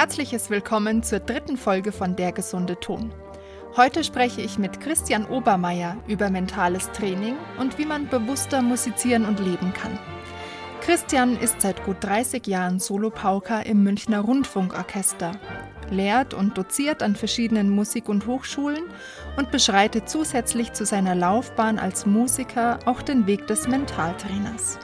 herzliches 0.00 0.48
Willkommen 0.48 1.02
zur 1.02 1.18
dritten 1.18 1.58
Folge 1.58 1.92
von 1.92 2.16
Der 2.16 2.32
gesunde 2.32 2.80
Ton. 2.80 3.12
Heute 3.76 4.02
spreche 4.02 4.40
ich 4.40 4.56
mit 4.56 4.80
Christian 4.80 5.26
Obermeier 5.26 5.98
über 6.08 6.30
mentales 6.30 6.90
Training 6.92 7.36
und 7.58 7.76
wie 7.76 7.84
man 7.84 8.08
bewusster 8.08 8.62
musizieren 8.62 9.26
und 9.26 9.40
leben 9.40 9.74
kann. 9.74 9.98
Christian 10.80 11.36
ist 11.36 11.60
seit 11.60 11.84
gut 11.84 11.98
30 12.00 12.46
Jahren 12.46 12.80
Solopauker 12.80 13.66
im 13.66 13.82
Münchner 13.82 14.20
Rundfunkorchester, 14.20 15.32
lehrt 15.90 16.32
und 16.32 16.56
doziert 16.56 17.02
an 17.02 17.14
verschiedenen 17.14 17.68
Musik- 17.68 18.08
und 18.08 18.26
Hochschulen 18.26 18.84
und 19.36 19.50
beschreitet 19.50 20.08
zusätzlich 20.08 20.72
zu 20.72 20.86
seiner 20.86 21.14
Laufbahn 21.14 21.78
als 21.78 22.06
Musiker 22.06 22.78
auch 22.86 23.02
den 23.02 23.26
Weg 23.26 23.46
des 23.48 23.68
Mentaltrainers. 23.68 24.78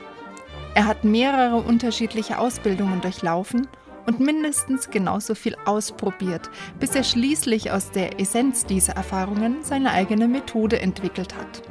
Er 0.74 0.86
hat 0.86 1.04
mehrere 1.04 1.56
unterschiedliche 1.56 2.38
Ausbildungen 2.38 3.00
durchlaufen 3.00 3.66
und 4.06 4.20
mindestens 4.20 4.90
genauso 4.90 5.34
viel 5.34 5.56
ausprobiert, 5.64 6.50
bis 6.80 6.94
er 6.94 7.04
schließlich 7.04 7.70
aus 7.70 7.90
der 7.90 8.20
Essenz 8.20 8.64
dieser 8.64 8.94
Erfahrungen 8.94 9.58
seine 9.62 9.90
eigene 9.92 10.28
Methode 10.28 10.80
entwickelt 10.80 11.34
hat. 11.34 11.62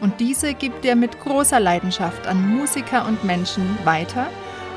Und 0.00 0.20
diese 0.20 0.54
gibt 0.54 0.84
er 0.84 0.96
mit 0.96 1.20
großer 1.20 1.60
Leidenschaft 1.60 2.26
an 2.26 2.56
Musiker 2.56 3.06
und 3.06 3.24
Menschen 3.24 3.78
weiter, 3.84 4.28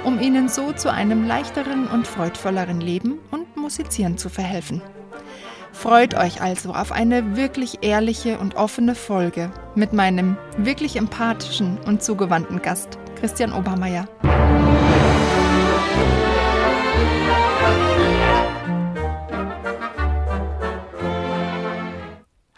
um 0.03 0.19
ihnen 0.19 0.47
so 0.47 0.71
zu 0.71 0.91
einem 0.91 1.27
leichteren 1.27 1.87
und 1.87 2.07
freudvolleren 2.07 2.81
Leben 2.81 3.19
und 3.31 3.57
Musizieren 3.57 4.17
zu 4.17 4.29
verhelfen. 4.29 4.81
Freut 5.73 6.15
euch 6.15 6.41
also 6.41 6.73
auf 6.73 6.91
eine 6.91 7.35
wirklich 7.35 7.79
ehrliche 7.81 8.39
und 8.39 8.55
offene 8.55 8.95
Folge 8.95 9.51
mit 9.75 9.93
meinem 9.93 10.37
wirklich 10.57 10.95
empathischen 10.95 11.77
und 11.85 12.01
zugewandten 12.01 12.61
Gast, 12.61 12.97
Christian 13.19 13.53
Obermeier. 13.53 14.07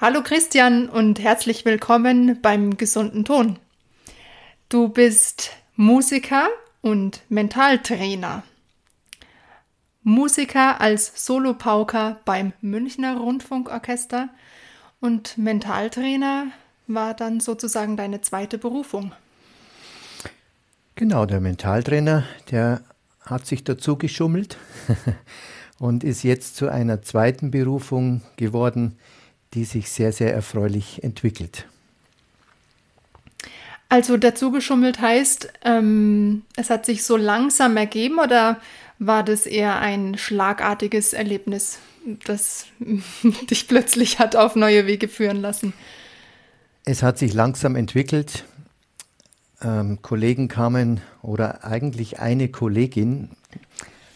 Hallo 0.02 0.24
Christian 0.24 0.88
und 0.88 1.20
herzlich 1.20 1.66
willkommen 1.66 2.42
beim 2.42 2.78
gesunden 2.78 3.26
Ton. 3.26 3.60
Du 4.70 4.88
bist 4.88 5.52
Musiker 5.76 6.48
und 6.80 7.22
Mentaltrainer. 7.28 8.44
Musiker 10.02 10.80
als 10.80 11.26
Solopauker 11.26 12.22
beim 12.24 12.54
Münchner 12.62 13.18
Rundfunkorchester 13.18 14.30
und 15.02 15.38
Mentaltrainer 15.38 16.48
war 16.88 17.14
dann 17.14 17.42
sozusagen 17.42 17.98
deine 17.98 18.22
zweite 18.22 18.58
Berufung. 18.58 19.12
Genau, 20.96 21.26
der 21.26 21.42
Mentaltrainer, 21.42 22.24
der 22.52 22.84
hat 23.20 23.46
sich 23.46 23.66
dazu 23.66 23.98
geschummelt 23.98 24.56
und 25.78 26.06
ist 26.06 26.24
jetzt 26.24 26.56
zu 26.56 26.70
einer 26.70 27.02
zweiten 27.02 27.52
Berufung 27.52 28.22
geworden, 28.38 28.98
die 29.54 29.66
sich 29.66 29.90
sehr, 29.90 30.12
sehr 30.12 30.34
erfreulich 30.34 31.04
entwickelt. 31.04 31.66
Also 33.90 34.18
dazu 34.18 34.52
geschummelt 34.52 35.02
heißt, 35.02 35.52
ähm, 35.66 36.44
es 36.56 36.70
hat 36.70 36.86
sich 36.86 37.04
so 37.04 37.18
langsam 37.18 37.76
ergeben 37.76 38.20
oder 38.20 38.60
war 39.00 39.24
das 39.24 39.48
eher 39.48 39.80
ein 39.80 40.18
schlagartiges 40.18 41.14
Erlebnis, 41.14 41.80
das 42.26 42.68
dich 43.50 43.68
plötzlich 43.68 44.20
hat 44.20 44.36
auf 44.36 44.56
neue 44.56 44.86
Wege 44.86 45.08
führen 45.08 45.42
lassen? 45.42 45.74
Es 46.86 47.02
hat 47.02 47.18
sich 47.18 47.34
langsam 47.34 47.76
entwickelt. 47.76 48.46
Ähm, 49.62 50.02
Kollegen 50.04 50.48
kamen 50.48 51.02
oder 51.24 51.64
eigentlich 51.64 52.20
eine 52.20 52.50
Kollegin 52.50 53.30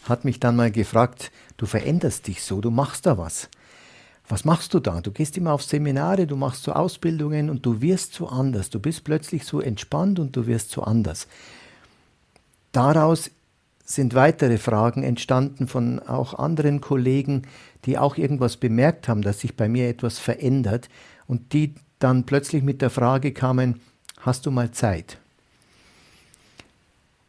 hat 0.07 0.23
mich 0.23 0.39
dann 0.39 0.55
mal 0.55 0.71
gefragt, 0.71 1.31
du 1.57 1.65
veränderst 1.65 2.27
dich 2.27 2.43
so, 2.43 2.61
du 2.61 2.69
machst 2.69 3.05
da 3.05 3.17
was 3.17 3.49
was 4.33 4.45
machst 4.45 4.73
du 4.73 4.79
da? 4.79 4.99
Du 4.99 5.11
gehst 5.11 5.37
immer 5.37 5.53
auf 5.53 5.61
Seminare, 5.61 6.25
du 6.25 6.35
machst 6.35 6.63
so 6.63 6.73
Ausbildungen 6.73 7.51
und 7.51 7.67
du 7.67 7.81
wirst 7.81 8.15
so 8.15 8.27
anders. 8.27 8.71
Du 8.71 8.79
bist 8.79 9.03
plötzlich 9.03 9.45
so 9.45 9.61
entspannt 9.61 10.17
und 10.17 10.35
du 10.35 10.47
wirst 10.47 10.71
so 10.71 10.81
anders. 10.81 11.27
Daraus 12.71 13.29
sind 13.85 14.15
weitere 14.15 14.57
Fragen 14.57 15.03
entstanden 15.03 15.67
von 15.67 15.99
auch 15.99 16.33
anderen 16.33 16.81
Kollegen, 16.81 17.43
die 17.85 17.99
auch 17.99 18.17
irgendwas 18.17 18.57
bemerkt 18.57 19.07
haben, 19.07 19.21
dass 19.21 19.41
sich 19.41 19.55
bei 19.55 19.69
mir 19.69 19.87
etwas 19.87 20.17
verändert 20.17 20.89
und 21.27 21.53
die 21.53 21.75
dann 21.99 22.23
plötzlich 22.23 22.63
mit 22.63 22.81
der 22.81 22.89
Frage 22.89 23.33
kamen, 23.33 23.81
hast 24.21 24.47
du 24.47 24.51
mal 24.51 24.71
Zeit? 24.71 25.19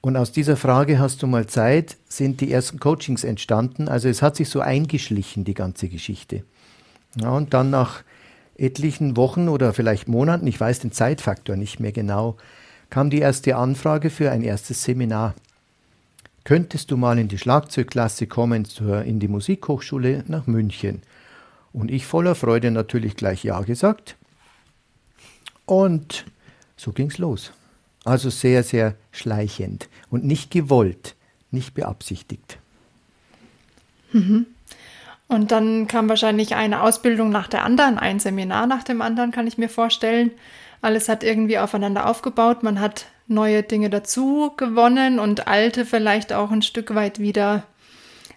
Und 0.00 0.16
aus 0.16 0.32
dieser 0.32 0.56
Frage, 0.56 0.98
hast 0.98 1.22
du 1.22 1.26
mal 1.26 1.47
Zeit, 1.48 1.98
sind 2.09 2.41
die 2.41 2.50
ersten 2.50 2.81
Coachings 2.81 3.25
entstanden. 3.25 3.88
Also 3.88 4.09
es 4.09 4.22
hat 4.22 4.36
sich 4.36 4.48
so 4.48 4.60
eingeschlichen, 4.60 5.44
die 5.44 5.54
ganze 5.54 5.88
Geschichte. 5.88 6.44
Ja, 7.20 7.30
und 7.30 7.54
dann 7.54 7.70
nach 7.70 8.02
etlichen 8.56 9.16
Wochen 9.16 9.48
oder 9.48 9.72
vielleicht 9.72 10.08
Monaten, 10.08 10.47
ich 10.47 10.60
weiß 10.60 10.80
den 10.80 10.92
Zeitfaktor 10.92 11.56
nicht 11.56 11.80
mehr 11.80 11.92
genau, 11.92 12.36
kam 12.91 13.10
die 13.10 13.19
erste 13.19 13.56
Anfrage 13.56 14.10
für 14.10 14.30
ein 14.30 14.42
erstes 14.42 14.84
Seminar. 14.84 15.34
Könntest 16.44 16.91
du 16.91 16.97
mal 16.97 17.19
in 17.19 17.28
die 17.28 17.38
Schlagzeugklasse 17.38 18.26
kommen, 18.26 18.66
in 19.04 19.19
die 19.19 19.28
Musikhochschule 19.28 20.24
nach 20.28 20.47
München? 20.47 21.03
Und 21.72 21.91
ich 21.91 22.06
voller 22.06 22.34
Freude 22.34 22.70
natürlich 22.70 23.16
gleich 23.16 23.42
Ja 23.42 23.62
gesagt. 23.62 24.16
Und 25.66 26.26
so 26.76 26.92
ging's 26.92 27.19
los. 27.19 27.53
Also 28.04 28.28
sehr, 28.28 28.62
sehr 28.62 28.94
schleichend 29.10 29.88
und 30.10 30.24
nicht 30.24 30.50
gewollt, 30.50 31.16
nicht 31.50 31.72
beabsichtigt. 31.72 32.58
Mhm. 34.12 34.47
Und 35.28 35.50
dann 35.50 35.88
kam 35.88 36.08
wahrscheinlich 36.08 36.54
eine 36.54 36.82
Ausbildung 36.82 37.30
nach 37.30 37.48
der 37.48 37.64
anderen, 37.64 37.98
ein 37.98 38.20
Seminar 38.20 38.66
nach 38.66 38.84
dem 38.84 39.00
anderen, 39.02 39.30
kann 39.30 39.46
ich 39.46 39.58
mir 39.58 39.68
vorstellen. 39.68 40.30
Alles 40.82 41.08
hat 41.08 41.24
irgendwie 41.24 41.58
aufeinander 41.58 42.06
aufgebaut. 42.06 42.62
Man 42.62 42.78
hat 42.78 43.06
neue 43.26 43.62
Dinge 43.62 43.88
dazu 43.88 44.52
gewonnen 44.56 45.18
und 45.18 45.48
alte 45.48 45.86
vielleicht 45.86 46.32
auch 46.32 46.50
ein 46.50 46.62
Stück 46.62 46.94
weit 46.94 47.18
wieder 47.18 47.62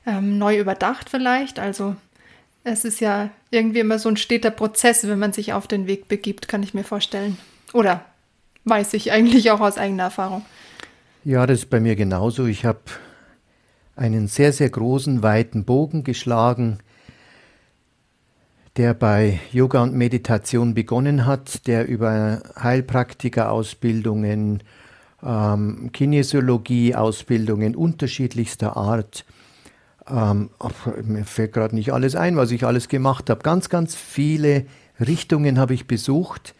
ähm, 0.05 0.37
neu 0.37 0.57
überdacht 0.57 1.09
vielleicht. 1.09 1.59
Also 1.59 1.95
es 2.63 2.85
ist 2.85 3.01
ja 3.01 3.29
irgendwie 3.51 3.79
immer 3.79 3.99
so 3.99 4.09
ein 4.09 4.17
steter 4.17 4.51
Prozess, 4.51 5.07
wenn 5.07 5.19
man 5.19 5.33
sich 5.33 5.53
auf 5.53 5.67
den 5.67 5.87
Weg 5.87 6.07
begibt, 6.07 6.47
kann 6.47 6.63
ich 6.63 6.73
mir 6.73 6.83
vorstellen. 6.83 7.37
Oder 7.73 8.05
weiß 8.63 8.93
ich 8.93 9.11
eigentlich 9.11 9.51
auch 9.51 9.59
aus 9.59 9.77
eigener 9.77 10.03
Erfahrung. 10.03 10.45
Ja, 11.25 11.45
das 11.45 11.59
ist 11.59 11.69
bei 11.69 11.81
mir 11.81 11.97
genauso. 11.97 12.45
Ich 12.45 12.63
habe 12.63 12.79
einen 13.97 14.27
sehr, 14.27 14.53
sehr 14.53 14.69
großen, 14.69 15.23
weiten 15.23 15.65
Bogen 15.65 16.03
geschlagen, 16.03 16.77
der 18.77 18.93
bei 18.93 19.39
Yoga 19.51 19.81
und 19.81 19.95
Meditation 19.95 20.75
begonnen 20.75 21.25
hat, 21.25 21.65
der 21.67 21.87
über 21.87 22.43
Heilpraktika-Ausbildungen, 22.61 24.61
ähm, 25.23 25.89
Kinesiologie-Ausbildungen 25.91 27.75
unterschiedlichster 27.75 28.77
Art, 28.77 29.25
ähm, 30.07 30.51
mir 31.03 31.25
fällt 31.25 31.53
gerade 31.53 31.73
nicht 31.75 31.91
alles 31.91 32.15
ein, 32.15 32.37
was 32.37 32.51
ich 32.51 32.65
alles 32.65 32.87
gemacht 32.87 33.31
habe. 33.31 33.41
Ganz, 33.41 33.69
ganz 33.69 33.95
viele 33.95 34.67
Richtungen 34.99 35.59
habe 35.59 35.73
ich 35.73 35.87
besucht 35.87 36.53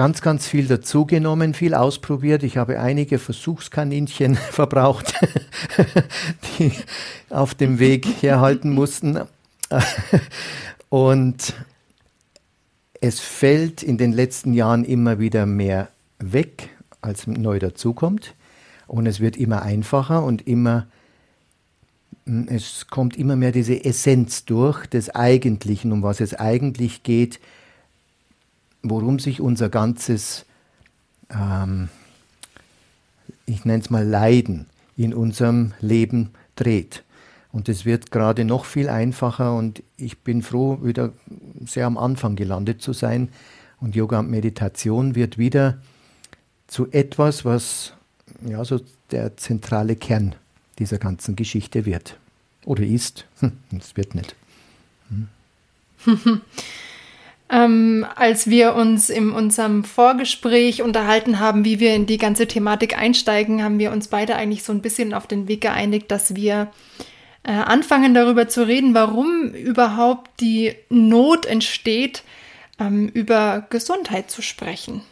ganz, 0.00 0.22
ganz 0.22 0.46
viel 0.46 0.66
dazugenommen, 0.66 1.52
viel 1.52 1.74
ausprobiert. 1.74 2.42
Ich 2.42 2.56
habe 2.56 2.80
einige 2.80 3.18
Versuchskaninchen 3.18 4.34
verbraucht, 4.50 5.12
die 6.58 6.72
auf 7.28 7.54
dem 7.54 7.78
Weg 7.78 8.06
herhalten 8.22 8.70
mussten. 8.70 9.20
Und 10.88 11.52
es 13.02 13.20
fällt 13.20 13.82
in 13.82 13.98
den 13.98 14.12
letzten 14.12 14.54
Jahren 14.54 14.86
immer 14.86 15.18
wieder 15.18 15.44
mehr 15.44 15.90
weg, 16.18 16.70
als 17.02 17.26
neu 17.26 17.58
dazukommt. 17.58 18.34
Und 18.86 19.04
es 19.04 19.20
wird 19.20 19.36
immer 19.36 19.60
einfacher 19.60 20.24
und 20.24 20.46
immer, 20.46 20.86
es 22.46 22.86
kommt 22.86 23.18
immer 23.18 23.36
mehr 23.36 23.52
diese 23.52 23.84
Essenz 23.84 24.46
durch 24.46 24.86
des 24.86 25.14
Eigentlichen, 25.14 25.92
um 25.92 26.02
was 26.02 26.20
es 26.20 26.32
eigentlich 26.32 27.02
geht, 27.02 27.38
worum 28.82 29.18
sich 29.18 29.40
unser 29.40 29.68
ganzes, 29.68 30.46
ähm, 31.30 31.88
ich 33.46 33.64
nenne 33.64 33.82
es 33.82 33.90
mal 33.90 34.06
Leiden 34.06 34.66
in 34.96 35.14
unserem 35.14 35.72
Leben 35.80 36.30
dreht. 36.56 37.04
Und 37.52 37.68
es 37.68 37.84
wird 37.84 38.10
gerade 38.10 38.44
noch 38.44 38.64
viel 38.64 38.88
einfacher 38.88 39.56
und 39.56 39.82
ich 39.96 40.18
bin 40.18 40.42
froh, 40.42 40.78
wieder 40.82 41.12
sehr 41.64 41.86
am 41.86 41.98
Anfang 41.98 42.36
gelandet 42.36 42.80
zu 42.80 42.92
sein. 42.92 43.28
Und 43.80 43.96
Yoga 43.96 44.20
und 44.20 44.30
Meditation 44.30 45.14
wird 45.14 45.36
wieder 45.36 45.78
zu 46.68 46.90
etwas, 46.92 47.44
was 47.44 47.94
ja 48.46 48.64
so 48.64 48.80
der 49.10 49.36
zentrale 49.36 49.96
Kern 49.96 50.36
dieser 50.78 50.98
ganzen 50.98 51.34
Geschichte 51.34 51.86
wird. 51.86 52.18
Oder 52.64 52.84
ist. 52.84 53.26
Hm, 53.40 53.52
es 53.76 53.96
wird 53.96 54.14
nicht. 54.14 54.36
Hm. 55.08 55.28
Ähm, 57.52 58.06
als 58.14 58.48
wir 58.48 58.76
uns 58.76 59.10
in 59.10 59.32
unserem 59.32 59.82
Vorgespräch 59.82 60.82
unterhalten 60.82 61.40
haben, 61.40 61.64
wie 61.64 61.80
wir 61.80 61.96
in 61.96 62.06
die 62.06 62.18
ganze 62.18 62.46
Thematik 62.46 62.96
einsteigen, 62.96 63.64
haben 63.64 63.80
wir 63.80 63.90
uns 63.90 64.06
beide 64.06 64.36
eigentlich 64.36 64.62
so 64.62 64.72
ein 64.72 64.82
bisschen 64.82 65.12
auf 65.12 65.26
den 65.26 65.48
Weg 65.48 65.62
geeinigt, 65.62 66.12
dass 66.12 66.36
wir 66.36 66.70
äh, 67.42 67.50
anfangen 67.50 68.14
darüber 68.14 68.48
zu 68.48 68.66
reden, 68.66 68.94
warum 68.94 69.48
überhaupt 69.52 70.40
die 70.40 70.76
Not 70.90 71.44
entsteht, 71.44 72.22
ähm, 72.78 73.08
über 73.08 73.66
Gesundheit 73.68 74.30
zu 74.30 74.42
sprechen. 74.42 75.02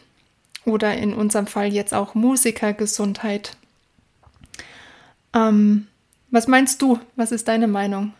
Oder 0.63 0.95
in 0.95 1.13
unserem 1.13 1.47
Fall 1.47 1.73
jetzt 1.73 1.93
auch 1.93 2.15
Musikergesundheit. 2.15 3.57
Ähm, 5.33 5.87
was 6.31 6.47
meinst 6.47 6.81
du? 6.81 6.99
Was 7.17 7.33
ist 7.33 7.49
deine 7.49 7.67
Meinung? 7.67 8.13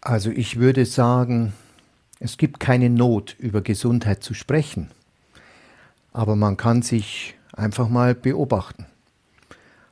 Also 0.00 0.30
ich 0.30 0.58
würde 0.58 0.86
sagen, 0.86 1.52
es 2.20 2.36
gibt 2.36 2.60
keine 2.60 2.90
Not, 2.90 3.34
über 3.38 3.62
Gesundheit 3.62 4.22
zu 4.22 4.34
sprechen. 4.34 4.90
Aber 6.12 6.36
man 6.36 6.56
kann 6.56 6.82
sich 6.82 7.34
einfach 7.52 7.88
mal 7.88 8.14
beobachten 8.14 8.86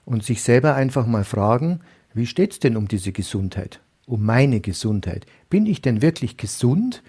und 0.04 0.22
sich 0.22 0.42
selber 0.42 0.74
einfach 0.74 1.06
mal 1.06 1.24
fragen, 1.24 1.80
wie 2.14 2.26
steht 2.26 2.52
es 2.52 2.58
denn 2.60 2.76
um 2.76 2.86
diese 2.86 3.12
Gesundheit, 3.12 3.80
um 4.06 4.24
meine 4.24 4.60
Gesundheit? 4.60 5.26
Bin 5.50 5.66
ich 5.66 5.82
denn 5.82 6.02
wirklich 6.02 6.36
gesund? 6.36 7.02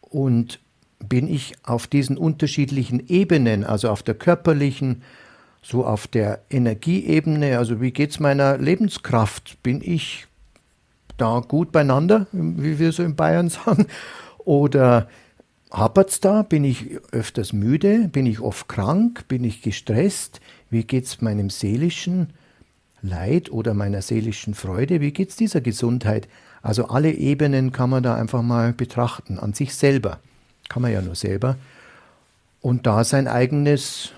Und 0.00 0.60
bin 0.98 1.26
ich 1.26 1.54
auf 1.64 1.86
diesen 1.86 2.16
unterschiedlichen 2.16 3.08
Ebenen, 3.08 3.64
also 3.64 3.90
auf 3.90 4.02
der 4.02 4.14
körperlichen, 4.14 5.02
so 5.62 5.84
auf 5.84 6.06
der 6.06 6.42
Energieebene, 6.50 7.58
also 7.58 7.80
wie 7.80 7.92
geht 7.92 8.10
es 8.10 8.20
meiner 8.20 8.58
Lebenskraft? 8.58 9.62
Bin 9.62 9.80
ich 9.82 10.26
da 11.16 11.40
gut 11.40 11.72
beieinander, 11.72 12.26
wie 12.32 12.78
wir 12.78 12.92
so 12.92 13.02
in 13.02 13.16
Bayern 13.16 13.48
sagen? 13.48 13.86
Oder 14.44 15.08
hapert 15.70 16.10
es 16.10 16.20
da? 16.20 16.42
Bin 16.42 16.64
ich 16.64 16.98
öfters 17.12 17.52
müde? 17.52 18.08
Bin 18.08 18.26
ich 18.26 18.40
oft 18.40 18.68
krank? 18.68 19.26
Bin 19.28 19.44
ich 19.44 19.62
gestresst? 19.62 20.40
Wie 20.70 20.84
geht 20.84 21.04
es 21.04 21.20
meinem 21.20 21.50
seelischen 21.50 22.30
Leid 23.02 23.50
oder 23.50 23.74
meiner 23.74 24.02
seelischen 24.02 24.54
Freude? 24.54 25.00
Wie 25.00 25.12
geht 25.12 25.30
es 25.30 25.36
dieser 25.36 25.60
Gesundheit? 25.60 26.28
Also 26.62 26.88
alle 26.88 27.12
Ebenen 27.12 27.72
kann 27.72 27.90
man 27.90 28.02
da 28.02 28.14
einfach 28.14 28.42
mal 28.42 28.72
betrachten, 28.72 29.38
an 29.38 29.52
sich 29.52 29.74
selber. 29.74 30.20
Kann 30.68 30.82
man 30.82 30.92
ja 30.92 31.02
nur 31.02 31.16
selber. 31.16 31.56
Und 32.60 32.86
da 32.86 33.02
sein 33.02 33.26
eigenes 33.26 34.12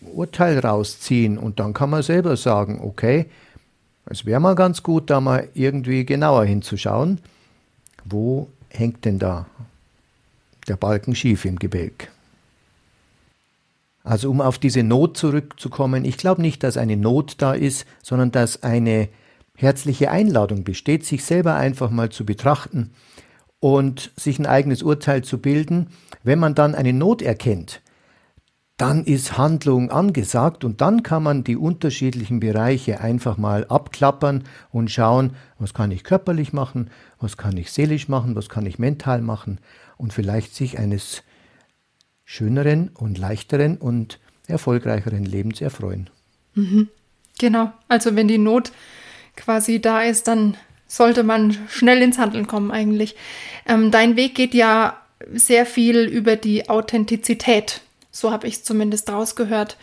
Urteil 0.00 0.58
rausziehen. 0.58 1.36
Und 1.36 1.60
dann 1.60 1.74
kann 1.74 1.90
man 1.90 2.02
selber 2.02 2.36
sagen, 2.36 2.80
okay, 2.82 3.26
es 4.06 4.24
wäre 4.24 4.40
mal 4.40 4.54
ganz 4.54 4.82
gut, 4.82 5.10
da 5.10 5.20
mal 5.20 5.48
irgendwie 5.54 6.06
genauer 6.06 6.44
hinzuschauen, 6.44 7.18
wo 8.04 8.48
hängt 8.70 9.04
denn 9.04 9.18
da 9.18 9.46
der 10.68 10.76
Balken 10.76 11.14
schief 11.14 11.44
im 11.44 11.58
Gebälk. 11.58 12.10
Also 14.02 14.30
um 14.30 14.40
auf 14.40 14.58
diese 14.58 14.82
Not 14.82 15.16
zurückzukommen, 15.16 16.04
ich 16.04 16.16
glaube 16.16 16.40
nicht, 16.40 16.62
dass 16.62 16.76
eine 16.76 16.96
Not 16.96 17.36
da 17.38 17.54
ist, 17.54 17.86
sondern 18.02 18.30
dass 18.30 18.62
eine 18.62 19.08
herzliche 19.56 20.10
Einladung 20.10 20.64
besteht, 20.64 21.04
sich 21.04 21.24
selber 21.24 21.56
einfach 21.56 21.90
mal 21.90 22.10
zu 22.10 22.24
betrachten 22.24 22.92
und 23.58 24.12
sich 24.16 24.38
ein 24.38 24.46
eigenes 24.46 24.82
Urteil 24.82 25.24
zu 25.24 25.38
bilden. 25.38 25.88
Wenn 26.22 26.38
man 26.38 26.54
dann 26.54 26.74
eine 26.74 26.92
Not 26.92 27.22
erkennt, 27.22 27.80
dann 28.76 29.04
ist 29.04 29.38
Handlung 29.38 29.90
angesagt 29.90 30.62
und 30.62 30.80
dann 30.82 31.02
kann 31.02 31.22
man 31.22 31.44
die 31.44 31.56
unterschiedlichen 31.56 32.40
Bereiche 32.40 33.00
einfach 33.00 33.38
mal 33.38 33.64
abklappern 33.66 34.44
und 34.70 34.90
schauen, 34.90 35.34
was 35.58 35.72
kann 35.72 35.90
ich 35.90 36.04
körperlich 36.04 36.52
machen, 36.52 36.90
was 37.18 37.38
kann 37.38 37.56
ich 37.56 37.72
seelisch 37.72 38.08
machen, 38.08 38.36
was 38.36 38.50
kann 38.50 38.66
ich 38.66 38.78
mental 38.78 39.22
machen 39.22 39.60
und 39.96 40.12
vielleicht 40.12 40.54
sich 40.54 40.78
eines 40.78 41.22
schöneren 42.24 42.90
und 42.90 43.16
leichteren 43.16 43.78
und 43.78 44.18
erfolgreicheren 44.46 45.24
Lebens 45.24 45.62
erfreuen. 45.62 46.10
Mhm. 46.54 46.88
Genau, 47.38 47.72
also 47.88 48.14
wenn 48.14 48.28
die 48.28 48.38
Not 48.38 48.72
quasi 49.36 49.80
da 49.80 50.02
ist, 50.02 50.28
dann 50.28 50.56
sollte 50.86 51.22
man 51.22 51.56
schnell 51.68 52.02
ins 52.02 52.18
Handeln 52.18 52.46
kommen 52.46 52.70
eigentlich. 52.70 53.16
Ähm, 53.66 53.90
dein 53.90 54.16
Weg 54.16 54.34
geht 54.34 54.54
ja 54.54 55.00
sehr 55.32 55.64
viel 55.64 56.00
über 56.06 56.36
die 56.36 56.68
Authentizität 56.68 57.80
so 58.16 58.30
habe 58.30 58.46
ich 58.46 58.54
es 58.54 58.64
zumindest 58.64 59.10
rausgehört. 59.10 59.76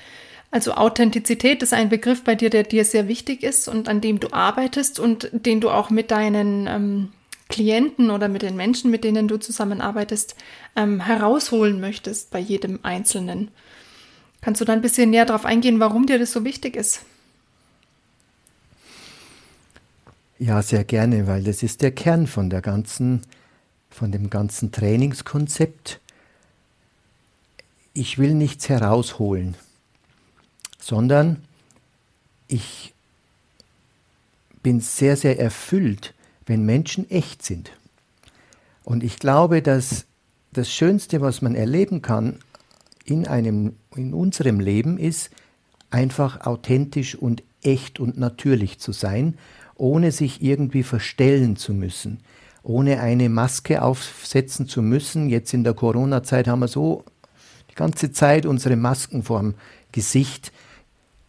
Also 0.52 0.74
Authentizität 0.74 1.64
ist 1.64 1.74
ein 1.74 1.90
Begriff 1.90 2.24
bei 2.24 2.36
dir, 2.36 2.50
der 2.50 2.64
dir 2.64 2.86
sehr 2.86 3.08
wichtig 3.08 3.44
ist 3.44 3.68
und 3.68 3.90
an 3.90 4.02
dem 4.02 4.20
du 4.20 4.34
arbeitest 4.34 5.00
und 5.00 5.30
den 5.32 5.62
du 5.62 5.70
auch 5.70 5.90
mit 5.90 6.12
deinen 6.12 6.68
ähm, 6.68 7.12
Klienten 7.50 8.12
oder 8.12 8.30
mit 8.30 8.42
den 8.42 8.56
Menschen, 8.56 8.92
mit 8.92 9.04
denen 9.04 9.28
du 9.28 9.38
zusammenarbeitest, 9.38 10.36
ähm, 10.76 11.00
herausholen 11.00 11.80
möchtest 11.80 12.32
bei 12.32 12.40
jedem 12.40 12.80
Einzelnen. 12.84 13.50
Kannst 14.42 14.62
du 14.62 14.66
da 14.66 14.74
ein 14.74 14.82
bisschen 14.82 15.10
näher 15.10 15.26
darauf 15.26 15.46
eingehen, 15.46 15.80
warum 15.80 16.06
dir 16.06 16.20
das 16.20 16.32
so 16.32 16.44
wichtig 16.44 16.76
ist? 16.76 17.02
Ja, 20.38 20.62
sehr 20.62 20.84
gerne, 20.84 21.28
weil 21.28 21.44
das 21.44 21.64
ist 21.64 21.82
der 21.82 21.92
Kern 21.92 22.28
von 22.28 22.50
der 22.50 22.62
ganzen, 22.62 23.22
von 23.90 24.12
dem 24.12 24.30
ganzen 24.30 24.72
Trainingskonzept 24.72 26.02
ich 27.94 28.18
will 28.18 28.34
nichts 28.34 28.70
herausholen, 28.70 29.56
sondern 30.80 31.44
ich 32.48 32.94
bin 34.62 34.80
sehr, 34.80 35.18
sehr 35.18 35.40
erfüllt, 35.40 36.14
wenn 36.46 36.66
Menschen 36.66 37.10
echt 37.10 37.44
sind. 37.44 37.72
Und 38.84 39.04
ich 39.04 39.20
glaube, 39.20 39.62
dass 39.62 40.06
das 40.52 40.72
Schönste, 40.72 41.22
was 41.22 41.42
man 41.42 41.56
erleben 41.56 42.02
kann 42.02 42.40
in, 43.06 43.28
einem, 43.28 43.76
in 43.96 44.14
unserem 44.14 44.60
Leben, 44.60 44.98
ist, 44.98 45.30
einfach 45.90 46.46
authentisch 46.46 47.16
und 47.16 47.44
echt 47.62 48.00
und 48.00 48.18
natürlich 48.18 48.80
zu 48.80 48.92
sein, 48.92 49.38
ohne 49.76 50.12
sich 50.12 50.42
irgendwie 50.42 50.84
verstellen 50.84 51.56
zu 51.56 51.74
müssen, 51.74 52.20
ohne 52.62 53.00
eine 53.00 53.30
Maske 53.30 53.82
aufsetzen 53.82 54.68
zu 54.68 54.82
müssen. 54.82 55.30
Jetzt 55.30 55.54
in 55.54 55.64
der 55.64 55.74
Corona-Zeit 55.74 56.48
haben 56.48 56.60
wir 56.60 56.68
so 56.68 57.04
die 57.74 57.76
ganze 57.76 58.12
Zeit 58.12 58.46
unsere 58.46 58.76
Masken 58.76 59.24
vorm 59.24 59.56
Gesicht. 59.92 60.52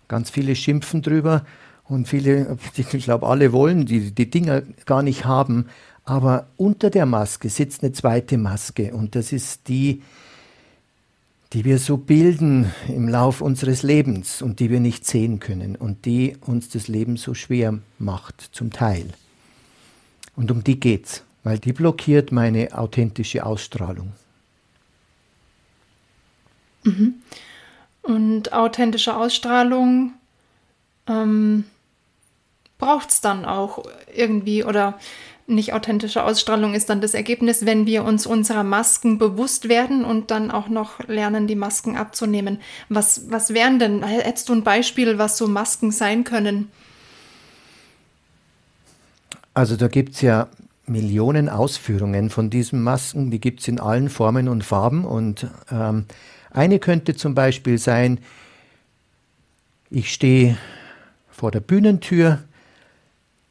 Ganz 0.08 0.28
viele 0.28 0.54
schimpfen 0.54 1.00
drüber 1.00 1.46
und 1.84 2.06
viele, 2.06 2.58
ich 2.76 2.88
glaube, 2.90 3.26
alle 3.26 3.52
wollen 3.52 3.86
die, 3.86 4.10
die 4.10 4.30
Dinger 4.30 4.62
gar 4.84 5.02
nicht 5.02 5.24
haben. 5.24 5.66
Aber 6.04 6.48
unter 6.58 6.90
der 6.90 7.06
Maske 7.06 7.48
sitzt 7.48 7.82
eine 7.82 7.92
zweite 7.92 8.36
Maske 8.36 8.94
und 8.94 9.14
das 9.14 9.32
ist 9.32 9.68
die, 9.68 10.02
die 11.54 11.64
wir 11.64 11.78
so 11.78 11.96
bilden 11.96 12.70
im 12.88 13.08
Lauf 13.08 13.40
unseres 13.40 13.82
Lebens 13.82 14.42
und 14.42 14.60
die 14.60 14.68
wir 14.68 14.80
nicht 14.80 15.06
sehen 15.06 15.40
können 15.40 15.76
und 15.76 16.04
die 16.04 16.36
uns 16.42 16.68
das 16.68 16.88
Leben 16.88 17.16
so 17.16 17.32
schwer 17.32 17.78
macht, 17.98 18.50
zum 18.52 18.70
Teil. 18.70 19.06
Und 20.36 20.50
um 20.50 20.62
die 20.62 20.78
geht's, 20.78 21.24
weil 21.42 21.58
die 21.58 21.72
blockiert 21.72 22.32
meine 22.32 22.76
authentische 22.76 23.46
Ausstrahlung. 23.46 24.12
Mhm. 26.84 27.14
Und 28.02 28.52
authentische 28.52 29.16
Ausstrahlung 29.16 30.12
ähm, 31.08 31.64
braucht 32.78 33.10
es 33.10 33.20
dann 33.20 33.44
auch 33.44 33.84
irgendwie 34.14 34.64
oder 34.64 34.98
nicht 35.46 35.74
authentische 35.74 36.24
Ausstrahlung 36.24 36.74
ist 36.74 36.88
dann 36.88 37.00
das 37.00 37.12
Ergebnis, 37.12 37.66
wenn 37.66 37.86
wir 37.86 38.04
uns 38.04 38.26
unserer 38.26 38.64
Masken 38.64 39.18
bewusst 39.18 39.68
werden 39.68 40.04
und 40.04 40.30
dann 40.30 40.50
auch 40.50 40.68
noch 40.68 41.00
lernen, 41.06 41.46
die 41.46 41.54
Masken 41.54 41.96
abzunehmen. 41.96 42.60
Was, 42.88 43.30
was 43.30 43.52
wären 43.52 43.78
denn, 43.78 44.02
hättest 44.02 44.48
du 44.48 44.54
ein 44.54 44.64
Beispiel, 44.64 45.18
was 45.18 45.36
so 45.36 45.46
Masken 45.46 45.90
sein 45.90 46.24
können? 46.24 46.70
Also 49.52 49.76
da 49.76 49.88
gibt 49.88 50.14
es 50.14 50.22
ja 50.22 50.48
Millionen 50.86 51.48
Ausführungen 51.48 52.30
von 52.30 52.50
diesen 52.50 52.82
Masken, 52.82 53.30
die 53.30 53.40
gibt 53.40 53.60
es 53.60 53.68
in 53.68 53.80
allen 53.80 54.08
Formen 54.08 54.48
und 54.48 54.64
Farben 54.64 55.04
und 55.04 55.46
ähm, 55.70 56.06
eine 56.54 56.78
könnte 56.78 57.14
zum 57.14 57.34
Beispiel 57.34 57.78
sein, 57.78 58.18
ich 59.90 60.12
stehe 60.12 60.56
vor 61.30 61.50
der 61.50 61.60
Bühnentür 61.60 62.42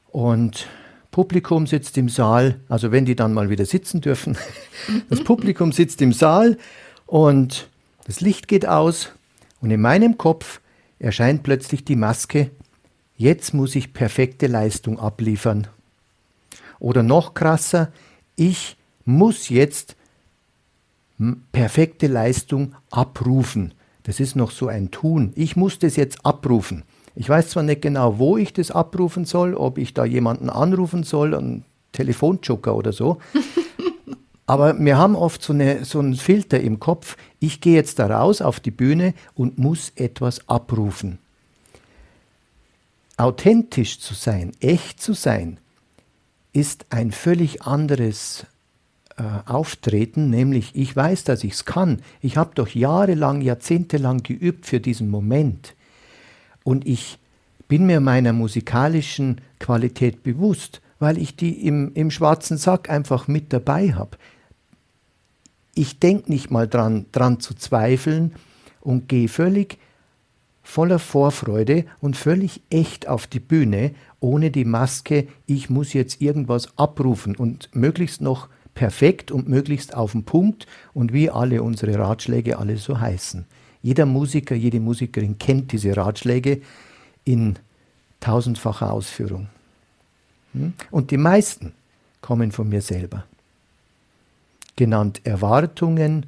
und 0.10 0.67
Publikum 1.12 1.67
sitzt 1.67 1.98
im 1.98 2.10
Saal, 2.10 2.60
also 2.69 2.91
wenn 2.91 3.05
die 3.05 3.15
dann 3.15 3.33
mal 3.33 3.50
wieder 3.50 3.65
sitzen 3.65 4.01
dürfen, 4.01 4.38
das 5.10 5.24
Publikum 5.24 5.72
sitzt 5.72 6.01
im 6.01 6.13
Saal 6.13 6.57
und 7.05 7.69
das 8.05 8.22
Licht 8.22 8.48
geht 8.48 8.65
aus 8.65 9.12
und 9.62 9.69
in 9.69 9.81
meinem 9.81 10.17
Kopf 10.17 10.60
erscheint 10.98 11.43
plötzlich 11.43 11.86
die 11.86 11.95
Maske, 11.98 12.50
jetzt 13.17 13.53
muss 13.53 13.75
ich 13.75 13.93
perfekte 13.93 14.48
Leistung 14.48 15.00
abliefern. 15.00 15.67
Oder 16.79 17.03
noch 17.03 17.33
krasser, 17.33 17.91
ich 18.36 18.77
muss 19.05 19.50
jetzt 19.50 19.95
perfekte 21.51 22.08
Leistung 22.08 22.75
abrufen. 22.92 23.74
Das 24.03 24.20
ist 24.20 24.36
noch 24.36 24.51
so 24.51 24.68
ein 24.68 24.92
Tun. 24.92 25.32
Ich 25.36 25.56
muss 25.56 25.80
das 25.80 25.96
jetzt 25.96 26.25
abrufen. 26.25 26.84
Ich 27.15 27.30
weiß 27.30 27.50
zwar 27.50 27.63
nicht 27.63 27.82
genau, 27.82 28.18
wo 28.20 28.38
ich 28.38 28.53
das 28.53 28.72
abrufen 28.72 29.25
soll, 29.25 29.53
ob 29.53 29.77
ich 29.77 29.94
da 29.94 30.03
jemanden 30.03 30.50
anrufen 30.50 31.03
soll, 31.03 31.36
einen 31.36 31.63
Telefonjoker 31.92 32.75
oder 32.75 32.92
so. 32.92 33.20
Aber 34.46 34.77
wir 34.77 34.98
haben 34.98 35.15
oft 35.15 35.42
so, 35.42 35.53
eine, 35.53 35.86
so 35.86 36.00
einen 36.00 36.15
Filter 36.15 36.60
im 36.60 36.80
Kopf. 36.80 37.15
Ich 37.39 37.62
gehe 37.62 37.75
jetzt 37.75 38.00
da 38.00 38.08
raus 38.08 38.42
auf 38.42 38.60
die 38.60 38.72
Bühne 38.72 39.13
und 39.36 39.58
muss 39.58 39.94
etwas 39.96 40.50
abrufen. 40.50 41.20
authentisch 43.15 44.00
zu 44.00 44.15
sein, 44.15 44.51
echt 44.60 45.01
zu 45.01 45.13
sein, 45.13 45.60
ist 46.51 46.86
ein 46.89 47.12
völlig 47.12 47.62
anderes 47.62 48.46
äh, 49.17 49.50
Auftreten, 49.50 50.29
nämlich 50.29 50.72
ich 50.75 50.96
weiß, 50.96 51.24
dass 51.24 51.43
ich 51.43 51.53
es 51.53 51.65
kann. 51.65 52.01
Ich 52.22 52.38
habe 52.38 52.55
doch 52.55 52.70
jahrelang, 52.70 53.41
jahrzehntelang 53.41 54.24
geübt 54.24 54.65
für 54.65 54.79
diesen 54.79 55.10
Moment. 55.10 55.75
Und 56.63 56.88
ich 56.88 57.20
bin 57.67 57.86
mir 57.86 58.00
meiner 58.00 58.34
musikalischen 58.34 59.41
Qualität 59.60 60.24
bewusst, 60.24 60.82
weil 61.00 61.17
ich 61.17 61.36
die 61.36 61.65
im, 61.67 61.91
im 61.93 62.12
schwarzen 62.12 62.58
Sack 62.58 62.89
einfach 62.89 63.27
mit 63.27 63.51
dabei 63.51 63.93
habe. 63.93 64.17
Ich 65.75 66.00
denke 66.00 66.32
nicht 66.32 66.51
mal 66.51 66.67
dran, 66.67 67.05
dran 67.12 67.39
zu 67.39 67.53
zweifeln 67.55 68.34
und 68.82 69.10
gehe 69.10 69.27
völlig 69.27 69.77
voller 70.63 71.00
Vorfreude 71.00 71.86
und 72.00 72.15
völlig 72.15 72.62
echt 72.70 73.08
auf 73.08 73.27
die 73.27 73.39
Bühne, 73.39 73.93
ohne 74.20 74.50
die 74.50 74.65
Maske, 74.65 75.27
ich 75.46 75.70
muss 75.70 75.93
jetzt 75.93 76.22
irgendwas 76.22 76.77
abrufen 76.77 77.36
und 77.36 77.70
möglichst 77.74 78.22
noch 78.22 78.48
perfekt 78.75 79.32
und 79.32 79.48
möglichst 79.48 79.96
auf 79.96 80.13
den 80.13 80.24
Punkt 80.24 80.68
und 80.94 81.13
wie 81.13 81.30
alle 81.30 81.62
unsere 81.62 81.98
Ratschläge 81.98 82.58
alle 82.58 82.77
so 82.77 83.00
heißen. 83.00 83.46
Jeder 83.82 84.06
Musiker, 84.06 84.56
jede 84.56 84.80
Musikerin 84.80 85.38
kennt 85.38 85.72
diese 85.72 85.96
Ratschläge 85.96 86.62
in 87.25 87.58
tausendfacher 88.20 88.92
Ausführung. 88.92 89.48
Hm? 90.53 90.74
Und 90.92 91.12
die 91.12 91.18
meisten 91.18 91.74
kommen 92.22 92.51
von 92.51 92.70
mir 92.70 92.82
selber. 92.82 93.25
Genannt 94.75 95.22
Erwartungen, 95.24 96.25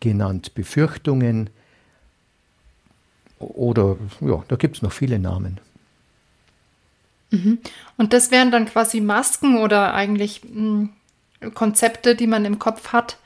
genannt 0.00 0.54
Befürchtungen, 0.54 1.50
oder 3.38 3.96
ja, 4.20 4.42
da 4.48 4.56
gibt 4.56 4.76
es 4.76 4.82
noch 4.82 4.92
viele 4.92 5.18
Namen. 5.18 5.60
Mhm. 7.30 7.58
Und 7.96 8.12
das 8.12 8.30
wären 8.30 8.50
dann 8.50 8.66
quasi 8.66 9.00
Masken 9.00 9.58
oder 9.58 9.94
eigentlich 9.94 10.42
hm, 10.42 10.90
Konzepte, 11.50 12.14
die 12.14 12.26
man 12.26 12.44
im 12.44 12.58
Kopf 12.58 12.92
hat, 12.92 13.18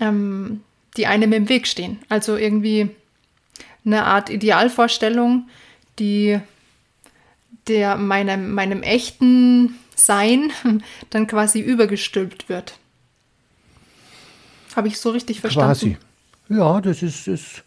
ähm, 0.00 0.62
die 0.96 1.06
einem 1.06 1.32
im 1.32 1.48
Weg 1.48 1.66
stehen. 1.66 1.98
Also 2.08 2.36
irgendwie 2.36 2.90
eine 3.84 4.04
Art 4.04 4.30
Idealvorstellung, 4.30 5.48
die 5.98 6.40
der 7.68 7.96
meinem, 7.96 8.52
meinem 8.52 8.82
echten 8.82 9.78
Sein 9.94 10.52
dann 11.10 11.26
quasi 11.26 11.60
übergestülpt 11.60 12.48
wird. 12.48 12.78
Habe 14.76 14.88
ich 14.88 14.98
so 14.98 15.10
richtig 15.10 15.40
verstanden? 15.40 15.68
Quasi. 15.68 15.96
Ja, 16.48 16.80
das 16.80 17.02
ist, 17.02 17.28
ist 17.28 17.62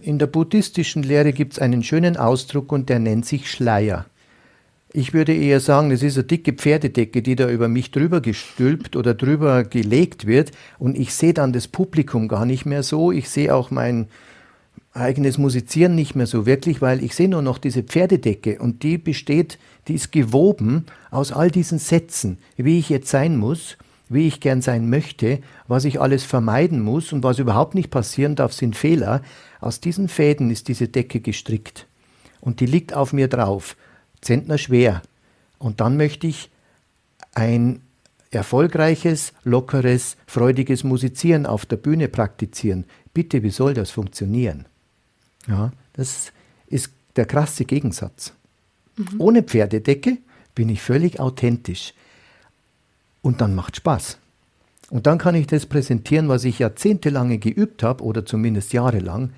in 0.00 0.18
der 0.18 0.26
buddhistischen 0.26 1.02
Lehre 1.02 1.32
gibt 1.32 1.54
es 1.54 1.58
einen 1.58 1.82
schönen 1.82 2.16
Ausdruck 2.16 2.72
und 2.72 2.88
der 2.88 2.98
nennt 2.98 3.26
sich 3.26 3.50
Schleier. 3.50 4.06
Ich 4.94 5.14
würde 5.14 5.34
eher 5.34 5.60
sagen, 5.60 5.88
das 5.88 6.02
ist 6.02 6.18
eine 6.18 6.24
dicke 6.24 6.52
Pferdedecke, 6.52 7.22
die 7.22 7.34
da 7.34 7.48
über 7.48 7.68
mich 7.68 7.90
drüber 7.92 8.20
gestülpt 8.20 8.94
oder 8.94 9.14
drüber 9.14 9.64
gelegt 9.64 10.26
wird. 10.26 10.52
Und 10.78 10.98
ich 10.98 11.14
sehe 11.14 11.32
dann 11.32 11.54
das 11.54 11.66
Publikum 11.66 12.28
gar 12.28 12.44
nicht 12.44 12.66
mehr 12.66 12.82
so. 12.82 13.10
Ich 13.10 13.30
sehe 13.30 13.54
auch 13.54 13.70
mein 13.70 14.08
eigenes 14.92 15.38
Musizieren 15.38 15.94
nicht 15.94 16.14
mehr 16.14 16.26
so 16.26 16.44
wirklich, 16.44 16.82
weil 16.82 17.02
ich 17.02 17.14
sehe 17.14 17.28
nur 17.28 17.40
noch 17.40 17.56
diese 17.56 17.82
Pferdedecke. 17.82 18.58
Und 18.58 18.82
die 18.82 18.98
besteht, 18.98 19.58
die 19.88 19.94
ist 19.94 20.12
gewoben 20.12 20.84
aus 21.10 21.32
all 21.32 21.50
diesen 21.50 21.78
Sätzen, 21.78 22.36
wie 22.56 22.78
ich 22.78 22.90
jetzt 22.90 23.08
sein 23.08 23.38
muss 23.38 23.78
wie 24.12 24.26
ich 24.26 24.40
gern 24.40 24.60
sein 24.60 24.90
möchte, 24.90 25.40
was 25.66 25.84
ich 25.84 26.00
alles 26.00 26.24
vermeiden 26.24 26.82
muss 26.82 27.12
und 27.12 27.22
was 27.22 27.38
überhaupt 27.38 27.74
nicht 27.74 27.90
passieren 27.90 28.34
darf, 28.34 28.52
sind 28.52 28.76
Fehler. 28.76 29.22
Aus 29.60 29.80
diesen 29.80 30.08
Fäden 30.08 30.50
ist 30.50 30.68
diese 30.68 30.88
Decke 30.88 31.20
gestrickt. 31.20 31.86
Und 32.40 32.60
die 32.60 32.66
liegt 32.66 32.92
auf 32.92 33.12
mir 33.12 33.28
drauf, 33.28 33.76
Zentner 34.22 34.56
schwer. 34.56 35.02
Und 35.58 35.80
dann 35.80 35.96
möchte 35.96 36.26
ich 36.26 36.50
ein 37.34 37.82
erfolgreiches, 38.30 39.34
lockeres, 39.44 40.16
freudiges 40.26 40.84
Musizieren 40.84 41.44
auf 41.44 41.66
der 41.66 41.76
Bühne 41.76 42.08
praktizieren. 42.08 42.84
Bitte, 43.12 43.42
wie 43.42 43.50
soll 43.50 43.74
das 43.74 43.90
funktionieren? 43.90 44.64
Ja, 45.46 45.72
das 45.92 46.32
ist 46.66 46.90
der 47.16 47.26
krasse 47.26 47.66
Gegensatz. 47.66 48.32
Mhm. 48.96 49.20
Ohne 49.20 49.42
Pferdedecke 49.42 50.18
bin 50.54 50.68
ich 50.68 50.80
völlig 50.80 51.20
authentisch. 51.20 51.92
Und 53.20 53.40
dann 53.40 53.54
macht 53.54 53.76
Spaß. 53.76 54.18
Und 54.90 55.06
dann 55.06 55.18
kann 55.18 55.34
ich 55.34 55.46
das 55.46 55.66
präsentieren, 55.66 56.28
was 56.28 56.44
ich 56.44 56.58
jahrzehntelang 56.58 57.38
geübt 57.40 57.82
habe 57.82 58.02
oder 58.02 58.26
zumindest 58.26 58.72
jahrelang. 58.72 59.32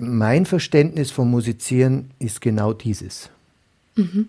Mein 0.00 0.46
Verständnis 0.46 1.10
vom 1.10 1.30
Musizieren 1.30 2.10
ist 2.18 2.40
genau 2.40 2.72
dieses. 2.72 3.30
Mhm. 3.96 4.28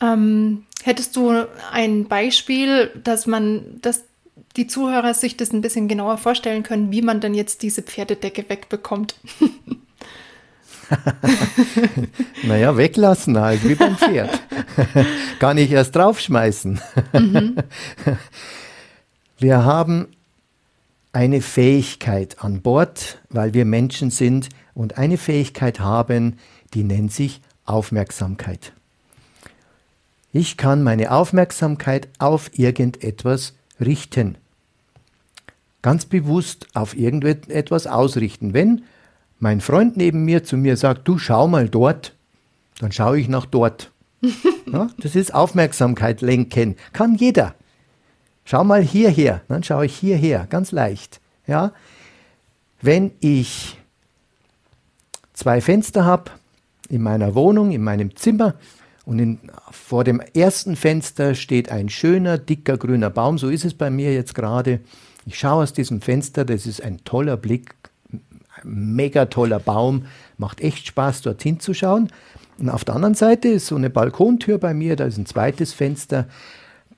Ähm, 0.00 0.64
hättest 0.82 1.16
du 1.16 1.46
ein 1.72 2.06
Beispiel, 2.06 2.90
dass 3.02 3.26
man, 3.26 3.80
dass 3.80 4.04
die 4.56 4.66
Zuhörer 4.66 5.14
sich 5.14 5.36
das 5.36 5.52
ein 5.52 5.60
bisschen 5.60 5.88
genauer 5.88 6.18
vorstellen 6.18 6.62
können, 6.62 6.90
wie 6.92 7.02
man 7.02 7.20
dann 7.20 7.34
jetzt 7.34 7.62
diese 7.62 7.82
Pferdedecke 7.82 8.44
wegbekommt? 8.48 9.16
naja, 12.44 12.76
weglassen 12.76 13.38
halt, 13.38 13.68
wie 13.68 13.74
beim 13.74 13.96
Pferd. 13.96 14.40
Gar 15.38 15.54
nicht 15.54 15.70
erst 15.70 15.94
draufschmeißen. 15.94 16.80
Mhm. 17.12 17.56
Wir 19.38 19.64
haben 19.64 20.08
eine 21.12 21.40
Fähigkeit 21.40 22.42
an 22.42 22.60
Bord, 22.60 23.20
weil 23.30 23.54
wir 23.54 23.64
Menschen 23.64 24.10
sind 24.10 24.48
und 24.74 24.98
eine 24.98 25.18
Fähigkeit 25.18 25.80
haben, 25.80 26.38
die 26.74 26.84
nennt 26.84 27.12
sich 27.12 27.40
Aufmerksamkeit. 27.64 28.72
Ich 30.32 30.56
kann 30.56 30.82
meine 30.82 31.10
Aufmerksamkeit 31.10 32.08
auf 32.18 32.50
irgendetwas 32.58 33.54
richten. 33.80 34.36
Ganz 35.80 36.04
bewusst 36.04 36.66
auf 36.74 36.96
irgendetwas 36.96 37.86
ausrichten. 37.86 38.52
Wenn 38.52 38.82
mein 39.38 39.60
Freund 39.60 39.96
neben 39.96 40.24
mir 40.24 40.44
zu 40.44 40.56
mir 40.56 40.76
sagt, 40.76 41.08
du 41.08 41.18
schau 41.18 41.48
mal 41.48 41.68
dort, 41.68 42.14
dann 42.80 42.92
schaue 42.92 43.18
ich 43.18 43.28
nach 43.28 43.46
dort. 43.46 43.90
ja, 44.72 44.88
das 44.98 45.14
ist 45.14 45.32
Aufmerksamkeit 45.32 46.20
lenken. 46.20 46.76
Kann 46.92 47.14
jeder. 47.14 47.54
Schau 48.50 48.64
mal 48.64 48.80
hierher, 48.80 49.42
dann 49.48 49.62
schaue 49.62 49.84
ich 49.84 49.94
hierher, 49.94 50.46
ganz 50.48 50.72
leicht. 50.72 51.20
Ja? 51.46 51.72
Wenn 52.80 53.10
ich 53.20 53.76
zwei 55.34 55.60
Fenster 55.60 56.06
habe 56.06 56.30
in 56.88 57.02
meiner 57.02 57.34
Wohnung, 57.34 57.72
in 57.72 57.84
meinem 57.84 58.16
Zimmer 58.16 58.54
und 59.04 59.18
in, 59.18 59.38
vor 59.70 60.02
dem 60.02 60.22
ersten 60.32 60.76
Fenster 60.76 61.34
steht 61.34 61.70
ein 61.70 61.90
schöner, 61.90 62.38
dicker, 62.38 62.78
grüner 62.78 63.10
Baum, 63.10 63.36
so 63.36 63.50
ist 63.50 63.66
es 63.66 63.74
bei 63.74 63.90
mir 63.90 64.14
jetzt 64.14 64.34
gerade. 64.34 64.80
Ich 65.26 65.38
schaue 65.38 65.64
aus 65.64 65.74
diesem 65.74 66.00
Fenster, 66.00 66.46
das 66.46 66.64
ist 66.64 66.82
ein 66.82 67.04
toller 67.04 67.36
Blick 67.36 67.74
mega 68.64 69.26
toller 69.26 69.58
Baum, 69.58 70.06
macht 70.38 70.62
echt 70.62 70.86
Spaß, 70.86 71.20
dorthin 71.20 71.60
zu 71.60 71.74
schauen. 71.74 72.10
Und 72.56 72.70
auf 72.70 72.86
der 72.86 72.94
anderen 72.94 73.14
Seite 73.14 73.48
ist 73.48 73.66
so 73.66 73.76
eine 73.76 73.90
Balkontür 73.90 74.56
bei 74.56 74.72
mir, 74.72 74.96
da 74.96 75.04
ist 75.04 75.18
ein 75.18 75.26
zweites 75.26 75.74
Fenster. 75.74 76.26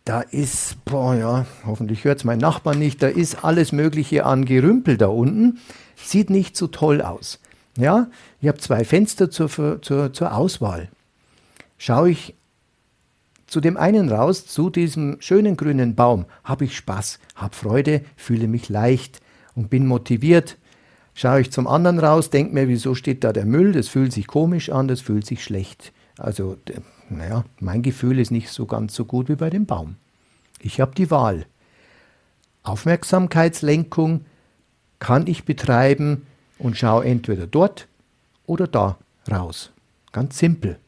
Da 0.04 0.22
ist, 0.22 0.84
boah, 0.84 1.14
ja, 1.14 1.46
hoffentlich 1.66 2.04
hört 2.04 2.18
es 2.18 2.24
mein 2.24 2.38
Nachbar 2.38 2.74
nicht, 2.74 3.02
da 3.02 3.08
ist 3.08 3.44
alles 3.44 3.72
Mögliche 3.72 4.24
an 4.24 4.44
Gerümpel 4.44 4.96
da 4.96 5.06
unten. 5.08 5.58
Sieht 5.96 6.30
nicht 6.30 6.56
so 6.56 6.66
toll 6.66 7.02
aus. 7.02 7.38
Ja, 7.76 8.08
ich 8.40 8.48
habe 8.48 8.58
zwei 8.58 8.84
Fenster 8.84 9.30
zur, 9.30 9.80
zur, 9.82 10.12
zur 10.12 10.34
Auswahl. 10.34 10.88
Schaue 11.78 12.10
ich 12.10 12.34
zu 13.46 13.60
dem 13.60 13.76
einen 13.76 14.10
raus, 14.10 14.46
zu 14.46 14.70
diesem 14.70 15.16
schönen 15.20 15.56
grünen 15.56 15.94
Baum, 15.94 16.26
habe 16.44 16.64
ich 16.64 16.76
Spaß, 16.76 17.18
habe 17.34 17.54
Freude, 17.54 18.04
fühle 18.16 18.48
mich 18.48 18.68
leicht 18.68 19.20
und 19.54 19.70
bin 19.70 19.86
motiviert, 19.86 20.56
Schaue 21.14 21.42
ich 21.42 21.52
zum 21.52 21.66
anderen 21.66 21.98
raus, 21.98 22.30
denke 22.30 22.54
mir, 22.54 22.68
wieso 22.68 22.94
steht 22.94 23.24
da 23.24 23.32
der 23.32 23.44
Müll? 23.44 23.72
Das 23.72 23.88
fühlt 23.88 24.10
sich 24.10 24.26
komisch 24.26 24.70
an, 24.70 24.88
das 24.88 25.02
fühlt 25.02 25.26
sich 25.26 25.44
schlecht. 25.44 25.92
Also, 26.16 26.56
naja, 27.10 27.44
mein 27.60 27.82
Gefühl 27.82 28.18
ist 28.18 28.30
nicht 28.30 28.50
so 28.50 28.66
ganz 28.66 28.94
so 28.94 29.04
gut 29.04 29.28
wie 29.28 29.36
bei 29.36 29.50
dem 29.50 29.66
Baum. 29.66 29.96
Ich 30.60 30.80
habe 30.80 30.94
die 30.94 31.10
Wahl. 31.10 31.46
Aufmerksamkeitslenkung 32.62 34.24
kann 34.98 35.26
ich 35.26 35.44
betreiben 35.44 36.26
und 36.58 36.76
schaue 36.76 37.04
entweder 37.04 37.46
dort 37.46 37.88
oder 38.46 38.66
da 38.66 38.98
raus. 39.30 39.72
Ganz 40.12 40.38
simpel. 40.38 40.78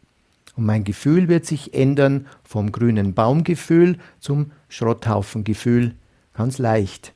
Und 0.54 0.66
mein 0.66 0.84
Gefühl 0.84 1.28
wird 1.28 1.46
sich 1.46 1.72
ändern 1.72 2.26
vom 2.44 2.72
grünen 2.72 3.14
Baumgefühl 3.14 3.98
zum 4.20 4.52
Schrotthaufengefühl. 4.68 5.94
Ganz 6.34 6.58
leicht. 6.58 7.14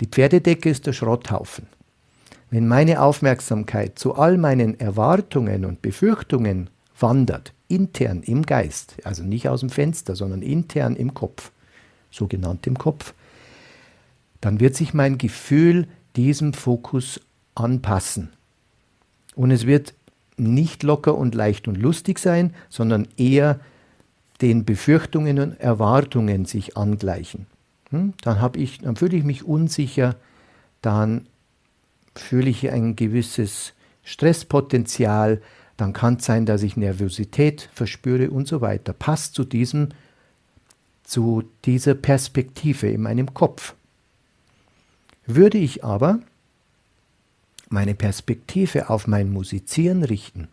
Die 0.00 0.06
Pferdedecke 0.06 0.70
ist 0.70 0.86
der 0.86 0.92
Schrotthaufen. 0.92 1.66
Wenn 2.50 2.68
meine 2.68 3.02
Aufmerksamkeit 3.02 3.98
zu 3.98 4.14
all 4.14 4.38
meinen 4.38 4.78
Erwartungen 4.78 5.64
und 5.64 5.82
Befürchtungen 5.82 6.70
wandert, 6.98 7.52
intern 7.68 8.22
im 8.22 8.44
Geist, 8.44 8.96
also 9.04 9.22
nicht 9.22 9.48
aus 9.48 9.60
dem 9.60 9.70
Fenster, 9.70 10.16
sondern 10.16 10.42
intern 10.42 10.96
im 10.96 11.14
Kopf, 11.14 11.52
sogenannt 12.10 12.66
im 12.66 12.78
Kopf, 12.78 13.14
dann 14.40 14.60
wird 14.60 14.74
sich 14.74 14.94
mein 14.94 15.18
Gefühl 15.18 15.86
diesem 16.16 16.54
Fokus 16.54 17.20
anpassen. 17.54 18.30
Und 19.34 19.50
es 19.50 19.66
wird 19.66 19.94
nicht 20.36 20.82
locker 20.82 21.16
und 21.16 21.34
leicht 21.34 21.68
und 21.68 21.76
lustig 21.76 22.18
sein, 22.18 22.54
sondern 22.68 23.08
eher 23.16 23.60
den 24.40 24.64
Befürchtungen 24.64 25.38
und 25.40 25.60
Erwartungen 25.60 26.44
sich 26.44 26.76
angleichen. 26.76 27.46
Hm? 27.90 28.14
Dann, 28.22 28.50
ich, 28.54 28.78
dann 28.78 28.96
fühle 28.96 29.16
ich 29.16 29.24
mich 29.24 29.44
unsicher, 29.44 30.16
dann 30.80 31.26
fühle 32.14 32.50
ich 32.50 32.70
ein 32.70 32.96
gewisses 32.96 33.74
Stresspotenzial, 34.04 35.42
dann 35.78 35.92
kann 35.92 36.16
es 36.16 36.24
sein, 36.24 36.44
dass 36.44 36.64
ich 36.64 36.76
Nervosität 36.76 37.70
verspüre 37.72 38.30
und 38.30 38.48
so 38.48 38.60
weiter. 38.60 38.92
Passt 38.92 39.34
zu 39.34 39.44
diesem, 39.44 39.90
zu 41.04 41.44
dieser 41.64 41.94
Perspektive 41.94 42.90
in 42.90 43.00
meinem 43.00 43.32
Kopf. 43.32 43.74
Würde 45.24 45.56
ich 45.56 45.84
aber 45.84 46.18
meine 47.68 47.94
Perspektive 47.94 48.90
auf 48.90 49.06
mein 49.06 49.30
Musizieren 49.30 50.02
richten, 50.02 50.48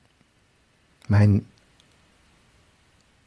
mein, 1.08 1.46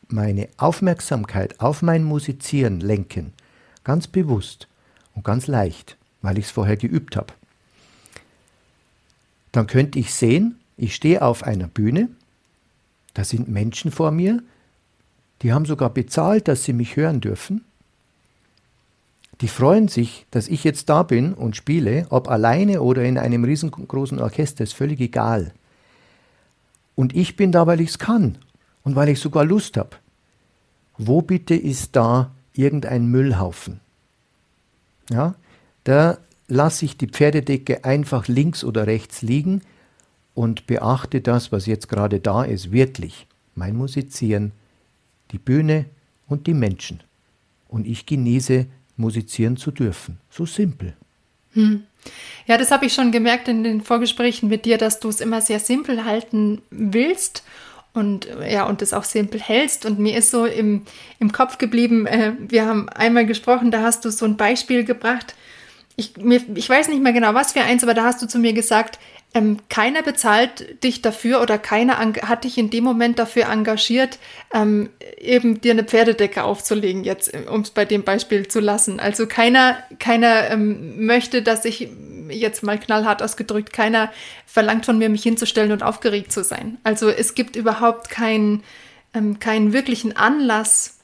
meine 0.06 0.48
Aufmerksamkeit 0.56 1.58
auf 1.58 1.82
mein 1.82 2.04
Musizieren 2.04 2.78
lenken, 2.78 3.32
ganz 3.82 4.06
bewusst 4.06 4.68
und 5.16 5.24
ganz 5.24 5.48
leicht, 5.48 5.96
weil 6.22 6.38
ich 6.38 6.44
es 6.44 6.50
vorher 6.52 6.76
geübt 6.76 7.16
habe, 7.16 7.34
dann 9.50 9.66
könnte 9.66 9.98
ich 9.98 10.14
sehen, 10.14 10.60
ich 10.78 10.94
stehe 10.94 11.20
auf 11.22 11.42
einer 11.42 11.66
Bühne, 11.66 12.08
da 13.12 13.24
sind 13.24 13.48
Menschen 13.48 13.90
vor 13.90 14.12
mir, 14.12 14.42
die 15.42 15.52
haben 15.52 15.66
sogar 15.66 15.90
bezahlt, 15.90 16.48
dass 16.48 16.64
sie 16.64 16.72
mich 16.72 16.96
hören 16.96 17.20
dürfen. 17.20 17.64
Die 19.40 19.48
freuen 19.48 19.88
sich, 19.88 20.26
dass 20.30 20.48
ich 20.48 20.64
jetzt 20.64 20.88
da 20.88 21.02
bin 21.02 21.34
und 21.34 21.56
spiele, 21.56 22.06
ob 22.10 22.28
alleine 22.28 22.80
oder 22.80 23.04
in 23.04 23.18
einem 23.18 23.44
riesengroßen 23.44 24.20
Orchester, 24.20 24.64
ist 24.64 24.72
völlig 24.72 25.00
egal. 25.00 25.52
Und 26.94 27.14
ich 27.14 27.36
bin 27.36 27.52
da, 27.52 27.66
weil 27.66 27.80
ich 27.80 27.90
es 27.90 27.98
kann 27.98 28.38
und 28.84 28.96
weil 28.96 29.08
ich 29.08 29.20
sogar 29.20 29.44
Lust 29.44 29.76
habe. 29.76 29.96
Wo 30.96 31.22
bitte 31.22 31.54
ist 31.54 31.94
da 31.94 32.32
irgendein 32.52 33.06
Müllhaufen? 33.06 33.80
Ja, 35.10 35.34
da 35.84 36.18
lasse 36.48 36.84
ich 36.84 36.96
die 36.96 37.06
Pferdedecke 37.06 37.84
einfach 37.84 38.28
links 38.28 38.64
oder 38.64 38.86
rechts 38.86 39.22
liegen 39.22 39.62
und 40.38 40.68
beachte 40.68 41.20
das, 41.20 41.50
was 41.50 41.66
jetzt 41.66 41.88
gerade 41.88 42.20
da 42.20 42.44
ist, 42.44 42.70
wirklich. 42.70 43.26
Mein 43.56 43.74
Musizieren, 43.74 44.52
die 45.32 45.38
Bühne 45.38 45.86
und 46.28 46.46
die 46.46 46.54
Menschen. 46.54 47.02
Und 47.66 47.88
ich 47.88 48.06
genieße 48.06 48.66
musizieren 48.96 49.56
zu 49.56 49.72
dürfen. 49.72 50.20
So 50.30 50.46
simpel. 50.46 50.94
Hm. 51.54 51.82
Ja, 52.46 52.56
das 52.56 52.70
habe 52.70 52.86
ich 52.86 52.94
schon 52.94 53.10
gemerkt 53.10 53.48
in 53.48 53.64
den 53.64 53.80
Vorgesprächen 53.80 54.48
mit 54.48 54.64
dir, 54.64 54.78
dass 54.78 55.00
du 55.00 55.08
es 55.08 55.20
immer 55.20 55.40
sehr 55.40 55.58
simpel 55.58 56.04
halten 56.04 56.62
willst 56.70 57.42
und 57.92 58.28
ja, 58.48 58.62
und 58.62 58.80
es 58.80 58.94
auch 58.94 59.02
simpel 59.02 59.40
hältst. 59.40 59.86
Und 59.86 59.98
mir 59.98 60.16
ist 60.16 60.30
so 60.30 60.44
im, 60.44 60.82
im 61.18 61.32
Kopf 61.32 61.58
geblieben, 61.58 62.06
äh, 62.06 62.34
wir 62.38 62.64
haben 62.64 62.88
einmal 62.90 63.26
gesprochen, 63.26 63.72
da 63.72 63.82
hast 63.82 64.04
du 64.04 64.12
so 64.12 64.24
ein 64.24 64.36
Beispiel 64.36 64.84
gebracht. 64.84 65.34
Ich, 65.96 66.16
mir, 66.16 66.40
ich 66.54 66.68
weiß 66.70 66.86
nicht 66.90 67.02
mehr 67.02 67.12
genau, 67.12 67.34
was 67.34 67.54
für 67.54 67.62
eins, 67.62 67.82
aber 67.82 67.94
da 67.94 68.04
hast 68.04 68.22
du 68.22 68.28
zu 68.28 68.38
mir 68.38 68.52
gesagt, 68.52 69.00
ähm, 69.34 69.58
keiner 69.68 70.02
bezahlt 70.02 70.82
dich 70.82 71.02
dafür 71.02 71.42
oder 71.42 71.58
keiner 71.58 71.98
hat 71.98 72.44
dich 72.44 72.56
in 72.56 72.70
dem 72.70 72.84
Moment 72.84 73.18
dafür 73.18 73.50
engagiert, 73.50 74.18
ähm, 74.54 74.88
eben 75.18 75.60
dir 75.60 75.72
eine 75.72 75.84
Pferdedecke 75.84 76.44
aufzulegen, 76.44 77.04
jetzt, 77.04 77.34
äh, 77.34 77.44
um 77.48 77.60
es 77.60 77.70
bei 77.70 77.84
dem 77.84 78.04
Beispiel 78.04 78.48
zu 78.48 78.60
lassen. 78.60 79.00
Also 79.00 79.26
keiner, 79.26 79.76
keiner 79.98 80.50
ähm, 80.50 81.04
möchte, 81.04 81.42
dass 81.42 81.66
ich 81.66 81.88
jetzt 82.30 82.62
mal 82.62 82.78
knallhart 82.78 83.22
ausgedrückt, 83.22 83.72
keiner 83.72 84.10
verlangt 84.46 84.86
von 84.86 84.98
mir, 84.98 85.10
mich 85.10 85.22
hinzustellen 85.22 85.72
und 85.72 85.82
aufgeregt 85.82 86.32
zu 86.32 86.42
sein. 86.42 86.78
Also 86.82 87.10
es 87.10 87.34
gibt 87.34 87.54
überhaupt 87.54 88.08
keinen, 88.08 88.64
ähm, 89.12 89.38
keinen 89.38 89.74
wirklichen 89.74 90.16
Anlass, 90.16 90.96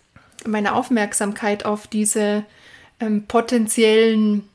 meine 0.47 0.75
Aufmerksamkeit 0.75 1.67
auf 1.67 1.87
diese 1.87 2.45
ähm, 3.01 3.25
potenziellen 3.27 4.49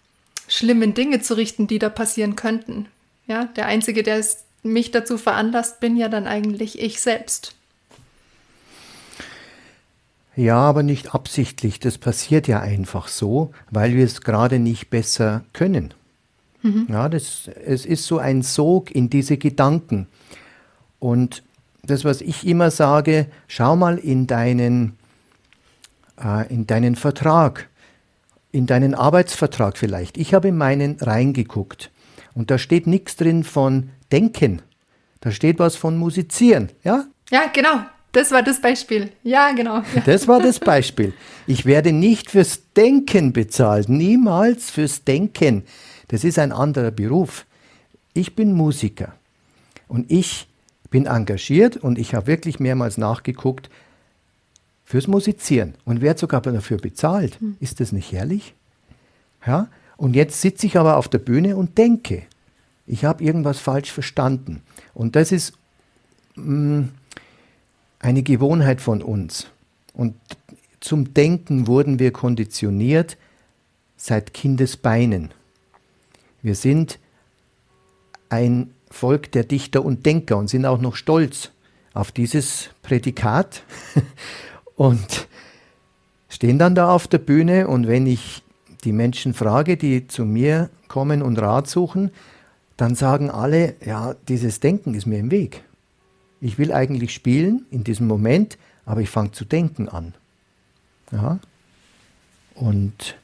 schlimmen 0.47 0.95
Dinge 0.95 1.21
zu 1.21 1.35
richten, 1.35 1.67
die 1.67 1.77
da 1.77 1.89
passieren 1.89 2.35
könnten. 2.35 2.87
Ja, 3.29 3.45
der 3.45 3.67
Einzige, 3.67 4.01
der 4.01 4.25
mich 4.63 4.89
dazu 4.89 5.19
veranlasst, 5.19 5.79
bin 5.79 5.95
ja 5.95 6.09
dann 6.09 6.25
eigentlich 6.25 6.81
ich 6.81 6.99
selbst. 6.99 7.55
Ja, 10.35 10.57
aber 10.57 10.81
nicht 10.81 11.13
absichtlich. 11.13 11.79
Das 11.79 11.99
passiert 11.99 12.47
ja 12.47 12.59
einfach 12.59 13.07
so, 13.07 13.51
weil 13.69 13.95
wir 13.95 14.03
es 14.03 14.21
gerade 14.21 14.57
nicht 14.57 14.89
besser 14.89 15.43
können. 15.53 15.93
Mhm. 16.63 16.87
Ja, 16.89 17.07
das, 17.07 17.47
es 17.65 17.85
ist 17.85 18.05
so 18.05 18.17
ein 18.17 18.41
Sog 18.41 18.89
in 18.89 19.11
diese 19.11 19.37
Gedanken. 19.37 20.07
Und 20.97 21.43
das, 21.83 22.05
was 22.05 22.21
ich 22.21 22.47
immer 22.47 22.71
sage, 22.71 23.27
schau 23.47 23.75
mal 23.75 23.99
in 23.99 24.25
deinen, 24.25 24.97
äh, 26.19 26.51
in 26.51 26.65
deinen 26.65 26.95
Vertrag, 26.95 27.69
in 28.51 28.65
deinen 28.65 28.95
Arbeitsvertrag 28.95 29.77
vielleicht. 29.77 30.17
Ich 30.17 30.33
habe 30.33 30.47
in 30.47 30.57
meinen 30.57 30.97
reingeguckt. 30.99 31.91
Und 32.33 32.51
da 32.51 32.57
steht 32.57 32.87
nichts 32.87 33.15
drin 33.15 33.43
von 33.43 33.89
Denken. 34.11 34.61
Da 35.21 35.31
steht 35.31 35.59
was 35.59 35.75
von 35.75 35.97
Musizieren, 35.97 36.69
ja? 36.83 37.05
Ja, 37.29 37.47
genau. 37.53 37.81
Das 38.11 38.31
war 38.31 38.41
das 38.41 38.59
Beispiel. 38.59 39.11
Ja, 39.23 39.51
genau. 39.51 39.83
Ja. 39.95 40.01
Das 40.05 40.27
war 40.27 40.41
das 40.41 40.59
Beispiel. 40.59 41.13
Ich 41.45 41.65
werde 41.65 41.91
nicht 41.91 42.31
fürs 42.31 42.71
Denken 42.73 43.33
bezahlt, 43.33 43.87
niemals 43.87 44.71
fürs 44.71 45.03
Denken. 45.03 45.63
Das 46.07 46.23
ist 46.23 46.39
ein 46.39 46.51
anderer 46.51 46.91
Beruf. 46.91 47.45
Ich 48.13 48.35
bin 48.35 48.53
Musiker 48.53 49.13
und 49.87 50.11
ich 50.11 50.47
bin 50.89 51.05
engagiert 51.05 51.77
und 51.77 51.99
ich 51.99 52.15
habe 52.15 52.25
wirklich 52.27 52.59
mehrmals 52.59 52.97
nachgeguckt 52.97 53.69
fürs 54.83 55.07
Musizieren 55.07 55.75
und 55.85 56.01
werde 56.01 56.19
sogar 56.19 56.41
dafür 56.41 56.77
bezahlt. 56.77 57.39
Hm. 57.39 57.57
Ist 57.59 57.79
das 57.79 57.91
nicht 57.91 58.11
herrlich? 58.11 58.55
Ja? 59.45 59.67
Und 59.99 60.15
jetzt 60.15 60.39
sitze 60.39 60.65
ich 60.65 60.77
aber 60.77 60.95
auf 60.95 61.09
der 61.09 61.17
Bühne 61.17 61.57
und 61.57 61.77
denke, 61.77 62.23
ich 62.87 63.03
habe 63.03 63.21
irgendwas 63.21 63.59
falsch 63.59 63.91
verstanden. 63.91 64.61
Und 64.93 65.17
das 65.17 65.33
ist 65.33 65.53
mh, 66.35 66.79
mm, 66.79 66.89
eine 67.99 68.23
Gewohnheit 68.23 68.79
von 68.79 69.01
uns. 69.01 69.47
Und 69.93 70.15
zum 70.79 71.13
Denken 71.13 71.67
wurden 71.67 71.99
wir 71.99 72.13
konditioniert 72.13 73.17
seit 73.97 74.33
Kindesbeinen. 74.33 75.31
Wir 76.41 76.55
sind 76.55 76.97
ein 78.29 78.73
Volk 78.89 79.33
der 79.33 79.43
Dichter 79.43 79.83
und 79.83 80.05
Denker 80.05 80.37
und 80.37 80.47
sind 80.47 80.65
auch 80.65 80.79
noch 80.79 80.95
stolz 80.95 81.51
auf 81.93 82.13
dieses 82.13 82.69
Prädikat 82.83 83.63
und 84.77 85.27
stehen 86.29 86.57
dann 86.57 86.73
da 86.73 86.89
auf 86.89 87.09
der 87.09 87.17
Bühne 87.17 87.67
und 87.67 87.89
wenn 87.89 88.07
ich 88.07 88.43
die 88.83 88.93
Menschen 88.93 89.33
frage, 89.33 89.77
die 89.77 90.07
zu 90.07 90.25
mir 90.25 90.69
kommen 90.87 91.21
und 91.21 91.37
Rat 91.39 91.67
suchen, 91.67 92.11
dann 92.77 92.95
sagen 92.95 93.29
alle, 93.29 93.75
ja, 93.85 94.15
dieses 94.27 94.59
Denken 94.59 94.93
ist 94.93 95.05
mir 95.05 95.19
im 95.19 95.31
Weg. 95.31 95.63
Ich 96.41 96.57
will 96.57 96.71
eigentlich 96.71 97.13
spielen 97.13 97.65
in 97.71 97.83
diesem 97.83 98.07
Moment, 98.07 98.57
aber 98.85 99.01
ich 99.01 99.09
fange 99.09 99.31
zu 99.31 99.43
denken 99.43 99.89
an. 99.89 100.13
Ja? 101.11 101.39
Und 102.55 103.17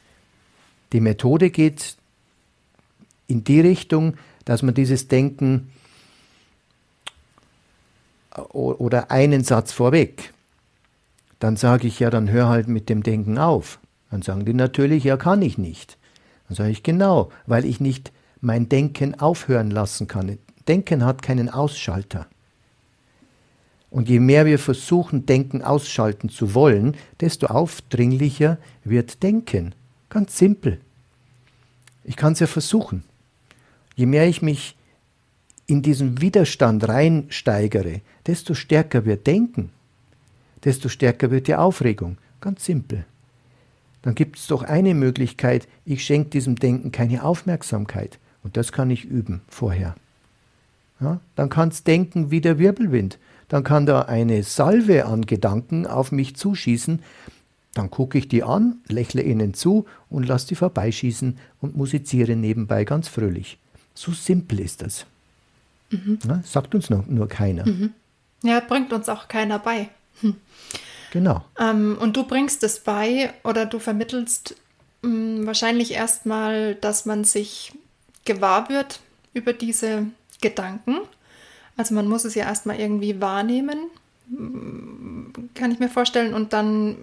die 0.91 0.99
Methode 0.99 1.49
geht 1.49 1.95
in 3.27 3.43
die 3.43 3.61
Richtung, 3.61 4.15
dass 4.43 4.61
man 4.61 4.73
dieses 4.73 5.07
Denken 5.07 5.71
oder 8.51 9.11
einen 9.11 9.43
Satz 9.43 9.71
vorweg, 9.71 10.33
dann 11.39 11.55
sage 11.55 11.87
ich 11.87 11.99
ja, 11.99 12.09
dann 12.09 12.29
hör 12.29 12.49
halt 12.49 12.67
mit 12.67 12.89
dem 12.89 13.03
Denken 13.03 13.37
auf. 13.37 13.79
Dann 14.11 14.21
sagen 14.21 14.45
die 14.45 14.53
natürlich, 14.53 15.03
ja, 15.03 15.17
kann 15.17 15.41
ich 15.41 15.57
nicht. 15.57 15.97
Dann 16.47 16.55
sage 16.55 16.71
ich 16.71 16.83
genau, 16.83 17.31
weil 17.45 17.65
ich 17.65 17.79
nicht 17.79 18.11
mein 18.41 18.69
Denken 18.69 19.19
aufhören 19.19 19.71
lassen 19.71 20.07
kann. 20.07 20.37
Denken 20.67 21.03
hat 21.05 21.21
keinen 21.21 21.49
Ausschalter. 21.49 22.27
Und 23.89 24.09
je 24.09 24.19
mehr 24.19 24.45
wir 24.45 24.59
versuchen, 24.59 25.25
Denken 25.25 25.61
ausschalten 25.61 26.29
zu 26.29 26.53
wollen, 26.53 26.95
desto 27.21 27.47
aufdringlicher 27.47 28.57
wird 28.83 29.23
Denken. 29.23 29.73
Ganz 30.09 30.37
simpel. 30.37 30.79
Ich 32.03 32.15
kann 32.15 32.33
es 32.33 32.39
ja 32.39 32.47
versuchen. 32.47 33.03
Je 33.95 34.05
mehr 34.05 34.27
ich 34.27 34.41
mich 34.41 34.75
in 35.65 35.81
diesen 35.81 36.21
Widerstand 36.21 36.87
reinsteigere, 36.87 38.01
desto 38.27 38.53
stärker 38.53 39.05
wird 39.05 39.25
Denken, 39.25 39.71
desto 40.63 40.89
stärker 40.89 41.31
wird 41.31 41.47
die 41.47 41.55
Aufregung. 41.55 42.17
Ganz 42.41 42.65
simpel 42.65 43.05
dann 44.05 44.13
gibt 44.13 44.37
es 44.37 44.45
doch 44.45 44.61
eine 44.61 44.93
Möglichkeit, 44.93 45.67
ich 45.83 46.05
schenke 46.05 46.29
diesem 46.29 46.57
Denken 46.57 46.91
keine 46.91 47.23
Aufmerksamkeit. 47.23 48.19
Und 48.43 48.55
das 48.55 48.71
kann 48.71 48.91
ich 48.91 49.03
üben 49.03 49.41
vorher. 49.47 49.95
Ja, 50.99 51.19
dann 51.35 51.49
kann 51.49 51.69
es 51.69 51.83
denken 51.83 52.29
wie 52.29 52.39
der 52.39 52.59
Wirbelwind. 52.59 53.17
Dann 53.47 53.63
kann 53.63 53.87
da 53.87 54.03
eine 54.03 54.43
Salve 54.43 55.05
an 55.05 55.25
Gedanken 55.25 55.87
auf 55.87 56.11
mich 56.11 56.35
zuschießen. 56.35 57.01
Dann 57.73 57.89
gucke 57.89 58.19
ich 58.19 58.27
die 58.27 58.43
an, 58.43 58.75
lächle 58.87 59.23
ihnen 59.23 59.55
zu 59.55 59.87
und 60.11 60.27
lasse 60.27 60.49
die 60.49 60.55
vorbeischießen 60.55 61.39
und 61.59 61.75
musiziere 61.75 62.35
nebenbei 62.35 62.85
ganz 62.85 63.07
fröhlich. 63.07 63.57
So 63.95 64.11
simpel 64.11 64.59
ist 64.59 64.83
das. 64.83 65.07
Mhm. 65.89 66.19
Ja, 66.27 66.43
sagt 66.45 66.75
uns 66.75 66.91
noch, 66.91 67.07
nur 67.07 67.27
keiner. 67.27 67.67
Mhm. 67.67 67.89
Ja, 68.43 68.59
bringt 68.59 68.93
uns 68.93 69.09
auch 69.09 69.27
keiner 69.27 69.57
bei. 69.57 69.89
Hm. 70.21 70.35
Genau. 71.15 71.45
Ähm, 71.57 71.97
und 71.97 72.17
du 72.17 72.25
bringst 72.25 72.61
es 72.63 72.81
bei 72.81 73.33
oder 73.45 73.65
du 73.65 73.79
vermittelst 73.79 74.57
mh, 75.01 75.09
hm, 75.09 75.47
wahrscheinlich 75.47 75.91
erstmal, 75.91 76.75
dass 76.75 77.05
man 77.05 77.23
sich 77.23 77.71
gewahr 78.25 78.67
wird 78.67 78.99
über 79.33 79.53
diese 79.53 80.07
Gedanken. 80.41 80.97
Also 81.77 81.95
man 81.95 82.09
muss 82.09 82.25
es 82.25 82.35
ja 82.35 82.43
erstmal 82.43 82.81
irgendwie 82.81 83.21
wahrnehmen, 83.21 83.77
hm, 84.27 85.31
kann 85.53 85.71
ich 85.71 85.79
mir 85.79 85.87
vorstellen. 85.87 86.33
Und 86.33 86.51
dann 86.51 86.97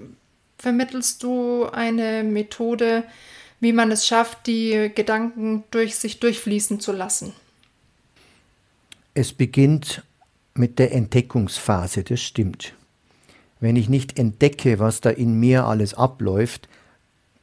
vermittelst 0.58 1.22
du 1.22 1.64
eine 1.72 2.22
Methode, 2.22 3.04
wie 3.60 3.72
man 3.72 3.90
es 3.90 4.06
schafft, 4.06 4.46
die 4.46 4.92
Gedanken 4.94 5.64
durch 5.70 5.96
sich 5.96 6.20
durchfließen 6.20 6.80
zu 6.80 6.92
lassen. 6.92 7.32
Es 9.14 9.32
beginnt 9.32 10.02
mit 10.52 10.78
der 10.78 10.92
Entdeckungsphase, 10.92 12.04
das 12.04 12.20
stimmt. 12.20 12.74
Wenn 13.62 13.76
ich 13.76 13.88
nicht 13.88 14.18
entdecke, 14.18 14.80
was 14.80 15.00
da 15.00 15.10
in 15.10 15.38
mir 15.38 15.66
alles 15.66 15.94
abläuft, 15.94 16.68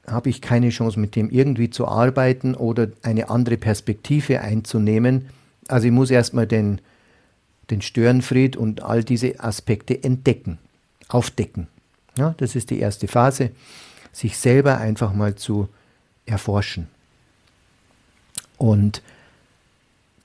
habe 0.05 0.29
ich 0.29 0.41
keine 0.41 0.67
Chance, 0.67 0.99
mit 0.99 1.15
dem 1.15 1.29
irgendwie 1.29 1.69
zu 1.69 1.87
arbeiten 1.87 2.55
oder 2.55 2.89
eine 3.03 3.29
andere 3.29 3.55
Perspektive 3.55 4.41
einzunehmen. 4.41 5.29
Also 5.69 5.87
ich 5.87 5.93
muss 5.93 6.11
erstmal 6.11 6.45
den, 6.45 6.81
den 7.69 7.81
Störenfried 7.81 8.57
und 8.57 8.83
all 8.83 9.01
diese 9.01 9.39
Aspekte 9.39 10.03
entdecken, 10.03 10.57
aufdecken. 11.07 11.67
Ja, 12.17 12.35
das 12.35 12.53
ist 12.53 12.69
die 12.69 12.79
erste 12.79 13.07
Phase, 13.07 13.51
sich 14.11 14.37
selber 14.37 14.77
einfach 14.77 15.13
mal 15.13 15.35
zu 15.35 15.69
erforschen. 16.25 16.89
Und 18.57 19.01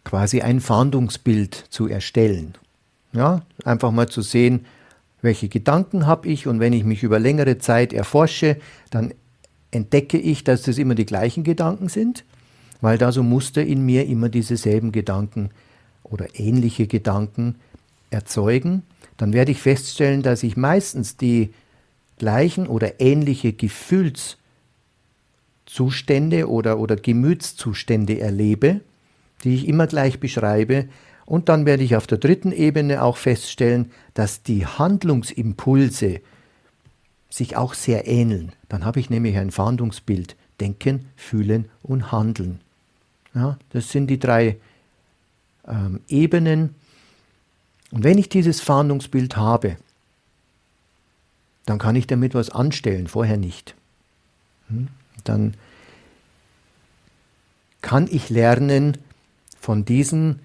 quasi 0.02 0.40
ein 0.40 0.60
Fahndungsbild 0.60 1.54
zu 1.68 1.86
erstellen. 1.86 2.56
Ja, 3.12 3.42
einfach 3.64 3.92
mal 3.92 4.08
zu 4.08 4.22
sehen, 4.22 4.66
welche 5.24 5.48
Gedanken 5.48 6.06
habe 6.06 6.28
ich 6.28 6.46
und 6.46 6.60
wenn 6.60 6.74
ich 6.74 6.84
mich 6.84 7.02
über 7.02 7.18
längere 7.18 7.58
Zeit 7.58 7.92
erforsche, 7.92 8.58
dann 8.90 9.12
entdecke 9.72 10.18
ich, 10.18 10.44
dass 10.44 10.62
das 10.62 10.78
immer 10.78 10.94
die 10.94 11.06
gleichen 11.06 11.42
Gedanken 11.42 11.88
sind, 11.88 12.24
weil 12.80 12.96
da 12.98 13.10
so 13.10 13.24
Muster 13.24 13.64
in 13.64 13.84
mir 13.84 14.06
immer 14.06 14.28
dieselben 14.28 14.92
Gedanken 14.92 15.50
oder 16.02 16.26
ähnliche 16.34 16.86
Gedanken 16.86 17.56
erzeugen. 18.10 18.82
Dann 19.16 19.32
werde 19.32 19.52
ich 19.52 19.60
feststellen, 19.60 20.22
dass 20.22 20.42
ich 20.42 20.58
meistens 20.58 21.16
die 21.16 21.54
gleichen 22.18 22.66
oder 22.66 23.00
ähnliche 23.00 23.54
Gefühlszustände 23.54 26.50
oder, 26.50 26.78
oder 26.78 26.96
Gemütszustände 26.96 28.20
erlebe, 28.20 28.82
die 29.42 29.54
ich 29.54 29.66
immer 29.66 29.86
gleich 29.86 30.20
beschreibe, 30.20 30.84
und 31.26 31.48
dann 31.48 31.66
werde 31.66 31.82
ich 31.82 31.96
auf 31.96 32.06
der 32.06 32.18
dritten 32.18 32.52
Ebene 32.52 33.02
auch 33.02 33.16
feststellen, 33.16 33.90
dass 34.12 34.42
die 34.42 34.66
Handlungsimpulse 34.66 36.20
sich 37.30 37.56
auch 37.56 37.74
sehr 37.74 38.06
ähneln. 38.06 38.52
Dann 38.68 38.84
habe 38.84 39.00
ich 39.00 39.10
nämlich 39.10 39.36
ein 39.36 39.50
Fahndungsbild. 39.50 40.36
Denken, 40.60 41.06
fühlen 41.16 41.68
und 41.82 42.12
handeln. 42.12 42.60
Ja, 43.34 43.58
das 43.70 43.90
sind 43.90 44.06
die 44.06 44.20
drei 44.20 44.56
ähm, 45.66 46.00
Ebenen. 46.06 46.76
Und 47.90 48.04
wenn 48.04 48.18
ich 48.18 48.28
dieses 48.28 48.60
Fahndungsbild 48.60 49.36
habe, 49.36 49.76
dann 51.66 51.78
kann 51.78 51.96
ich 51.96 52.06
damit 52.06 52.34
was 52.34 52.50
anstellen, 52.50 53.08
vorher 53.08 53.36
nicht. 53.36 53.74
Hm? 54.68 54.88
Dann 55.24 55.54
kann 57.80 58.06
ich 58.08 58.30
lernen, 58.30 58.98
von 59.58 59.84
diesen 59.84 60.40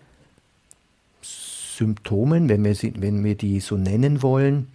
Symptomen, 1.79 2.49
wenn 2.49 2.63
wir, 2.65 2.75
sie, 2.75 2.93
wenn 2.99 3.23
wir 3.23 3.35
die 3.35 3.61
so 3.61 3.77
nennen 3.77 4.21
wollen, 4.21 4.67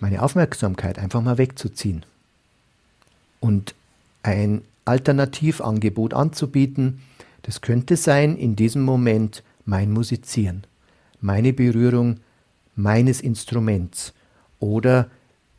meine 0.00 0.22
Aufmerksamkeit 0.22 0.98
einfach 0.98 1.20
mal 1.22 1.36
wegzuziehen 1.36 2.04
und 3.40 3.74
ein 4.22 4.62
Alternativangebot 4.86 6.14
anzubieten. 6.14 7.02
Das 7.42 7.60
könnte 7.60 7.96
sein, 7.96 8.36
in 8.36 8.56
diesem 8.56 8.82
Moment 8.82 9.42
mein 9.66 9.92
Musizieren, 9.92 10.64
meine 11.20 11.52
Berührung 11.52 12.20
meines 12.74 13.20
Instruments 13.20 14.14
oder 14.58 15.10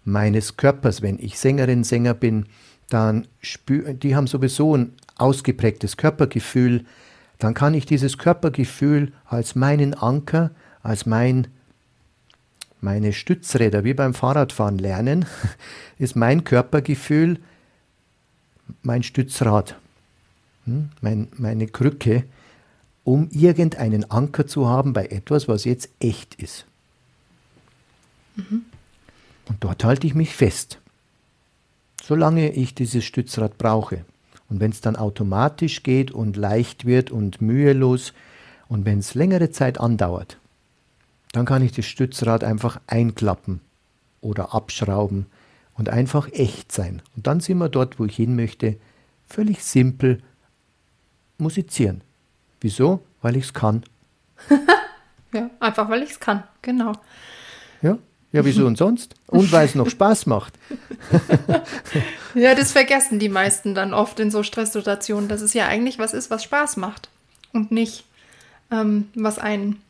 meines 0.04 0.58
Körpers. 0.58 1.04
Wenn 1.04 1.20
ich 1.20 1.38
Sängerin, 1.38 1.84
Sänger 1.84 2.16
bin, 2.16 2.48
dann 2.90 3.28
spür, 3.42 3.94
die 3.94 4.16
haben 4.16 4.28
sowieso 4.28 4.76
ein 4.76 4.94
ausgeprägtes 5.18 5.96
Körpergefühl, 5.98 6.86
dann 7.40 7.54
kann 7.54 7.74
ich 7.74 7.86
dieses 7.86 8.18
Körpergefühl 8.18 9.14
als 9.26 9.56
meinen 9.56 9.94
Anker, 9.94 10.52
als 10.82 11.06
mein, 11.06 11.48
meine 12.82 13.14
Stützräder, 13.14 13.84
wie 13.84 13.94
beim 13.94 14.14
Fahrradfahren 14.14 14.78
lernen, 14.78 15.26
ist 15.98 16.16
mein 16.16 16.44
Körpergefühl 16.44 17.40
mein 18.82 19.04
Stützrad, 19.04 19.76
hm, 20.66 20.90
mein, 21.02 21.30
meine 21.38 21.68
Krücke, 21.68 22.26
um 23.04 23.30
irgendeinen 23.32 24.10
Anker 24.12 24.48
zu 24.48 24.68
haben 24.68 24.94
bei 24.94 25.06
etwas, 25.06 25.48
was 25.48 25.64
jetzt 25.64 25.90
echt 26.00 26.36
ist. 26.36 26.66
Mhm. 28.36 28.66
Und 29.46 29.64
dort 29.64 29.84
halte 29.84 30.06
ich 30.08 30.14
mich 30.14 30.36
fest, 30.36 30.80
solange 32.04 32.52
ich 32.52 32.76
dieses 32.76 33.06
Stützrad 33.06 33.58
brauche. 33.58 34.04
Und 34.50 34.60
wenn 34.60 34.72
es 34.72 34.82
dann 34.82 34.96
automatisch 34.96 35.84
geht 35.84 36.12
und 36.12 36.38
leicht 36.38 36.86
wird 36.86 37.12
und 37.12 37.42
mühelos 37.42 38.14
und 38.70 38.86
wenn 38.86 39.00
es 39.00 39.16
längere 39.16 39.52
Zeit 39.52 39.80
andauert, 39.80 40.38
dann 41.34 41.46
kann 41.46 41.62
ich 41.62 41.74
das 41.74 41.86
Stützrad 41.86 42.44
einfach 42.44 42.80
einklappen 42.88 43.60
oder 44.22 44.54
abschrauben 44.54 45.26
und 45.76 45.90
einfach 45.90 46.32
echt 46.32 46.72
sein. 46.72 47.02
Und 47.16 47.28
dann 47.28 47.40
sind 47.40 47.58
wir 47.58 47.70
dort, 47.70 48.00
wo 48.00 48.06
ich 48.06 48.16
hin 48.16 48.36
möchte, 48.36 48.78
völlig 49.28 49.64
simpel 49.64 50.22
musizieren. 51.38 52.02
Wieso? 52.62 53.04
Weil 53.22 53.36
ich 53.36 53.46
es 53.46 53.54
kann. 53.54 53.84
ja, 55.34 55.50
einfach 55.60 55.90
weil 55.90 56.04
ich 56.04 56.12
es 56.12 56.20
kann, 56.20 56.44
genau. 56.62 56.94
Ja, 57.82 57.98
ja, 58.32 58.44
wieso 58.44 58.66
und 58.66 58.78
sonst? 58.78 59.16
Und 59.28 59.52
weil 59.52 59.66
es 59.66 59.76
noch 59.76 59.90
Spaß 59.90 60.26
macht. 60.26 60.54
ja, 62.36 62.56
das 62.56 62.72
vergessen 62.72 63.20
die 63.20 63.30
meisten 63.30 63.74
dann 63.74 63.94
oft 63.94 64.20
in 64.20 64.32
so 64.32 64.44
Stresssituationen, 64.44 65.30
dass 65.30 65.42
es 65.42 65.54
ja 65.54 65.68
eigentlich 65.68 65.98
was 65.98 66.14
ist, 66.14 66.30
was 66.30 66.44
Spaß 66.44 66.78
macht 66.78 67.10
und 67.54 67.72
nicht 67.72 68.04
ähm, 68.70 69.10
was 69.16 69.40
einen 69.40 69.82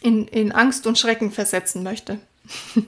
in, 0.00 0.26
in 0.28 0.52
Angst 0.52 0.86
und 0.86 0.98
Schrecken 0.98 1.30
versetzen 1.30 1.82
möchte. 1.82 2.18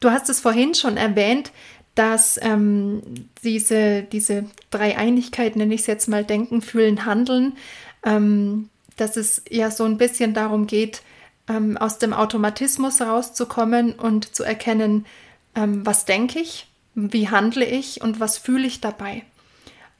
du 0.00 0.10
hast 0.10 0.28
es 0.28 0.40
vorhin 0.40 0.74
schon 0.74 0.96
erwähnt, 0.96 1.52
dass 1.96 2.38
ähm, 2.42 3.02
diese, 3.42 4.02
diese 4.02 4.44
Dreieinigkeit, 4.70 5.56
nenne 5.56 5.74
ich 5.74 5.80
es 5.80 5.86
jetzt 5.86 6.08
mal, 6.08 6.24
Denken, 6.24 6.60
Fühlen, 6.60 7.06
Handeln, 7.06 7.56
ähm, 8.04 8.68
dass 8.96 9.16
es 9.16 9.42
ja 9.50 9.70
so 9.70 9.84
ein 9.84 9.98
bisschen 9.98 10.34
darum 10.34 10.66
geht, 10.66 11.02
ähm, 11.48 11.76
aus 11.76 11.98
dem 11.98 12.12
Automatismus 12.12 13.00
rauszukommen 13.00 13.92
und 13.92 14.34
zu 14.34 14.42
erkennen, 14.42 15.06
ähm, 15.54 15.84
was 15.86 16.04
denke 16.04 16.38
ich, 16.40 16.68
wie 16.94 17.28
handle 17.28 17.64
ich 17.64 18.00
und 18.00 18.20
was 18.20 18.38
fühle 18.38 18.66
ich 18.66 18.80
dabei. 18.80 19.22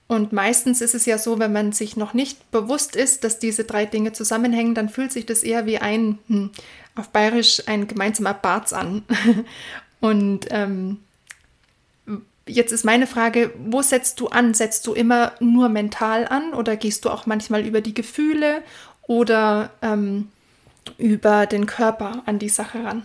Und 0.09 0.33
meistens 0.33 0.81
ist 0.81 0.95
es 0.95 1.05
ja 1.05 1.19
so, 1.19 1.39
wenn 1.39 1.53
man 1.53 1.73
sich 1.73 1.97
noch 1.97 2.15
nicht 2.15 2.51
bewusst 2.53 2.95
ist, 2.95 3.25
dass 3.25 3.41
diese 3.41 3.65
drei 3.65 3.87
Dinge 3.87 4.13
zusammenhängen, 4.13 4.75
dann 4.75 4.89
fühlt 4.89 5.13
sich 5.13 5.27
das 5.27 5.43
eher 5.43 5.67
wie 5.67 5.79
ein, 5.79 6.19
hm, 6.29 6.51
auf 6.95 7.09
Bayerisch, 7.09 7.63
ein 7.67 7.89
gemeinsamer 7.89 8.35
Barz 8.35 8.73
an. 8.73 9.03
und 10.01 10.47
ähm, 10.51 10.99
jetzt 12.47 12.71
ist 12.71 12.85
meine 12.85 13.09
Frage, 13.09 13.53
wo 13.59 13.83
setzt 13.83 14.21
du 14.21 14.29
an? 14.29 14.55
Setzt 14.55 14.87
du 14.87 14.95
immer 14.95 15.33
nur 15.41 15.69
mental 15.69 16.27
an 16.29 16.55
oder 16.55 16.77
gehst 16.77 17.05
du 17.05 17.11
auch 17.11 17.27
manchmal 17.27 17.67
über 17.67 17.81
die 17.81 17.95
Gefühle 17.95 18.63
oder 19.09 19.71
ähm, 19.83 20.29
über 20.99 21.47
den 21.47 21.67
Körper 21.67 22.23
an 22.27 22.39
die 22.39 22.49
Sache 22.49 22.85
ran? 22.85 23.03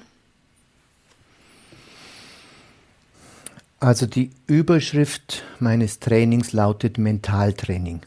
Also 3.79 4.05
die 4.05 4.29
Überschrift 4.45 5.43
meines 5.59 5.99
Trainings 5.99 6.53
lautet 6.53 6.99
Mentaltraining. 6.99 8.01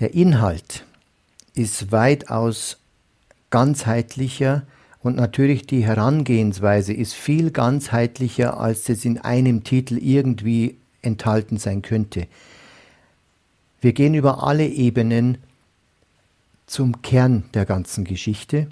Der 0.00 0.14
Inhalt 0.14 0.86
ist 1.54 1.92
weitaus 1.92 2.78
ganzheitlicher 3.50 4.62
und 5.02 5.16
natürlich 5.16 5.66
die 5.66 5.84
Herangehensweise 5.84 6.92
ist 6.92 7.14
viel 7.14 7.50
ganzheitlicher, 7.50 8.58
als 8.58 8.88
es 8.88 9.04
in 9.04 9.18
einem 9.18 9.64
Titel 9.64 9.98
irgendwie 9.98 10.76
enthalten 11.02 11.58
sein 11.58 11.82
könnte. 11.82 12.26
Wir 13.80 13.92
gehen 13.92 14.14
über 14.14 14.42
alle 14.42 14.66
Ebenen 14.66 15.38
zum 16.68 17.02
Kern 17.02 17.44
der 17.54 17.66
ganzen 17.66 18.04
Geschichte 18.04 18.68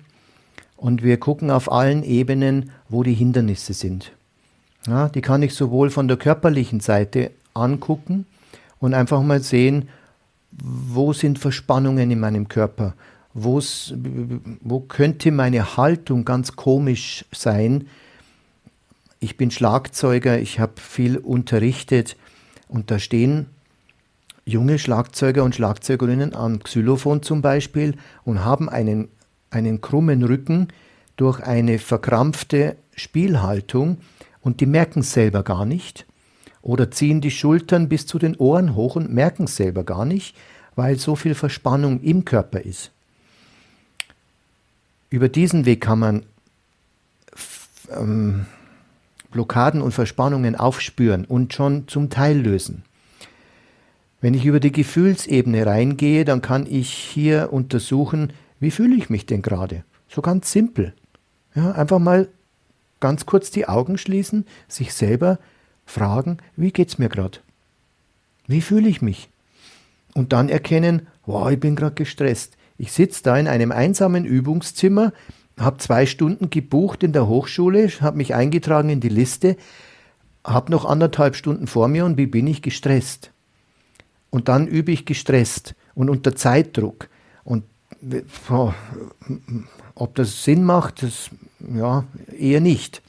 und 0.77 1.03
wir 1.03 1.19
gucken 1.19 1.51
auf 1.51 1.73
allen 1.73 2.05
Ebenen, 2.05 2.71
wo 2.89 3.03
die 3.03 3.15
Hindernisse 3.15 3.73
sind. 3.75 4.13
Ja, 4.87 5.09
die 5.09 5.23
kann 5.23 5.43
ich 5.43 5.55
sowohl 5.55 5.91
von 5.91 6.07
der 6.07 6.17
körperlichen 6.17 6.81
Seite 6.81 7.33
angucken 7.55 8.27
und 8.79 8.95
einfach 8.95 9.23
mal 9.23 9.41
sehen, 9.41 9.89
wo 10.53 11.13
sind 11.13 11.39
Verspannungen 11.39 12.11
in 12.11 12.21
meinem 12.21 12.49
Körper, 12.49 12.95
Wo's, 13.39 13.93
wo 14.61 14.81
könnte 14.81 15.31
meine 15.31 15.77
Haltung 15.77 16.25
ganz 16.25 16.57
komisch 16.57 17.27
sein. 17.33 17.87
Ich 19.21 19.37
bin 19.37 19.51
Schlagzeuger, 19.51 20.39
ich 20.39 20.59
habe 20.59 20.81
viel 20.81 21.19
unterrichtet 21.19 22.17
und 22.69 22.91
da 22.91 22.99
stehen 22.99 23.47
junge 24.47 24.79
Schlagzeuger 24.79 25.43
und 25.43 25.57
Schlagzeugerinnen 25.57 26.35
am 26.35 26.63
Xylophon 26.63 27.21
zum 27.23 27.43
Beispiel 27.43 27.97
und 28.25 28.45
haben 28.45 28.69
einen, 28.69 29.09
einen 29.51 29.81
krummen 29.81 30.23
Rücken 30.23 30.69
durch 31.17 31.41
eine 31.41 31.79
verkrampfte 31.81 32.77
Spielhaltung 32.95 33.99
und 34.41 34.61
die 34.61 34.67
merken 34.67 35.01
es 35.01 35.13
selber 35.13 35.43
gar 35.43 35.67
nicht 35.67 36.07
oder 36.63 36.91
ziehen 36.93 37.21
die 37.21 37.33
Schultern 37.33 37.89
bis 37.89 38.07
zu 38.07 38.21
den 38.21 38.37
Ohren 38.37 38.77
hoch 38.77 38.95
und 38.95 39.13
merken 39.13 39.45
es 39.45 39.57
selber 39.57 39.83
gar 39.83 40.05
nicht, 40.05 40.37
weil 40.77 40.97
so 40.99 41.17
viel 41.17 41.35
Verspannung 41.35 42.01
im 42.01 42.25
Körper 42.25 42.61
ist. 42.61 42.93
Über 45.11 45.29
diesen 45.29 45.65
Weg 45.65 45.81
kann 45.81 45.99
man 45.99 46.23
ähm, 47.91 48.47
Blockaden 49.33 49.83
und 49.83 49.93
Verspannungen 49.93 50.55
aufspüren 50.55 51.25
und 51.25 51.53
schon 51.53 51.89
zum 51.89 52.11
Teil 52.11 52.39
lösen. 52.39 52.85
Wenn 54.21 54.35
ich 54.35 54.45
über 54.45 54.61
die 54.61 54.73
Gefühlsebene 54.73 55.67
reingehe, 55.67 56.25
dann 56.25 56.43
kann 56.43 56.67
ich 56.69 56.91
hier 56.93 57.53
untersuchen, 57.53 58.33
wie 58.61 58.71
fühle 58.71 58.97
ich 58.97 59.11
mich 59.11 59.27
denn 59.27 59.43
gerade? 59.43 59.85
So 60.09 60.23
ganz 60.23 60.51
simpel. 60.51 60.95
Ja, 61.55 61.73
einfach 61.73 61.99
mal 61.99 62.29
ganz 63.01 63.27
kurz 63.27 63.51
die 63.51 63.69
Augen 63.69 63.99
schließen, 63.99 64.47
sich 64.69 64.95
selber 64.95 65.39
fragen, 65.85 66.39
wie 66.57 66.73
geht 66.73 66.89
es 66.89 66.99
mir 66.99 67.09
gerade? 67.09 67.39
Wie 68.47 68.61
fühle 68.61 68.89
ich 68.89 69.03
mich? 69.03 69.29
Und 70.15 70.33
dann 70.33 70.49
erkennen, 70.49 71.07
wow, 71.27 71.51
ich 71.51 71.61
bin 71.61 71.77
gerade 71.77 71.95
gestresst. 71.95 72.57
Ich 72.79 72.93
sitze 72.93 73.23
da 73.23 73.37
in 73.37 73.49
einem 73.49 73.73
einsamen 73.73 74.25
Übungszimmer, 74.25 75.13
habe 75.59 75.79
zwei 75.79 76.07
Stunden 76.07 76.51
gebucht 76.51 77.03
in 77.03 77.13
der 77.13 77.27
Hochschule, 77.27 77.89
habe 78.01 78.19
mich 78.19 78.35
eingetragen 78.35 78.91
in 78.91 79.01
die 79.01 79.09
Liste, 79.09 79.57
habe 80.45 80.71
noch 80.71 80.85
anderthalb 80.85 81.37
Stunden 81.37 81.67
vor 81.67 81.89
mir 81.89 82.05
und 82.05 82.17
wie 82.17 82.27
bin 82.27 82.47
ich 82.47 82.63
gestresst? 82.63 83.31
Und 84.37 84.49
dann 84.49 84.67
übe 84.69 84.93
ich 84.93 85.07
gestresst 85.07 85.75
und 85.95 86.11
unter 86.11 86.37
Zeitdruck. 86.37 87.09
Und 87.43 87.65
oh, 88.51 88.71
ob 89.95 90.15
das 90.15 90.45
Sinn 90.45 90.63
macht, 90.63 91.03
das 91.03 91.31
ja 91.75 92.05
eher 92.39 92.61
nicht. 92.61 93.01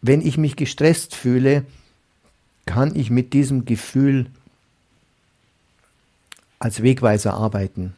Wenn 0.00 0.20
ich 0.20 0.36
mich 0.36 0.56
gestresst 0.56 1.14
fühle, 1.14 1.64
kann 2.66 2.96
ich 2.96 3.08
mit 3.08 3.34
diesem 3.34 3.64
Gefühl 3.64 4.26
als 6.58 6.82
Wegweiser 6.82 7.34
arbeiten 7.34 7.94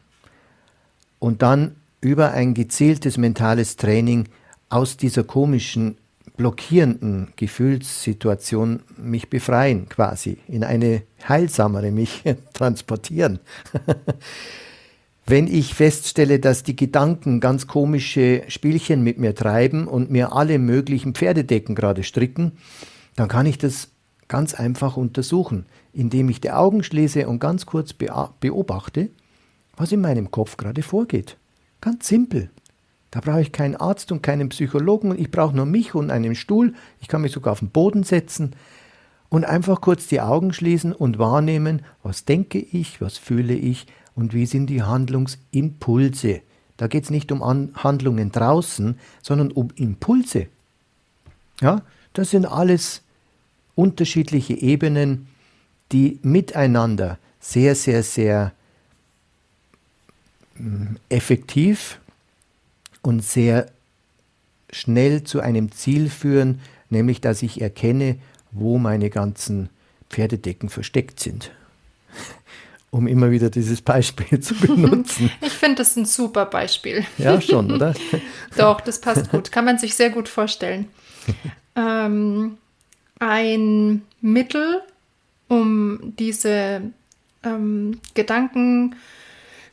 und 1.17 1.41
dann 1.41 1.77
über 1.99 2.29
ein 2.29 2.53
gezieltes 2.53 3.17
mentales 3.17 3.75
Training 3.75 4.29
aus 4.69 4.97
dieser 4.97 5.23
komischen, 5.23 5.97
blockierenden 6.37 7.29
Gefühlssituation 7.35 8.81
mich 8.97 9.29
befreien, 9.29 9.89
quasi, 9.89 10.37
in 10.47 10.63
eine 10.63 11.03
heilsamere 11.27 11.91
mich 11.91 12.23
transportieren. 12.53 13.39
Wenn 15.27 15.47
ich 15.47 15.73
feststelle, 15.73 16.39
dass 16.39 16.61
die 16.61 16.75
Gedanken 16.75 17.39
ganz 17.39 17.65
komische 17.65 18.43
Spielchen 18.47 19.03
mit 19.03 19.17
mir 19.17 19.33
treiben 19.33 19.87
und 19.87 20.11
mir 20.11 20.33
alle 20.33 20.59
möglichen 20.59 21.15
Pferdedecken 21.15 21.73
gerade 21.73 22.03
stricken, 22.03 22.51
dann 23.15 23.27
kann 23.27 23.47
ich 23.47 23.57
das 23.57 23.89
ganz 24.27 24.53
einfach 24.53 24.97
untersuchen, 24.97 25.65
indem 25.93 26.29
ich 26.29 26.41
die 26.41 26.51
Augen 26.51 26.83
schließe 26.83 27.27
und 27.27 27.39
ganz 27.39 27.65
kurz 27.65 27.93
beobachte, 27.93 29.09
was 29.77 29.91
in 29.91 30.01
meinem 30.01 30.29
Kopf 30.29 30.57
gerade 30.57 30.83
vorgeht. 30.83 31.37
Ganz 31.81 32.07
simpel. 32.07 32.51
Da 33.15 33.21
brauche 33.21 33.39
ich 33.39 33.53
keinen 33.53 33.77
Arzt 33.77 34.11
und 34.11 34.21
keinen 34.21 34.49
Psychologen, 34.49 35.17
ich 35.17 35.31
brauche 35.31 35.55
nur 35.55 35.65
mich 35.65 35.95
und 35.95 36.11
einen 36.11 36.35
Stuhl, 36.35 36.73
ich 36.99 37.07
kann 37.07 37.21
mich 37.21 37.31
sogar 37.31 37.53
auf 37.53 37.59
den 37.59 37.69
Boden 37.69 38.03
setzen 38.03 38.57
und 39.29 39.45
einfach 39.45 39.79
kurz 39.79 40.07
die 40.07 40.19
Augen 40.19 40.51
schließen 40.51 40.91
und 40.91 41.17
wahrnehmen, 41.17 41.85
was 42.03 42.25
denke 42.25 42.59
ich, 42.59 42.99
was 42.99 43.17
fühle 43.17 43.53
ich, 43.53 43.87
und 44.15 44.33
wie 44.33 44.45
sind 44.45 44.67
die 44.67 44.83
Handlungsimpulse. 44.83 46.41
Da 46.75 46.87
geht 46.87 47.05
es 47.05 47.09
nicht 47.09 47.31
um 47.31 47.41
An 47.41 47.71
Handlungen 47.75 48.33
draußen, 48.33 48.99
sondern 49.21 49.49
um 49.53 49.69
Impulse. 49.77 50.47
Ja, 51.61 51.83
das 52.11 52.31
sind 52.31 52.45
alles 52.45 53.01
unterschiedliche 53.75 54.55
Ebenen, 54.55 55.27
die 55.93 56.19
miteinander 56.21 57.17
sehr, 57.39 57.75
sehr, 57.75 58.03
sehr 58.03 58.51
mm, 60.57 60.97
effektiv 61.07 62.01
und 63.05 63.23
sehr 63.23 63.67
schnell 64.71 65.23
zu 65.23 65.39
einem 65.39 65.71
Ziel 65.71 66.09
führen, 66.09 66.59
nämlich 66.89 67.21
dass 67.21 67.41
ich 67.43 67.61
erkenne, 67.61 68.17
wo 68.51 68.77
meine 68.77 69.09
ganzen 69.09 69.69
Pferdedecken 70.09 70.69
versteckt 70.69 71.19
sind 71.19 71.51
um 72.91 73.07
immer 73.07 73.29
wieder 73.29 73.49
dieses 73.49 73.81
Beispiel 73.81 74.39
zu 74.39 74.55
benutzen. 74.55 75.29
Ich 75.41 75.51
finde 75.51 75.75
das 75.75 75.97
ein 75.97 76.05
super 76.05 76.45
Beispiel. 76.45 77.05
Ja, 77.17 77.41
schon, 77.41 77.71
oder? 77.73 77.93
Doch, 78.57 78.79
das 78.79 79.01
passt 79.01 79.29
gut. 79.29 79.51
Kann 79.51 79.65
man 79.65 79.77
sich 79.77 79.95
sehr 79.95 80.11
gut 80.11 80.29
vorstellen. 80.29 80.87
ähm, 81.75 82.57
ein 83.19 84.03
Mittel, 84.21 84.81
um 85.49 86.13
diese 86.17 86.83
ähm, 87.43 87.99
Gedanken, 88.13 88.95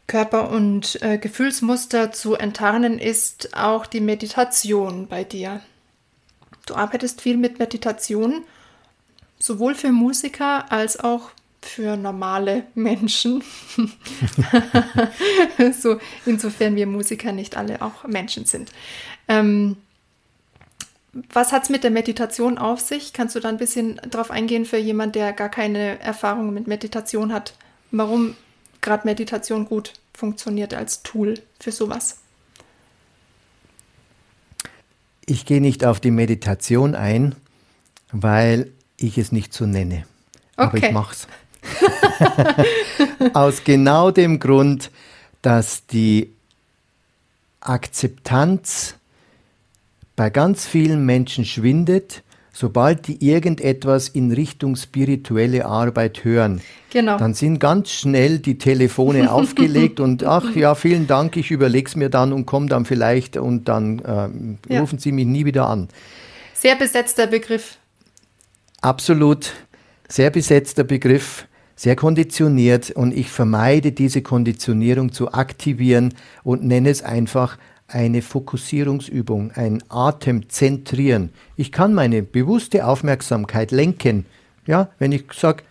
Körper- 0.06 0.50
und 0.50 1.00
äh, 1.02 1.18
Gefühlsmuster 1.18 2.12
zu 2.12 2.34
enttarnen, 2.34 2.98
ist 2.98 3.56
auch 3.56 3.86
die 3.86 4.00
Meditation 4.00 5.06
bei 5.06 5.24
dir. 5.24 5.60
Du 6.66 6.74
arbeitest 6.74 7.20
viel 7.20 7.36
mit 7.36 7.58
Meditation, 7.58 8.44
sowohl 9.38 9.74
für 9.74 9.90
Musiker 9.90 10.70
als 10.70 11.00
auch 11.00 11.30
für 11.60 11.96
normale 11.96 12.64
Menschen. 12.74 13.42
so, 15.80 15.98
insofern 16.26 16.76
wir 16.76 16.86
Musiker 16.86 17.32
nicht 17.32 17.56
alle 17.56 17.80
auch 17.82 18.04
Menschen 18.04 18.44
sind. 18.44 18.70
Ähm, 19.28 19.76
was 21.12 21.52
hat 21.52 21.64
es 21.64 21.68
mit 21.68 21.84
der 21.84 21.90
Meditation 21.90 22.58
auf 22.58 22.80
sich? 22.80 23.12
Kannst 23.12 23.36
du 23.36 23.40
da 23.40 23.48
ein 23.48 23.58
bisschen 23.58 23.96
drauf 24.10 24.30
eingehen 24.30 24.64
für 24.64 24.78
jemanden, 24.78 25.12
der 25.12 25.32
gar 25.32 25.50
keine 25.50 26.00
Erfahrung 26.00 26.52
mit 26.52 26.66
Meditation 26.66 27.32
hat? 27.32 27.54
Warum 27.90 28.34
gerade 28.82 29.06
Meditation 29.06 29.64
gut 29.64 29.94
funktioniert 30.12 30.74
als 30.74 31.02
Tool 31.02 31.34
für 31.58 31.72
sowas? 31.72 32.18
Ich 35.24 35.46
gehe 35.46 35.60
nicht 35.60 35.84
auf 35.84 36.00
die 36.00 36.10
Meditation 36.10 36.94
ein, 36.94 37.34
weil 38.10 38.70
ich 38.96 39.16
es 39.16 39.32
nicht 39.32 39.54
so 39.54 39.64
nenne. 39.66 40.04
Okay. 40.56 40.66
Aber 40.66 40.76
ich 40.78 40.92
mache 40.92 41.14
es. 41.14 41.26
Aus 43.34 43.64
genau 43.64 44.10
dem 44.10 44.38
Grund, 44.38 44.90
dass 45.40 45.86
die 45.86 46.32
Akzeptanz 47.60 48.96
bei 50.16 50.28
ganz 50.28 50.66
vielen 50.66 51.06
Menschen 51.06 51.44
schwindet, 51.44 52.22
sobald 52.52 53.06
die 53.08 53.26
irgendetwas 53.26 54.08
in 54.08 54.30
Richtung 54.30 54.76
spirituelle 54.76 55.64
Arbeit 55.64 56.24
hören. 56.24 56.60
Genau. 56.90 57.16
Dann 57.16 57.34
sind 57.34 57.58
ganz 57.58 57.90
schnell 57.90 58.38
die 58.38 58.58
Telefone 58.58 59.32
aufgelegt 59.32 60.00
und 60.00 60.24
ach 60.24 60.54
ja, 60.54 60.74
vielen 60.74 61.06
Dank, 61.06 61.36
ich 61.36 61.50
überlege 61.50 61.88
es 61.88 61.96
mir 61.96 62.10
dann 62.10 62.32
und 62.32 62.46
komme 62.46 62.66
dann 62.66 62.84
vielleicht 62.84 63.36
und 63.36 63.68
dann 63.68 63.98
äh, 64.00 64.78
rufen 64.78 64.96
ja. 64.96 65.00
Sie 65.00 65.12
mich 65.12 65.26
nie 65.26 65.44
wieder 65.44 65.68
an. 65.68 65.88
Sehr 66.52 66.76
besetzter 66.76 67.26
Begriff. 67.26 67.78
Absolut, 68.82 69.52
sehr 70.08 70.30
besetzter 70.30 70.84
Begriff 70.84 71.46
sehr 71.82 71.96
konditioniert 71.96 72.92
und 72.92 73.12
ich 73.12 73.28
vermeide 73.28 73.90
diese 73.90 74.22
Konditionierung 74.22 75.10
zu 75.10 75.32
aktivieren 75.32 76.14
und 76.44 76.62
nenne 76.62 76.90
es 76.90 77.02
einfach 77.02 77.58
eine 77.92 78.22
Fokussierungsübung, 78.22 79.52
ein 79.52 79.83
Atemzentrieren. 79.88 81.31
Ich 81.57 81.72
kann 81.72 81.94
meine 81.94 82.22
bewusste 82.22 82.87
Aufmerksamkeit 82.87 83.70
lenken. 83.70 84.26
Ja, 84.66 84.88
wenn 84.98 85.12
ich 85.12 85.24
sage, 85.33 85.62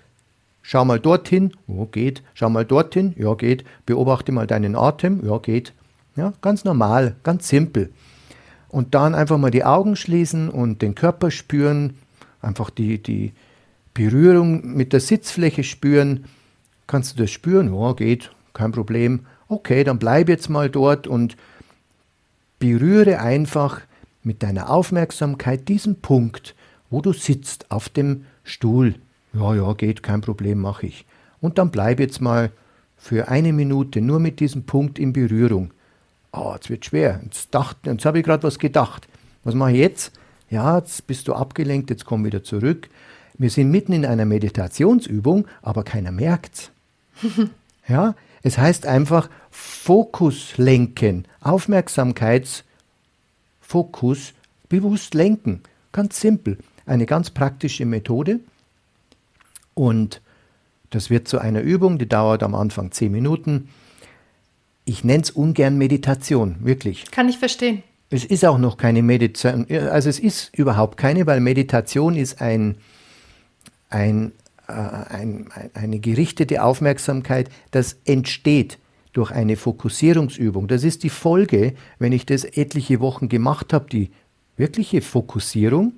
schau 0.62 0.86
mal 0.86 1.00
dorthin, 1.00 1.54
ja, 1.68 1.86
geht, 1.86 2.24
schau 2.34 2.50
mal 2.50 2.66
dorthin, 2.66 3.14
ja, 3.18 3.34
geht, 3.36 3.64
beobachte 3.86 4.32
mal 4.32 4.48
deinen 4.48 4.76
Atem, 4.76 5.26
ja, 5.26 5.38
geht. 5.38 5.74
Ja, 6.16 6.34
ganz 6.42 6.66
normal, 6.66 7.16
ganz 7.24 7.48
simpel. 7.48 7.92
Und 8.70 8.94
dann 8.96 9.16
einfach 9.16 9.38
mal 9.38 9.52
die 9.52 9.64
Augen 9.64 9.96
schließen 9.96 10.50
und 10.50 10.82
den 10.82 10.96
Körper 10.96 11.32
spüren, 11.32 11.98
einfach 12.42 12.70
die, 12.70 13.02
die, 13.02 13.34
Berührung 13.94 14.76
mit 14.76 14.94
der 14.94 15.00
Sitzfläche 15.00 15.64
spüren. 15.64 16.26
Kannst 16.88 17.14
du 17.14 17.24
das 17.24 17.32
spüren? 17.32 17.74
Ja, 17.74 17.94
geht, 17.94 18.32
kein 18.54 18.72
Problem. 18.72 19.22
Okay, 19.48 19.84
dann 19.84 20.00
bleib 20.00 20.30
jetzt 20.30 20.50
mal 20.50 20.70
dort 20.70 21.08
und 21.08 21.36
berühre 22.62 23.19
einfach 23.19 23.82
mit 24.24 24.43
deiner 24.43 24.69
Aufmerksamkeit 24.69 25.67
diesen 25.67 26.00
Punkt, 26.00 26.56
wo 26.89 27.02
du 27.02 27.12
sitzt 27.12 27.69
auf 27.71 27.89
dem 27.89 28.26
Stuhl. 28.43 28.95
Ja, 29.34 29.56
ja, 29.56 29.74
geht, 29.74 30.04
kein 30.04 30.21
Problem, 30.21 30.60
mache 30.60 30.86
ich. 30.86 31.06
Und 31.41 31.58
dann 31.58 31.71
bleib 31.71 32.00
jetzt 32.00 32.21
mal 32.21 32.52
für 32.97 33.30
eine 33.30 33.52
Minute 33.52 34.00
nur 34.00 34.19
mit 34.19 34.39
diesem 34.39 34.63
Punkt 34.63 35.00
in 35.00 35.12
Berührung. 35.12 35.71
Oh, 36.32 36.52
jetzt 36.54 36.69
wird 36.69 36.86
schwer. 36.86 37.19
Jetzt, 37.26 37.50
jetzt 37.84 38.06
habe 38.06 38.19
ich 38.19 38.26
gerade 38.26 38.43
was 38.43 38.60
gedacht. 38.60 39.08
Was 39.43 39.56
mache 39.56 39.71
ich 39.71 39.80
jetzt? 39.80 40.12
Ja, 40.52 40.78
jetzt 40.78 41.08
bist 41.08 41.28
du 41.28 41.34
abgelenkt, 41.34 41.89
jetzt 41.89 42.06
komm 42.06 42.24
wieder 42.26 42.43
zurück. 42.43 42.89
Wir 43.39 43.50
sind 43.50 43.71
mitten 43.71 43.93
in 43.93 44.06
einer 44.06 44.26
Meditationsübung, 44.26 45.47
aber 45.63 45.84
keiner 45.84 46.12
merkt's. 46.12 46.69
ja, 47.88 48.13
es 48.44 48.58
heißt 48.58 48.86
einfach 48.86 49.30
Fokus 49.50 50.58
lenken, 50.58 51.26
Aufmerksamkeitsfokus 51.42 54.34
bewusst 54.70 55.14
lenken. 55.14 55.62
Ganz 55.92 56.20
simpel. 56.20 56.58
Eine 56.86 57.06
ganz 57.06 57.30
praktische 57.30 57.86
Methode. 57.86 58.40
Und 59.74 60.22
das 60.90 61.10
wird 61.10 61.28
zu 61.28 61.40
einer 61.40 61.62
Übung, 61.62 61.98
die 61.98 62.08
dauert 62.08 62.44
am 62.44 62.56
Anfang 62.56 62.92
zehn 62.92 63.12
Minuten. 63.12 63.70
Ich 64.86 65.04
nenne 65.04 65.24
es 65.24 65.32
ungern 65.32 65.78
Meditation, 65.78 66.58
wirklich. 66.62 67.10
Kann 67.12 67.30
ich 67.30 67.38
verstehen. 67.38 67.84
Es 68.10 68.26
ist 68.26 68.44
auch 68.44 68.58
noch 68.58 68.76
keine 68.76 69.04
Meditation, 69.04 69.66
also 69.70 70.10
es 70.10 70.20
ist 70.20 70.54
überhaupt 70.54 70.98
keine, 70.98 71.26
weil 71.28 71.40
Meditation 71.40 72.18
ist 72.18 72.42
ein, 72.42 72.76
ein, 73.90 74.34
ein, 74.72 75.50
eine 75.74 76.00
gerichtete 76.00 76.64
Aufmerksamkeit, 76.64 77.50
das 77.72 77.98
entsteht 78.06 78.78
durch 79.14 79.32
eine 79.32 79.58
Fokussierungsübung. 79.58 80.68
Das 80.68 80.84
ist 80.84 81.04
die 81.04 81.10
Folge, 81.10 81.74
wenn 82.00 82.12
ich 82.12 82.26
das 82.26 82.46
etliche 82.46 83.00
Wochen 83.00 83.30
gemacht 83.30 83.74
habe, 83.74 83.88
die 83.90 84.12
wirkliche 84.58 85.02
Fokussierung 85.02 85.94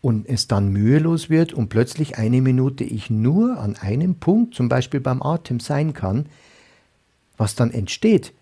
und 0.00 0.28
es 0.28 0.48
dann 0.48 0.68
mühelos 0.70 1.30
wird 1.30 1.52
und 1.52 1.68
plötzlich 1.68 2.18
eine 2.18 2.42
Minute 2.42 2.84
ich 2.84 3.10
nur 3.10 3.58
an 3.58 3.76
einem 3.76 4.16
Punkt, 4.16 4.54
zum 4.54 4.68
Beispiel 4.68 5.00
beim 5.00 5.22
Atem 5.22 5.60
sein 5.60 5.94
kann, 5.94 6.26
was 7.36 7.54
dann 7.54 7.70
entsteht, 7.70 8.32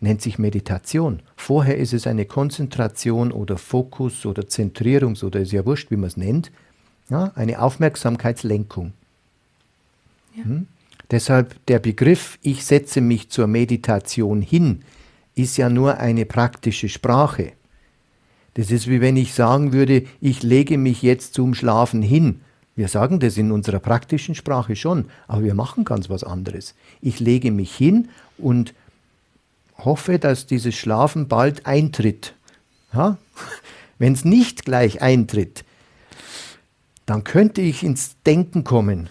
nennt 0.00 0.20
sich 0.20 0.38
Meditation. 0.38 1.22
Vorher 1.36 1.76
ist 1.76 1.92
es 1.92 2.06
eine 2.06 2.24
Konzentration 2.24 3.30
oder 3.30 3.56
Fokus 3.56 4.26
oder 4.26 4.42
Zentrierungs- 4.42 5.24
oder 5.24 5.40
ist 5.40 5.52
ja 5.52 5.64
wurscht, 5.64 5.90
wie 5.90 5.96
man 5.96 6.08
es 6.08 6.16
nennt, 6.16 6.50
ja, 7.12 7.30
eine 7.34 7.60
Aufmerksamkeitslenkung. 7.60 8.92
Ja. 10.34 10.44
Hm? 10.44 10.66
Deshalb 11.10 11.64
der 11.66 11.78
Begriff, 11.78 12.38
ich 12.40 12.64
setze 12.64 13.02
mich 13.02 13.28
zur 13.28 13.46
Meditation 13.46 14.40
hin, 14.40 14.82
ist 15.34 15.58
ja 15.58 15.68
nur 15.68 15.98
eine 15.98 16.24
praktische 16.24 16.88
Sprache. 16.88 17.52
Das 18.54 18.70
ist 18.70 18.88
wie 18.88 19.02
wenn 19.02 19.18
ich 19.18 19.34
sagen 19.34 19.74
würde, 19.74 20.06
ich 20.22 20.42
lege 20.42 20.78
mich 20.78 21.02
jetzt 21.02 21.34
zum 21.34 21.54
Schlafen 21.54 22.00
hin. 22.00 22.40
Wir 22.76 22.88
sagen 22.88 23.20
das 23.20 23.36
in 23.36 23.52
unserer 23.52 23.78
praktischen 23.78 24.34
Sprache 24.34 24.74
schon, 24.74 25.06
aber 25.28 25.44
wir 25.44 25.54
machen 25.54 25.84
ganz 25.84 26.08
was 26.08 26.24
anderes. 26.24 26.74
Ich 27.02 27.20
lege 27.20 27.50
mich 27.50 27.74
hin 27.74 28.08
und 28.38 28.72
hoffe, 29.76 30.18
dass 30.18 30.46
dieses 30.46 30.74
Schlafen 30.74 31.28
bald 31.28 31.66
eintritt. 31.66 32.34
Ja? 32.94 33.18
Wenn 33.98 34.14
es 34.14 34.24
nicht 34.24 34.64
gleich 34.64 35.02
eintritt, 35.02 35.64
dann 37.06 37.24
könnte 37.24 37.60
ich 37.60 37.82
ins 37.82 38.16
Denken 38.24 38.64
kommen. 38.64 39.10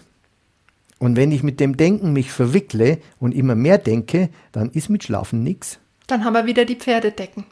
Und 0.98 1.16
wenn 1.16 1.32
ich 1.32 1.42
mit 1.42 1.58
dem 1.58 1.76
Denken 1.76 2.12
mich 2.12 2.30
verwickle 2.30 2.98
und 3.18 3.34
immer 3.34 3.54
mehr 3.54 3.78
denke, 3.78 4.28
dann 4.52 4.70
ist 4.70 4.88
mit 4.88 5.02
Schlafen 5.02 5.42
nichts. 5.42 5.78
Dann 6.06 6.24
haben 6.24 6.34
wir 6.34 6.46
wieder 6.46 6.64
die 6.64 6.76
Pferdedecken. 6.76 7.44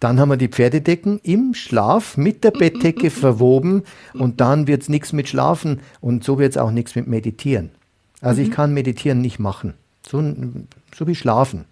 Dann 0.00 0.18
haben 0.18 0.30
wir 0.30 0.36
die 0.36 0.48
Pferdedecken 0.48 1.20
im 1.22 1.54
Schlaf 1.54 2.16
mit 2.16 2.42
der 2.44 2.50
Bettdecke 2.50 3.10
verwoben 3.10 3.84
und 4.14 4.40
dann 4.40 4.66
wird 4.66 4.82
es 4.82 4.88
nichts 4.88 5.12
mit 5.12 5.28
Schlafen 5.28 5.80
und 6.00 6.24
so 6.24 6.38
wird 6.38 6.52
es 6.52 6.56
auch 6.56 6.70
nichts 6.70 6.94
mit 6.94 7.06
Meditieren. 7.06 7.70
Also 8.20 8.40
mhm. 8.40 8.48
ich 8.48 8.52
kann 8.52 8.74
Meditieren 8.74 9.20
nicht 9.20 9.38
machen. 9.38 9.74
So, 10.06 10.22
so 10.94 11.06
wie 11.06 11.14
Schlafen. 11.14 11.64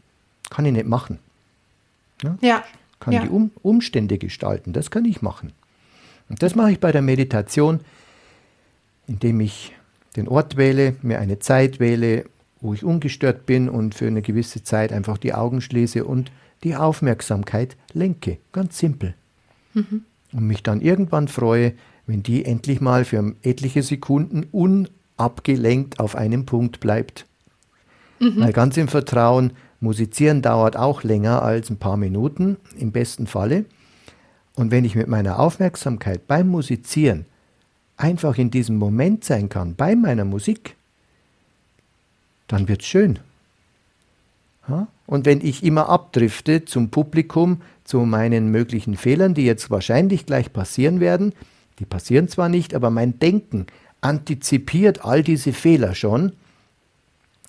Kann 0.51 0.65
ich 0.65 0.73
nicht 0.73 0.87
machen. 0.87 1.19
Ja. 2.23 2.39
ja. 2.41 2.65
Kann 3.01 3.15
ja. 3.15 3.23
die 3.23 3.29
um 3.29 3.51
Umstände 3.63 4.19
gestalten. 4.19 4.73
Das 4.73 4.91
kann 4.91 5.05
ich 5.05 5.23
machen. 5.23 5.53
Und 6.29 6.43
das 6.43 6.55
mache 6.55 6.73
ich 6.73 6.81
bei 6.81 6.93
der 6.93 7.03
Meditation, 7.03 7.81
indem 9.09 9.41
ich 9.41 9.75
den 10.15 10.29
Ort 10.29 10.57
wähle, 10.57 10.95
mir 11.03 11.19
eine 11.19 11.39
Zeit 11.39 11.81
wähle, 11.81 12.25
wo 12.61 12.75
ich 12.75 12.85
ungestört 12.85 13.47
bin 13.47 13.69
und 13.69 13.95
für 13.95 14.07
eine 14.07 14.23
gewisse 14.23 14.63
Zeit 14.63 14.93
einfach 14.93 15.19
die 15.19 15.35
Augen 15.35 15.61
schließe 15.61 16.05
und 16.05 16.31
die 16.65 16.77
Aufmerksamkeit 16.77 17.77
lenke. 17.93 18.39
Ganz 18.53 18.79
simpel. 18.79 19.15
Mhm. 19.75 20.05
Und 20.33 20.47
mich 20.47 20.63
dann 20.63 20.81
irgendwann 20.81 21.29
freue, 21.29 21.73
wenn 22.07 22.23
die 22.23 22.45
endlich 22.45 22.81
mal 22.81 23.05
für 23.05 23.35
etliche 23.43 23.83
Sekunden 23.83 24.47
unabgelenkt 24.51 26.01
auf 26.01 26.17
einem 26.17 26.47
Punkt 26.47 26.81
bleibt. 26.81 27.27
Mhm. 28.19 28.41
Weil 28.41 28.53
ganz 28.53 28.77
im 28.77 28.89
Vertrauen, 28.89 29.53
musizieren 29.81 30.43
dauert 30.43 30.77
auch 30.77 31.05
länger 31.05 31.43
als 31.43 31.71
ein 31.71 31.79
paar 31.79 31.97
Minuten, 31.97 32.57
im 32.77 32.93
besten 32.93 33.27
Falle. 33.27 33.65
Und 34.57 34.73
wenn 34.73 34.85
ich 34.85 34.97
mit 34.97 35.07
meiner 35.07 35.39
Aufmerksamkeit 35.39 36.27
beim 36.27 36.49
Musizieren 36.49 37.27
einfach 37.99 38.39
in 38.39 38.51
diesem 38.51 38.77
Moment 38.77 39.25
sein 39.25 39.49
kann, 39.49 39.75
bei 39.75 39.95
meiner 39.95 40.25
Musik, 40.25 40.77
dann 42.47 42.69
wird 42.69 42.81
es 42.81 42.89
schön. 42.89 43.19
Und 45.07 45.27
wenn 45.27 45.41
ich 45.41 45.63
immer 45.63 45.89
abdrifte 45.89 46.65
zum 46.65 46.91
Publikum, 46.91 47.61
zu 47.85 48.01
meinen 48.01 48.51
möglichen 48.51 48.97
Fehlern, 48.97 49.33
die 49.33 49.45
jetzt 49.45 49.71
wahrscheinlich 49.71 50.27
gleich 50.27 50.53
passieren 50.53 51.01
werden, 51.01 51.33
die 51.79 51.87
passieren 51.87 52.29
zwar 52.29 52.49
nicht, 52.51 52.75
aber 52.75 52.91
mein 52.91 53.19
Denken 53.19 53.67
antizipiert 54.01 55.05
all 55.05 55.23
diese 55.23 55.53
Fehler 55.53 55.95
schon. 55.95 56.33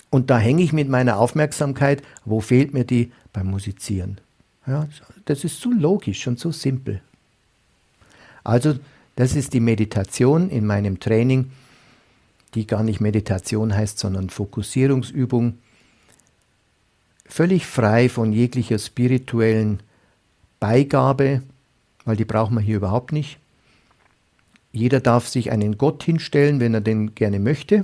Und 0.10 0.30
da 0.30 0.40
hänge 0.40 0.64
ich 0.64 0.72
mit 0.72 0.88
meiner 0.88 1.18
Aufmerksamkeit, 1.18 2.02
wo 2.26 2.40
fehlt 2.40 2.74
mir 2.74 2.86
die 2.86 3.12
beim 3.34 3.48
Musizieren. 3.48 4.20
Ja, 4.66 4.88
das 5.26 5.44
ist 5.44 5.60
so 5.60 5.72
logisch 5.72 6.26
und 6.28 6.40
so 6.40 6.52
simpel. 6.52 7.02
Also, 8.44 8.76
das 9.20 9.36
ist 9.36 9.54
die 9.54 9.60
Meditation 9.60 10.50
in 10.50 10.66
meinem 10.66 11.02
Training, 11.02 11.52
die 12.56 12.66
gar 12.66 12.84
nicht 12.84 13.02
Meditation 13.02 13.76
heißt, 13.76 14.00
sondern 14.00 14.30
Fokussierungsübung 14.30 15.58
völlig 17.26 17.66
frei 17.66 18.08
von 18.08 18.32
jeglicher 18.32 18.80
spirituellen 18.80 19.82
Beigabe, 20.62 21.44
weil 22.06 22.16
die 22.16 22.24
braucht 22.24 22.54
man 22.54 22.64
hier 22.64 22.78
überhaupt 22.78 23.12
nicht. 23.12 23.40
Jeder 24.72 25.02
darf 25.02 25.28
sich 25.28 25.52
einen 25.52 25.78
Gott 25.78 26.02
hinstellen, 26.02 26.62
wenn 26.62 26.74
er 26.74 26.80
den 26.80 27.14
gerne 27.14 27.40
möchte, 27.40 27.84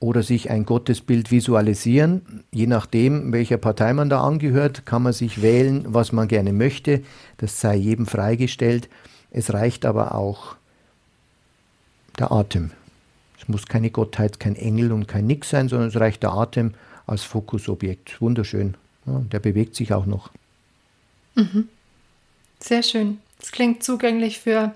oder 0.00 0.22
sich 0.22 0.48
ein 0.48 0.64
Gottesbild 0.64 1.30
visualisieren. 1.30 2.44
Je 2.50 2.66
nachdem, 2.66 3.30
welcher 3.30 3.58
Partei 3.58 3.92
man 3.92 4.08
da 4.08 4.22
angehört, 4.22 4.86
kann 4.86 5.02
man 5.02 5.12
sich 5.12 5.42
wählen, 5.42 5.84
was 5.86 6.12
man 6.12 6.28
gerne 6.28 6.54
möchte. 6.54 7.02
Das 7.36 7.60
sei 7.60 7.76
jedem 7.76 8.06
freigestellt. 8.06 8.88
Es 9.36 9.52
reicht 9.52 9.84
aber 9.84 10.14
auch 10.14 10.56
der 12.18 12.32
Atem. 12.32 12.70
Es 13.38 13.48
muss 13.48 13.66
keine 13.66 13.90
Gottheit, 13.90 14.40
kein 14.40 14.56
Engel 14.56 14.92
und 14.92 15.08
kein 15.08 15.26
Nix 15.26 15.50
sein, 15.50 15.68
sondern 15.68 15.90
es 15.90 16.00
reicht 16.00 16.22
der 16.22 16.32
Atem 16.32 16.72
als 17.06 17.22
Fokusobjekt. 17.22 18.18
Wunderschön. 18.22 18.78
Ja, 19.04 19.20
der 19.30 19.38
bewegt 19.40 19.76
sich 19.76 19.92
auch 19.92 20.06
noch. 20.06 20.30
Mhm. 21.34 21.68
Sehr 22.60 22.82
schön. 22.82 23.18
Das 23.38 23.52
klingt 23.52 23.82
zugänglich 23.82 24.40
für 24.40 24.74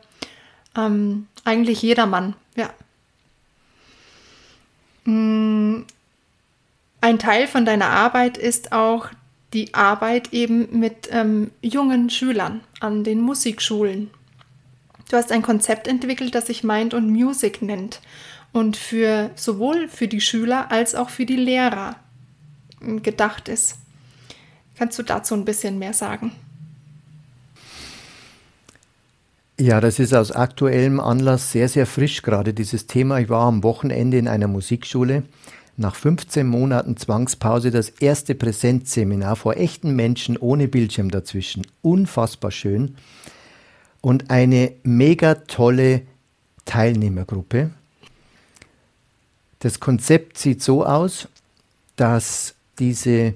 ähm, 0.77 1.27
eigentlich 1.45 1.81
jedermann. 1.81 2.35
Ja. 2.55 2.69
Mm, 5.07 5.87
ein 7.01 7.19
Teil 7.19 7.47
von 7.47 7.65
deiner 7.65 7.89
Arbeit 7.89 8.37
ist 8.37 8.73
auch 8.73 9.09
die 9.55 9.73
Arbeit 9.73 10.35
eben 10.35 10.79
mit 10.79 11.09
ähm, 11.11 11.51
jungen 11.63 12.11
Schülern 12.11 12.61
an 12.81 13.05
den 13.05 13.23
Musikschulen. 13.23 14.11
Du 15.11 15.17
hast 15.17 15.33
ein 15.33 15.43
Konzept 15.43 15.89
entwickelt, 15.89 16.37
das 16.37 16.47
sich 16.47 16.63
Mind 16.63 16.95
und 16.95 17.11
Music 17.11 17.63
nennt 17.63 18.01
und 18.53 18.77
für 18.77 19.31
sowohl 19.35 19.89
für 19.89 20.07
die 20.07 20.21
Schüler 20.21 20.71
als 20.71 20.95
auch 20.95 21.11
für 21.11 21.27
die 21.27 21.35
Lehrer 21.35 21.97
gedacht 23.03 23.49
ist. 23.49 23.75
Kannst 24.77 25.01
du 25.01 25.03
dazu 25.03 25.35
ein 25.35 25.45
bisschen 25.45 25.81
mehr 25.81 25.95
sagen? 25.95 26.31
Ja, 29.59 29.81
das 29.81 29.99
ist 29.99 30.15
aus 30.15 30.31
aktuellem 30.31 31.01
Anlass 31.01 31.51
sehr, 31.51 31.69
sehr 31.69 31.87
frisch 31.87 32.23
gerade 32.23 32.55
dieses 32.55 32.87
Thema. 32.87 33.19
Ich 33.19 33.29
war 33.29 33.47
am 33.47 33.65
Wochenende 33.65 34.17
in 34.17 34.29
einer 34.29 34.47
Musikschule. 34.47 35.25
Nach 35.77 35.97
15 35.97 36.47
Monaten 36.47 36.97
Zwangspause 36.97 37.73
das 37.73 37.89
erste 37.89 38.37
Präsenzseminar 38.37 39.35
vor 39.35 39.57
echten 39.57 39.97
Menschen 39.97 40.37
ohne 40.37 40.69
Bildschirm 40.69 41.11
dazwischen. 41.11 41.67
Unfassbar 41.83 42.53
schön. 42.53 42.97
Und 44.01 44.31
eine 44.31 44.73
mega 44.83 45.35
tolle 45.35 46.03
Teilnehmergruppe. 46.65 47.71
Das 49.59 49.79
Konzept 49.79 50.39
sieht 50.39 50.63
so 50.63 50.85
aus, 50.85 51.29
dass 51.97 52.55
diese 52.79 53.35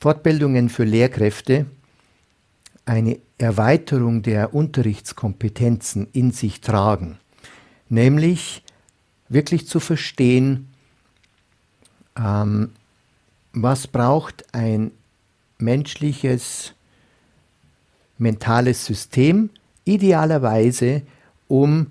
Fortbildungen 0.00 0.68
für 0.68 0.84
Lehrkräfte 0.84 1.66
eine 2.84 3.18
Erweiterung 3.38 4.22
der 4.22 4.54
Unterrichtskompetenzen 4.54 6.08
in 6.12 6.32
sich 6.32 6.60
tragen. 6.60 7.18
Nämlich, 7.88 8.62
wirklich 9.28 9.66
zu 9.66 9.80
verstehen, 9.80 10.68
ähm, 12.16 12.72
was 13.52 13.86
braucht 13.86 14.54
ein 14.54 14.92
menschliches 15.58 16.74
mentales 18.18 18.84
System 18.84 19.50
idealerweise, 19.84 21.02
um 21.48 21.88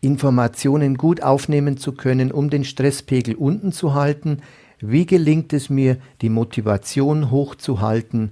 Informationen 0.00 0.96
gut 0.96 1.22
aufnehmen 1.22 1.76
zu 1.76 1.92
können, 1.92 2.32
um 2.32 2.50
den 2.50 2.64
Stresspegel 2.64 3.34
unten 3.34 3.72
zu 3.72 3.94
halten. 3.94 4.38
Wie 4.80 5.04
gelingt 5.04 5.52
es 5.52 5.68
mir, 5.68 5.98
die 6.22 6.30
Motivation 6.30 7.30
hochzuhalten, 7.30 8.30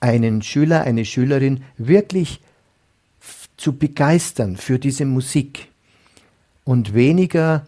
einen 0.00 0.42
Schüler, 0.42 0.82
eine 0.82 1.04
Schülerin 1.04 1.62
wirklich 1.78 2.40
zu 3.56 3.72
begeistern 3.72 4.56
für 4.56 4.78
diese 4.78 5.06
Musik 5.06 5.68
und 6.64 6.92
weniger 6.92 7.64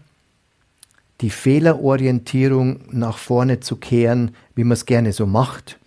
die 1.23 1.31
Fehlerorientierung 1.31 2.81
nach 2.93 3.17
vorne 3.17 3.61
zu 3.61 3.77
kehren, 3.77 4.35
wie 4.55 4.65
man 4.65 4.73
es 4.73 4.87
gerne 4.87 5.13
so 5.13 5.27
macht, 5.27 5.78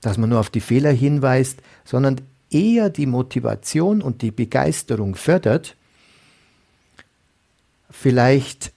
dass 0.00 0.18
man 0.18 0.30
nur 0.30 0.40
auf 0.40 0.50
die 0.50 0.60
Fehler 0.60 0.90
hinweist, 0.90 1.60
sondern 1.84 2.20
eher 2.50 2.90
die 2.90 3.06
Motivation 3.06 4.02
und 4.02 4.22
die 4.22 4.30
Begeisterung 4.30 5.14
fördert, 5.14 5.76
vielleicht 7.90 8.72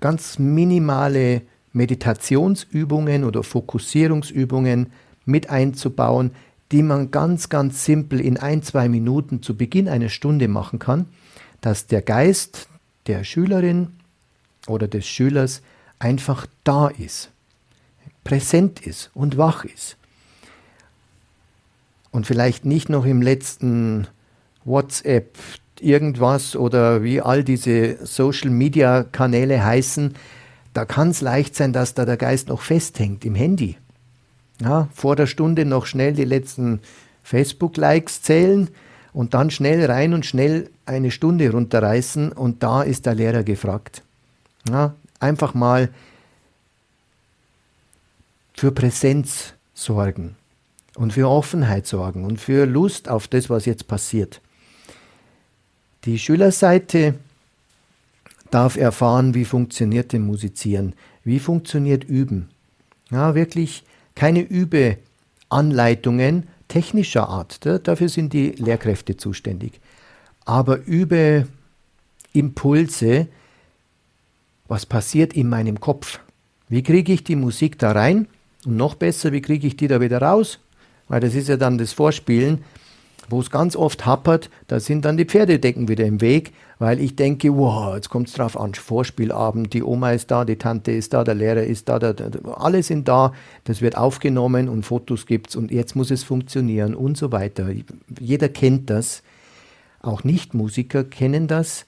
ganz 0.00 0.38
minimale 0.38 1.42
Meditationsübungen 1.72 3.24
oder 3.24 3.42
Fokussierungsübungen 3.42 4.92
mit 5.24 5.50
einzubauen, 5.50 6.30
die 6.72 6.82
man 6.82 7.10
ganz, 7.10 7.48
ganz 7.48 7.84
simpel 7.84 8.20
in 8.20 8.38
ein, 8.38 8.62
zwei 8.62 8.88
Minuten 8.88 9.42
zu 9.42 9.56
Beginn 9.56 9.88
einer 9.88 10.08
Stunde 10.08 10.48
machen 10.48 10.78
kann, 10.78 11.06
dass 11.60 11.86
der 11.86 12.02
Geist 12.02 12.68
der 13.06 13.24
Schülerin 13.24 13.88
oder 14.66 14.88
des 14.88 15.06
Schülers 15.06 15.62
einfach 15.98 16.46
da 16.64 16.88
ist, 16.88 17.30
präsent 18.24 18.80
ist 18.80 19.10
und 19.14 19.36
wach 19.38 19.64
ist. 19.64 19.96
Und 22.16 22.26
vielleicht 22.26 22.64
nicht 22.64 22.88
noch 22.88 23.04
im 23.04 23.20
letzten 23.20 24.06
WhatsApp 24.64 25.36
irgendwas 25.78 26.56
oder 26.56 27.02
wie 27.02 27.20
all 27.20 27.44
diese 27.44 28.06
Social-Media-Kanäle 28.06 29.62
heißen, 29.62 30.14
da 30.72 30.86
kann 30.86 31.10
es 31.10 31.20
leicht 31.20 31.54
sein, 31.54 31.74
dass 31.74 31.92
da 31.92 32.06
der 32.06 32.16
Geist 32.16 32.48
noch 32.48 32.62
festhängt 32.62 33.26
im 33.26 33.34
Handy. 33.34 33.76
Ja, 34.62 34.88
vor 34.94 35.14
der 35.14 35.26
Stunde 35.26 35.66
noch 35.66 35.84
schnell 35.84 36.14
die 36.14 36.24
letzten 36.24 36.80
Facebook-Likes 37.22 38.22
zählen 38.22 38.70
und 39.12 39.34
dann 39.34 39.50
schnell 39.50 39.84
rein 39.84 40.14
und 40.14 40.24
schnell 40.24 40.70
eine 40.86 41.10
Stunde 41.10 41.50
runterreißen 41.50 42.32
und 42.32 42.62
da 42.62 42.82
ist 42.82 43.04
der 43.04 43.14
Lehrer 43.14 43.42
gefragt. 43.42 44.02
Ja, 44.70 44.94
einfach 45.20 45.52
mal 45.52 45.90
für 48.54 48.72
Präsenz 48.72 49.52
sorgen 49.74 50.34
und 50.96 51.12
für 51.12 51.28
Offenheit 51.28 51.86
sorgen 51.86 52.24
und 52.24 52.40
für 52.40 52.66
Lust 52.66 53.08
auf 53.08 53.28
das, 53.28 53.48
was 53.50 53.66
jetzt 53.66 53.86
passiert. 53.86 54.40
Die 56.04 56.18
Schülerseite 56.18 57.14
darf 58.50 58.76
erfahren, 58.76 59.34
wie 59.34 59.44
funktioniert 59.44 60.12
denn 60.12 60.22
Musizieren, 60.22 60.94
wie 61.24 61.38
funktioniert 61.38 62.02
Üben. 62.04 62.48
Ja, 63.10 63.34
wirklich 63.34 63.84
keine 64.14 64.40
Übeanleitungen 64.40 66.48
technischer 66.68 67.28
Art, 67.28 67.60
dafür 67.64 68.08
sind 68.08 68.32
die 68.32 68.52
Lehrkräfte 68.52 69.16
zuständig. 69.16 69.80
Aber 70.44 70.78
Übeimpulse, 70.84 71.48
was 74.68 74.86
passiert 74.86 75.34
in 75.34 75.48
meinem 75.48 75.80
Kopf? 75.80 76.20
Wie 76.68 76.82
kriege 76.82 77.12
ich 77.12 77.22
die 77.22 77.36
Musik 77.36 77.78
da 77.78 77.92
rein? 77.92 78.26
Und 78.64 78.76
noch 78.76 78.96
besser, 78.96 79.30
wie 79.32 79.42
kriege 79.42 79.66
ich 79.66 79.76
die 79.76 79.86
da 79.86 80.00
wieder 80.00 80.20
raus? 80.20 80.58
Weil 81.08 81.20
das 81.20 81.34
ist 81.34 81.48
ja 81.48 81.56
dann 81.56 81.78
das 81.78 81.92
Vorspielen 81.92 82.64
wo 83.28 83.40
es 83.40 83.50
ganz 83.50 83.76
oft 83.76 84.06
happert, 84.06 84.50
da 84.68 84.80
sind 84.80 85.04
dann 85.04 85.16
die 85.16 85.24
Pferdedecken 85.24 85.88
wieder 85.88 86.04
im 86.04 86.20
Weg, 86.20 86.52
weil 86.78 87.00
ich 87.00 87.16
denke, 87.16 87.56
wow, 87.56 87.94
jetzt 87.94 88.08
kommt 88.08 88.28
es 88.28 88.34
drauf 88.34 88.58
an, 88.58 88.74
Vorspielabend, 88.74 89.72
die 89.72 89.82
Oma 89.82 90.12
ist 90.12 90.30
da, 90.30 90.44
die 90.44 90.56
Tante 90.56 90.92
ist 90.92 91.12
da, 91.12 91.24
der 91.24 91.34
Lehrer 91.34 91.62
ist 91.62 91.88
da, 91.88 91.98
der, 91.98 92.14
der, 92.14 92.30
alle 92.58 92.82
sind 92.82 93.08
da, 93.08 93.32
das 93.64 93.80
wird 93.80 93.96
aufgenommen 93.96 94.68
und 94.68 94.84
Fotos 94.84 95.26
gibt 95.26 95.50
es 95.50 95.56
und 95.56 95.70
jetzt 95.70 95.96
muss 95.96 96.10
es 96.10 96.22
funktionieren 96.22 96.94
und 96.94 97.16
so 97.16 97.32
weiter. 97.32 97.68
Jeder 98.20 98.48
kennt 98.48 98.90
das, 98.90 99.22
auch 100.02 100.22
Nichtmusiker 100.22 101.04
kennen 101.04 101.48
das 101.48 101.86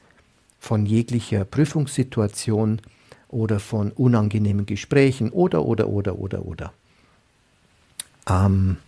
von 0.58 0.86
jeglicher 0.86 1.44
Prüfungssituation 1.44 2.80
oder 3.28 3.60
von 3.60 3.92
unangenehmen 3.92 4.66
Gesprächen 4.66 5.30
oder, 5.30 5.64
oder, 5.64 5.88
oder, 5.88 6.18
oder, 6.18 6.44
oder. 6.44 6.72
Ähm, 8.28 8.78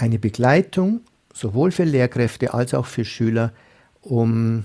eine 0.00 0.18
Begleitung 0.18 1.00
sowohl 1.34 1.70
für 1.70 1.84
Lehrkräfte 1.84 2.54
als 2.54 2.74
auch 2.74 2.86
für 2.86 3.04
Schüler, 3.04 3.52
um 4.02 4.64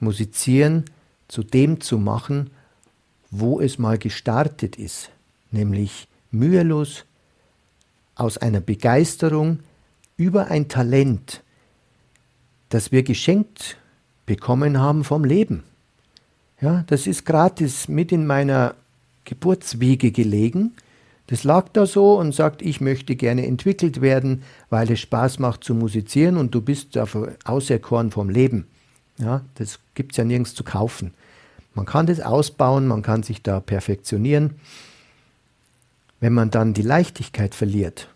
Musizieren 0.00 0.84
zu 1.28 1.42
dem 1.42 1.80
zu 1.80 1.98
machen, 1.98 2.50
wo 3.30 3.60
es 3.60 3.78
mal 3.78 3.98
gestartet 3.98 4.76
ist, 4.76 5.10
nämlich 5.50 6.08
mühelos 6.30 7.04
aus 8.14 8.38
einer 8.38 8.60
Begeisterung 8.60 9.60
über 10.16 10.48
ein 10.48 10.68
Talent, 10.68 11.42
das 12.68 12.92
wir 12.92 13.02
geschenkt 13.02 13.76
bekommen 14.26 14.78
haben 14.78 15.04
vom 15.04 15.24
Leben. 15.24 15.64
Ja, 16.60 16.84
das 16.86 17.06
ist 17.06 17.26
gratis 17.26 17.88
mit 17.88 18.12
in 18.12 18.26
meiner 18.26 18.76
Geburtswiege 19.24 20.12
gelegen 20.12 20.74
das 21.26 21.44
lag 21.44 21.68
da 21.72 21.86
so 21.86 22.18
und 22.18 22.34
sagt, 22.34 22.60
ich 22.60 22.80
möchte 22.80 23.16
gerne 23.16 23.46
entwickelt 23.46 24.00
werden, 24.00 24.42
weil 24.68 24.90
es 24.90 25.00
Spaß 25.00 25.38
macht 25.38 25.64
zu 25.64 25.74
musizieren 25.74 26.36
und 26.36 26.54
du 26.54 26.60
bist 26.60 26.96
dafür 26.96 27.36
auserkoren 27.44 28.10
vom 28.10 28.28
Leben. 28.28 28.66
Ja, 29.16 29.42
das 29.54 29.78
gibt 29.94 30.12
es 30.12 30.18
ja 30.18 30.24
nirgends 30.24 30.54
zu 30.54 30.64
kaufen. 30.64 31.14
Man 31.74 31.86
kann 31.86 32.06
das 32.06 32.20
ausbauen, 32.20 32.86
man 32.86 33.02
kann 33.02 33.22
sich 33.22 33.42
da 33.42 33.60
perfektionieren. 33.60 34.54
Wenn 36.20 36.32
man 36.32 36.50
dann 36.50 36.74
die 36.74 36.82
Leichtigkeit 36.82 37.54
verliert 37.54 38.08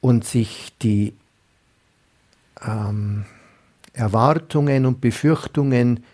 und 0.00 0.24
sich 0.24 0.72
die 0.82 1.14
ähm, 2.64 3.24
Erwartungen 3.92 4.86
und 4.86 5.00
Befürchtungen 5.00 6.04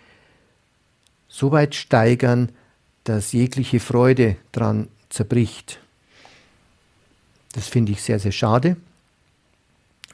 so 1.29 1.53
weit 1.53 1.75
steigern, 1.75 2.51
dass 3.05 3.33
jegliche 3.33 3.81
Freude 3.81 4.37
dran 4.53 4.89
zerbricht. 5.15 5.81
Das 7.53 7.69
finde 7.69 7.93
ich 7.93 8.03
sehr, 8.03 8.19
sehr 8.19 8.33
schade. 8.33 8.77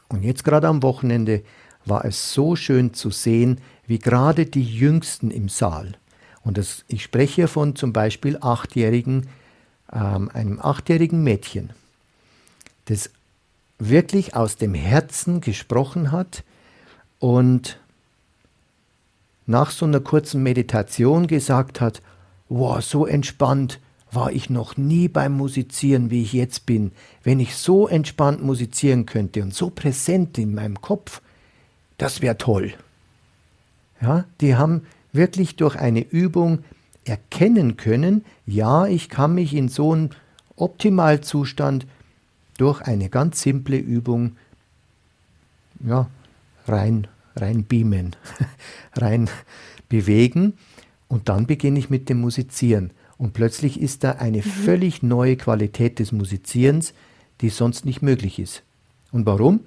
Und 0.09 0.23
jetzt 0.23 0.45
gerade 0.45 0.69
am 0.69 0.83
Wochenende 0.83 1.43
war 1.85 2.05
es 2.05 2.33
so 2.33 2.57
schön 2.57 2.95
zu 2.95 3.11
sehen, 3.11 3.61
wie 3.87 3.99
gerade 3.99 4.47
die 4.47 4.65
Jüngsten 4.65 5.31
im 5.31 5.49
Saal, 5.49 5.97
und 6.43 6.57
das, 6.59 6.85
ich 6.89 7.03
spreche 7.03 7.35
hier 7.35 7.49
von 7.49 7.77
zum 7.77 7.93
Beispiel 7.93 8.39
achtjährigen, 8.41 9.29
ähm, 9.93 10.31
einem 10.33 10.59
achtjährigen 10.61 11.23
Mädchen, 11.23 11.71
das 12.87 13.11
wirklich 13.79 14.35
aus 14.35 14.57
dem 14.57 14.75
Herzen 14.75 15.41
gesprochen 15.41 16.13
hat 16.13 16.45
und 17.19 17.79
nach 19.47 19.71
so 19.71 19.85
einer 19.85 20.01
kurzen 20.01 20.43
Meditation 20.43 21.27
gesagt 21.27 21.81
hat, 21.81 22.03
wow, 22.49 22.83
so 22.83 23.07
entspannt, 23.07 23.81
war 24.13 24.33
ich 24.33 24.51
noch 24.51 24.77
nie 24.77 25.09
beim 25.09 25.33
Musizieren, 25.33 26.11
wie 26.11 26.23
ich 26.23 26.33
jetzt 26.33 26.67
bin. 26.67 26.93
Wenn 27.23 27.41
ich 27.41 27.57
so 27.57 27.87
entspannt 27.87 28.43
musizieren 28.43 29.07
könnte 29.07 29.43
und 29.43 29.55
so 29.55 29.71
präsent 29.71 30.39
in 30.39 30.55
meinem 30.55 30.81
Kopf, 30.81 31.21
das 31.99 32.21
wäre 32.21 32.39
toll. 32.39 32.75
Ja, 34.01 34.25
die 34.41 34.57
haben 34.57 34.83
wirklich 35.13 35.57
durch 35.57 35.77
eine 35.77 36.01
Übung 36.01 36.61
erkennen 37.05 37.77
können, 37.77 38.25
ja, 38.47 38.87
ich 38.87 39.09
kann 39.09 39.35
mich 39.35 39.55
in 39.55 39.69
so 39.69 39.93
einen 39.93 40.11
Optimalzustand 40.57 41.87
durch 42.59 42.83
eine 42.83 43.09
ganz 43.09 43.41
simple 43.41 43.77
Übung 43.77 44.37
ja, 45.85 46.09
rein, 46.67 47.07
rein 47.37 47.65
beamen, 47.65 48.17
rein 48.97 49.31
bewegen 49.89 50.55
und 51.09 51.29
dann 51.29 51.47
beginne 51.47 51.79
ich 51.79 51.91
mit 51.91 52.09
dem 52.09 52.21
Musizieren. 52.21 52.91
Und 53.21 53.35
plötzlich 53.35 53.79
ist 53.79 54.03
da 54.03 54.13
eine 54.13 54.39
mhm. 54.39 54.43
völlig 54.43 55.03
neue 55.03 55.37
Qualität 55.37 55.99
des 55.99 56.11
Musizierens, 56.11 56.95
die 57.43 57.51
sonst 57.51 57.85
nicht 57.85 58.01
möglich 58.01 58.39
ist. 58.39 58.63
Und 59.13 59.27
warum? 59.27 59.61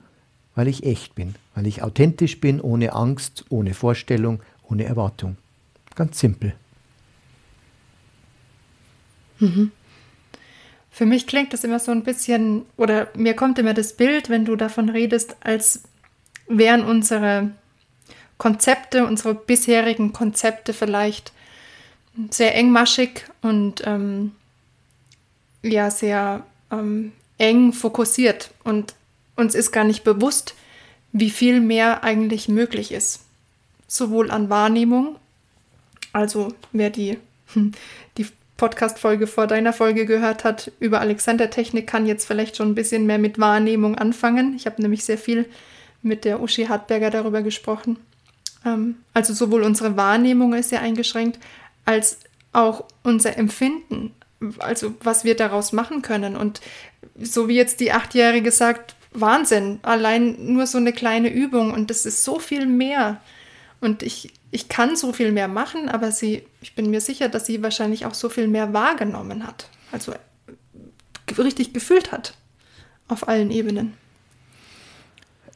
Weil 0.56 0.68
ich 0.68 0.84
echt 0.84 1.14
bin, 1.14 1.36
weil 1.54 1.68
ich 1.68 1.84
authentisch 1.84 2.42
bin, 2.42 2.60
ohne 2.60 2.94
Angst, 2.94 3.46
ohne 3.50 3.76
Vorstellung, 3.76 4.42
ohne 4.64 4.86
Erwartung. 4.86 5.38
Ganz 5.94 6.20
simpel. 6.20 6.56
Mhm. 9.38 9.72
Für 10.90 11.06
mich 11.06 11.28
klingt 11.28 11.54
das 11.54 11.64
immer 11.64 11.78
so 11.78 11.92
ein 11.92 12.02
bisschen, 12.02 12.64
oder 12.76 13.10
mir 13.16 13.36
kommt 13.36 13.60
immer 13.60 13.76
das 13.76 13.94
Bild, 13.94 14.32
wenn 14.32 14.46
du 14.46 14.56
davon 14.56 14.90
redest, 14.90 15.38
als 15.42 15.84
wären 16.48 16.84
unsere 16.84 17.52
Konzepte, 18.40 19.06
unsere 19.06 19.36
bisherigen 19.36 20.12
Konzepte 20.12 20.74
vielleicht 20.74 21.33
sehr 22.30 22.56
engmaschig 22.56 23.26
und 23.42 23.82
ähm, 23.86 24.32
ja, 25.64 25.90
sehr 25.90 26.46
ähm, 26.72 27.12
eng 27.38 27.74
fokussiert. 27.74 28.52
Und 28.64 28.96
uns 29.36 29.56
ist 29.56 29.72
gar 29.72 29.84
nicht 29.84 30.04
bewusst, 30.04 30.56
wie 31.12 31.30
viel 31.30 31.60
mehr 31.60 32.04
eigentlich 32.04 32.48
möglich 32.48 32.92
ist. 32.92 33.22
Sowohl 33.88 34.32
an 34.32 34.50
Wahrnehmung, 34.50 35.16
also 36.12 36.54
wer 36.72 36.90
die, 36.90 37.18
die 38.18 38.28
Podcast-Folge 38.58 39.28
vor 39.28 39.48
deiner 39.48 39.74
Folge 39.74 40.06
gehört 40.06 40.44
hat 40.44 40.72
über 40.80 41.02
Alexander-Technik, 41.02 41.88
kann 41.88 42.06
jetzt 42.06 42.26
vielleicht 42.26 42.58
schon 42.58 42.70
ein 42.70 42.76
bisschen 42.76 43.06
mehr 43.06 43.20
mit 43.20 43.40
Wahrnehmung 43.40 43.96
anfangen. 43.96 44.56
Ich 44.56 44.66
habe 44.66 44.82
nämlich 44.82 45.04
sehr 45.06 45.18
viel 45.18 45.46
mit 46.02 46.26
der 46.26 46.42
Uschi 46.42 46.66
Hartberger 46.66 47.10
darüber 47.10 47.42
gesprochen. 47.42 47.98
Ähm, 48.66 48.96
also 49.14 49.34
sowohl 49.34 49.64
unsere 49.64 49.98
Wahrnehmung 49.98 50.54
ist 50.54 50.70
sehr 50.70 50.82
eingeschränkt, 50.82 51.40
als 51.86 52.20
auch 52.52 52.86
unser 53.04 53.38
Empfinden, 53.38 54.14
also 54.60 54.94
was 55.02 55.24
wir 55.24 55.36
daraus 55.36 55.74
machen 55.74 56.02
können. 56.02 56.36
Und 56.36 56.62
so 57.20 57.48
wie 57.48 57.56
jetzt 57.56 57.80
die 57.80 57.92
Achtjährige 57.92 58.52
sagt, 58.52 58.96
Wahnsinn, 59.14 59.80
allein 59.84 60.54
nur 60.54 60.66
so 60.66 60.78
eine 60.78 60.94
kleine 60.94 61.32
Übung 61.32 61.72
und 61.72 61.90
das 61.90 62.06
ist 62.06 62.24
so 62.24 62.40
viel 62.40 62.66
mehr. 62.66 63.22
Und 63.80 64.02
ich, 64.02 64.34
ich 64.52 64.70
kann 64.70 64.96
so 64.96 65.14
viel 65.14 65.32
mehr 65.32 65.48
machen, 65.48 65.90
aber 65.90 66.12
sie, 66.12 66.44
ich 66.62 66.74
bin 66.74 66.90
mir 66.90 67.02
sicher, 67.02 67.30
dass 67.30 67.46
sie 67.46 67.62
wahrscheinlich 67.62 68.06
auch 68.06 68.14
so 68.14 68.30
viel 68.30 68.48
mehr 68.48 68.74
wahrgenommen 68.74 69.46
hat. 69.46 69.68
Also 69.92 70.14
richtig 71.38 71.74
gefühlt 71.74 72.12
hat. 72.12 72.36
Auf 73.08 73.28
allen 73.28 73.52
Ebenen. 73.52 73.94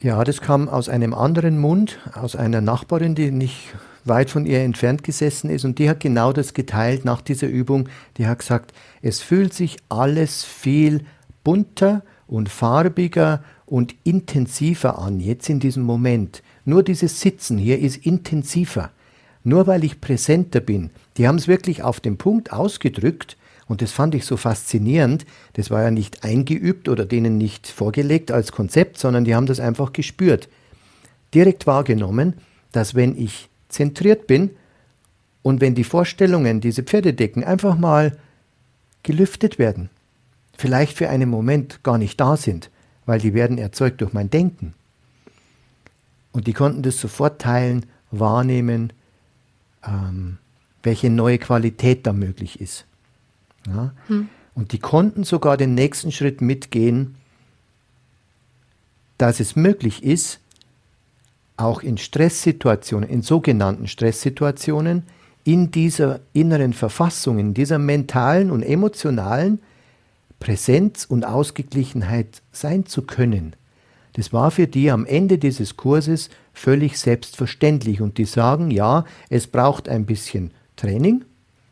Ja, 0.00 0.22
das 0.22 0.40
kam 0.40 0.68
aus 0.68 0.88
einem 0.88 1.12
anderen 1.12 1.58
Mund, 1.58 1.98
aus 2.14 2.36
einer 2.36 2.60
Nachbarin, 2.60 3.14
die 3.14 3.30
nicht 3.32 3.74
weit 4.08 4.30
von 4.30 4.46
ihr 4.46 4.60
entfernt 4.60 5.02
gesessen 5.02 5.50
ist 5.50 5.64
und 5.64 5.78
die 5.78 5.88
hat 5.88 6.00
genau 6.00 6.32
das 6.32 6.54
geteilt 6.54 7.04
nach 7.04 7.20
dieser 7.20 7.48
Übung. 7.48 7.88
Die 8.16 8.26
hat 8.26 8.40
gesagt, 8.40 8.72
es 9.02 9.20
fühlt 9.20 9.54
sich 9.54 9.76
alles 9.88 10.44
viel 10.44 11.04
bunter 11.44 12.02
und 12.26 12.48
farbiger 12.48 13.42
und 13.66 13.94
intensiver 14.04 14.98
an, 14.98 15.20
jetzt 15.20 15.48
in 15.48 15.60
diesem 15.60 15.82
Moment. 15.82 16.42
Nur 16.64 16.82
dieses 16.82 17.20
Sitzen 17.20 17.58
hier 17.58 17.78
ist 17.78 18.04
intensiver. 18.04 18.90
Nur 19.44 19.66
weil 19.66 19.84
ich 19.84 20.00
präsenter 20.00 20.60
bin. 20.60 20.90
Die 21.16 21.26
haben 21.26 21.36
es 21.36 21.48
wirklich 21.48 21.82
auf 21.82 22.00
den 22.00 22.18
Punkt 22.18 22.52
ausgedrückt 22.52 23.36
und 23.66 23.82
das 23.82 23.92
fand 23.92 24.14
ich 24.14 24.24
so 24.24 24.36
faszinierend. 24.36 25.26
Das 25.52 25.70
war 25.70 25.82
ja 25.82 25.90
nicht 25.90 26.24
eingeübt 26.24 26.88
oder 26.88 27.04
denen 27.04 27.38
nicht 27.38 27.66
vorgelegt 27.66 28.30
als 28.30 28.52
Konzept, 28.52 28.98
sondern 28.98 29.24
die 29.24 29.34
haben 29.34 29.46
das 29.46 29.60
einfach 29.60 29.92
gespürt. 29.92 30.48
Direkt 31.34 31.66
wahrgenommen, 31.66 32.34
dass 32.72 32.94
wenn 32.94 33.16
ich 33.16 33.48
zentriert 33.68 34.26
bin 34.26 34.50
und 35.42 35.60
wenn 35.60 35.74
die 35.74 35.84
Vorstellungen, 35.84 36.60
diese 36.60 36.82
Pferdedecken 36.82 37.44
einfach 37.44 37.76
mal 37.76 38.16
gelüftet 39.02 39.58
werden, 39.58 39.90
vielleicht 40.56 40.96
für 40.96 41.08
einen 41.08 41.30
Moment 41.30 41.82
gar 41.82 41.98
nicht 41.98 42.20
da 42.20 42.36
sind, 42.36 42.70
weil 43.06 43.20
die 43.20 43.34
werden 43.34 43.58
erzeugt 43.58 44.00
durch 44.00 44.12
mein 44.12 44.30
Denken. 44.30 44.74
Und 46.32 46.46
die 46.46 46.52
konnten 46.52 46.82
das 46.82 47.00
sofort 47.00 47.40
teilen, 47.40 47.86
wahrnehmen, 48.10 48.92
ähm, 49.86 50.38
welche 50.82 51.10
neue 51.10 51.38
Qualität 51.38 52.06
da 52.06 52.12
möglich 52.12 52.60
ist. 52.60 52.86
Ja? 53.66 53.92
Hm. 54.08 54.28
Und 54.54 54.72
die 54.72 54.78
konnten 54.78 55.24
sogar 55.24 55.56
den 55.56 55.74
nächsten 55.74 56.12
Schritt 56.12 56.40
mitgehen, 56.40 57.14
dass 59.16 59.40
es 59.40 59.56
möglich 59.56 60.02
ist, 60.02 60.40
auch 61.58 61.82
in 61.82 61.98
Stresssituationen, 61.98 63.08
in 63.08 63.22
sogenannten 63.22 63.86
Stresssituationen, 63.88 65.02
in 65.44 65.70
dieser 65.70 66.20
inneren 66.32 66.72
Verfassung, 66.72 67.38
in 67.38 67.54
dieser 67.54 67.78
mentalen 67.78 68.50
und 68.50 68.62
emotionalen 68.62 69.60
Präsenz 70.40 71.04
und 71.04 71.24
Ausgeglichenheit 71.24 72.42
sein 72.52 72.86
zu 72.86 73.02
können. 73.02 73.54
Das 74.14 74.32
war 74.32 74.50
für 74.50 74.66
die 74.66 74.90
am 74.90 75.04
Ende 75.06 75.38
dieses 75.38 75.76
Kurses 75.76 76.30
völlig 76.52 76.98
selbstverständlich 76.98 78.00
und 78.00 78.18
die 78.18 78.24
sagen, 78.24 78.70
ja, 78.70 79.04
es 79.28 79.46
braucht 79.46 79.88
ein 79.88 80.06
bisschen 80.06 80.52
Training, 80.76 81.24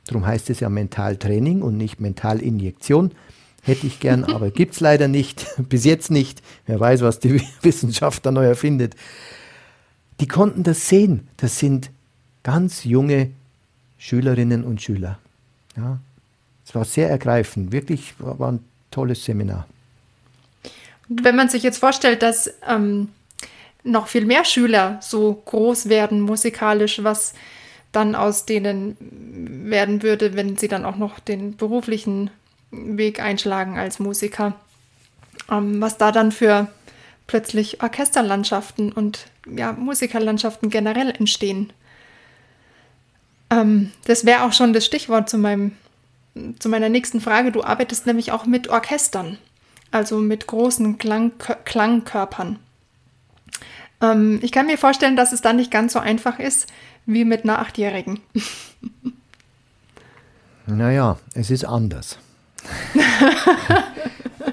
darum 0.07 0.27
heißt 0.27 0.51
es 0.51 0.61
ja 0.61 0.69
Mentaltraining 0.69 1.63
und 1.63 1.77
nicht 1.77 2.01
Mentalinjektion, 2.01 3.13
hätte 3.63 3.87
ich 3.87 4.01
gern, 4.01 4.25
aber 4.33 4.51
gibt 4.51 4.75
es 4.75 4.81
leider 4.81 5.09
nicht, 5.09 5.47
bis 5.69 5.85
jetzt 5.85 6.11
nicht. 6.11 6.43
Wer 6.67 6.81
weiß, 6.81 7.03
was 7.03 7.21
die 7.21 7.41
Wissenschaft 7.63 8.25
da 8.27 8.31
neu 8.31 8.47
erfindet. 8.47 8.95
Die 10.21 10.29
konnten 10.29 10.63
das 10.63 10.89
sehen. 10.89 11.29
Das 11.37 11.59
sind 11.59 11.91
ganz 12.43 12.85
junge 12.85 13.31
Schülerinnen 13.99 14.65
und 14.65 14.81
Schüler. 14.81 15.19
Ja, 15.77 15.99
es 16.67 16.75
war 16.75 16.85
sehr 16.85 17.11
ergreifend. 17.11 17.73
Wirklich 17.73 18.15
war, 18.19 18.53
ein 18.53 18.61
tolles 18.91 19.25
Seminar. 19.25 19.67
Wenn 21.09 21.37
man 21.37 21.49
sich 21.49 21.63
jetzt 21.63 21.79
vorstellt, 21.79 22.23
dass 22.23 22.53
ähm, 22.67 23.09
noch 23.85 24.09
viel 24.09 24.27
mehr 24.27 24.45
Schüler 24.45 24.99
so 25.01 25.43
groß 25.45 25.89
werden 25.89 26.21
musikalisch, 26.21 27.03
was 27.05 27.35
dann 27.93 28.15
aus 28.15 28.45
denen 28.45 28.97
werden 29.71 30.03
würde, 30.03 30.35
wenn 30.35 30.57
sie 30.57 30.69
dann 30.69 30.85
auch 30.85 30.97
noch 30.97 31.19
den 31.21 31.57
beruflichen 31.57 32.31
Weg 32.71 33.21
einschlagen 33.21 33.79
als 33.79 33.99
Musiker. 33.99 34.55
Ähm, 35.51 35.81
was 35.81 35.97
da 35.97 36.13
dann 36.13 36.33
für 36.33 36.69
plötzlich 37.27 37.83
Orchesterlandschaften 37.83 38.93
und 38.93 39.27
ja, 39.47 39.73
Musikerlandschaften 39.73 40.71
generell 40.71 41.11
entstehen. 41.11 41.73
Ähm, 43.51 43.93
das 44.05 44.25
wäre 44.25 44.43
auch 44.43 44.53
schon 44.53 44.73
das 44.73 44.87
Stichwort 44.87 45.29
zu, 45.29 45.39
meinem, 45.39 45.73
zu 46.59 46.69
meiner 46.69 46.89
nächsten 46.89 47.21
Frage. 47.21 47.53
Du 47.53 47.65
arbeitest 47.65 48.07
nämlich 48.07 48.33
auch 48.33 48.47
mit 48.47 48.69
Orchestern, 48.69 49.39
also 49.91 50.19
mit 50.19 50.47
großen 50.47 50.99
Klang 50.99 51.33
Klangkörpern. 51.65 52.59
Ähm, 54.01 54.39
ich 54.43 54.53
kann 54.53 54.67
mir 54.67 54.79
vorstellen, 54.79 55.17
dass 55.17 55.33
es 55.33 55.41
dann 55.41 55.57
nicht 55.57 55.71
ganz 55.71 55.93
so 55.93 55.99
einfach 55.99 56.39
ist 56.39 56.67
wie 57.07 57.25
mit 57.25 57.45
einer 57.45 57.61
Achtjährigen. 57.61 58.21
naja, 60.67 61.19
es 61.35 61.51
ist 61.51 61.65
anders. 61.65 62.19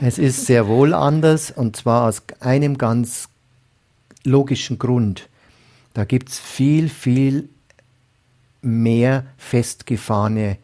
es 0.05 0.17
ist 0.17 0.45
sehr 0.45 0.67
wohl 0.67 0.93
anders 0.93 1.49
und 1.49 1.77
zwar 1.77 2.07
aus 2.09 2.23
einem 2.41 2.77
ganz 2.77 3.29
logischen 4.25 4.77
Grund. 4.77 5.29
Da 5.93 6.03
gibt 6.03 6.29
es 6.29 6.39
viel, 6.39 6.89
viel 6.89 7.47
mehr 8.61 9.25
festgefahrene 9.37 10.57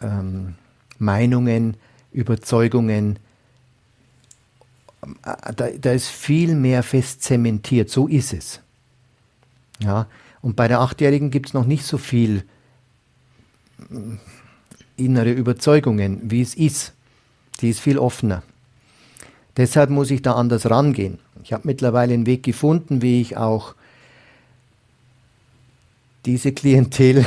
ähm, 0.00 0.54
Meinungen, 0.98 1.76
Überzeugungen. 2.12 3.18
Da, 5.22 5.68
da, 5.70 5.92
ist 5.92 6.08
viel 6.08 6.54
mehr 6.54 6.82
fest 6.82 7.22
zementiert. 7.22 7.90
So 7.90 8.08
ist 8.08 8.32
es. 8.32 8.60
Ja, 9.80 10.06
und 10.40 10.56
bei 10.56 10.66
der 10.66 10.80
Achtjährigen 10.80 11.30
gibt 11.30 11.48
es 11.48 11.54
noch 11.54 11.66
nicht 11.66 11.84
so 11.84 11.98
viel 11.98 12.44
äh, 13.90 13.94
innere 14.96 15.30
Überzeugungen, 15.30 16.30
wie 16.30 16.40
es 16.40 16.54
ist. 16.54 16.93
Die 17.60 17.70
ist 17.70 17.80
viel 17.80 17.98
offener. 17.98 18.42
Deshalb 19.56 19.90
muss 19.90 20.10
ich 20.10 20.22
da 20.22 20.32
anders 20.32 20.68
rangehen. 20.68 21.18
Ich 21.42 21.52
habe 21.52 21.66
mittlerweile 21.66 22.14
einen 22.14 22.26
Weg 22.26 22.42
gefunden, 22.42 23.02
wie 23.02 23.20
ich 23.20 23.36
auch 23.36 23.74
diese 26.26 26.52
Klientel 26.52 27.24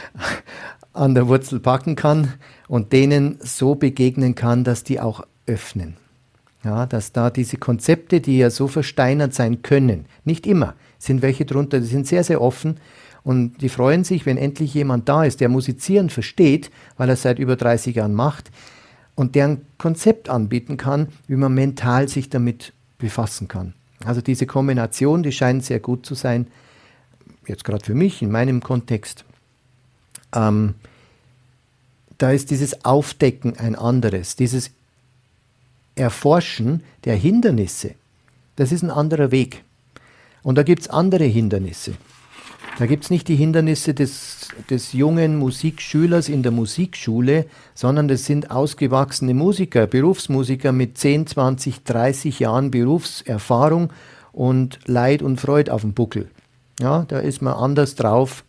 an 0.92 1.14
der 1.14 1.28
Wurzel 1.28 1.60
packen 1.60 1.96
kann 1.96 2.34
und 2.66 2.92
denen 2.92 3.38
so 3.40 3.76
begegnen 3.76 4.34
kann, 4.34 4.64
dass 4.64 4.84
die 4.84 5.00
auch 5.00 5.22
öffnen. 5.46 5.96
Ja, 6.64 6.86
dass 6.86 7.12
da 7.12 7.30
diese 7.30 7.56
Konzepte, 7.56 8.20
die 8.20 8.38
ja 8.38 8.50
so 8.50 8.66
versteinert 8.66 9.32
sein 9.32 9.62
können, 9.62 10.06
nicht 10.24 10.46
immer, 10.46 10.74
sind 10.98 11.22
welche 11.22 11.44
drunter, 11.44 11.78
die 11.78 11.86
sind 11.86 12.08
sehr, 12.08 12.24
sehr 12.24 12.42
offen 12.42 12.78
und 13.22 13.62
die 13.62 13.68
freuen 13.68 14.02
sich, 14.02 14.26
wenn 14.26 14.36
endlich 14.36 14.74
jemand 14.74 15.08
da 15.08 15.22
ist, 15.22 15.40
der 15.40 15.48
Musizieren 15.48 16.10
versteht, 16.10 16.70
weil 16.96 17.08
er 17.08 17.12
es 17.12 17.22
seit 17.22 17.38
über 17.38 17.54
30 17.54 17.94
Jahren 17.94 18.14
macht 18.14 18.50
und 19.18 19.34
der 19.34 19.48
ein 19.48 19.66
Konzept 19.78 20.28
anbieten 20.28 20.76
kann, 20.76 21.08
wie 21.26 21.34
man 21.34 21.52
mental 21.52 22.06
sich 22.06 22.30
damit 22.30 22.72
befassen 22.98 23.48
kann. 23.48 23.74
Also 24.04 24.20
diese 24.20 24.46
Kombination, 24.46 25.24
die 25.24 25.32
scheint 25.32 25.64
sehr 25.64 25.80
gut 25.80 26.06
zu 26.06 26.14
sein, 26.14 26.46
jetzt 27.48 27.64
gerade 27.64 27.84
für 27.84 27.96
mich 27.96 28.22
in 28.22 28.30
meinem 28.30 28.62
Kontext. 28.62 29.24
Ähm, 30.32 30.76
da 32.18 32.30
ist 32.30 32.52
dieses 32.52 32.84
Aufdecken 32.84 33.58
ein 33.58 33.74
anderes, 33.74 34.36
dieses 34.36 34.70
Erforschen 35.96 36.84
der 37.04 37.16
Hindernisse, 37.16 37.96
das 38.54 38.70
ist 38.70 38.82
ein 38.82 38.90
anderer 38.92 39.32
Weg. 39.32 39.64
Und 40.44 40.54
da 40.54 40.62
gibt 40.62 40.82
es 40.82 40.88
andere 40.88 41.24
Hindernisse. 41.24 41.94
Da 42.78 42.86
gibt 42.86 43.02
es 43.02 43.10
nicht 43.10 43.26
die 43.26 43.34
Hindernisse 43.34 43.94
des, 43.94 44.37
des 44.70 44.92
jungen 44.92 45.38
Musikschülers 45.38 46.28
in 46.28 46.42
der 46.42 46.52
Musikschule, 46.52 47.46
sondern 47.74 48.08
das 48.08 48.24
sind 48.24 48.50
ausgewachsene 48.50 49.34
Musiker, 49.34 49.86
Berufsmusiker 49.86 50.72
mit 50.72 50.98
10, 50.98 51.26
20, 51.26 51.84
30 51.84 52.40
Jahren 52.40 52.70
Berufserfahrung 52.70 53.92
und 54.32 54.78
Leid 54.86 55.22
und 55.22 55.40
Freude 55.40 55.72
auf 55.72 55.82
dem 55.82 55.94
Buckel. 55.94 56.28
Ja, 56.80 57.04
da 57.08 57.18
ist 57.18 57.42
man 57.42 57.54
anders 57.54 57.94
drauf 57.94 58.44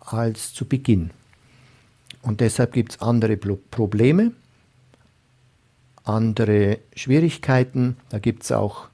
als 0.00 0.52
zu 0.52 0.66
Beginn. 0.66 1.10
Und 2.22 2.40
deshalb 2.40 2.72
gibt 2.72 2.92
es 2.92 3.00
andere 3.00 3.36
Probleme, 3.36 4.32
andere 6.04 6.78
Schwierigkeiten. 6.94 7.96
Da 8.10 8.18
gibt 8.18 8.44
es 8.44 8.52
auch 8.52 8.88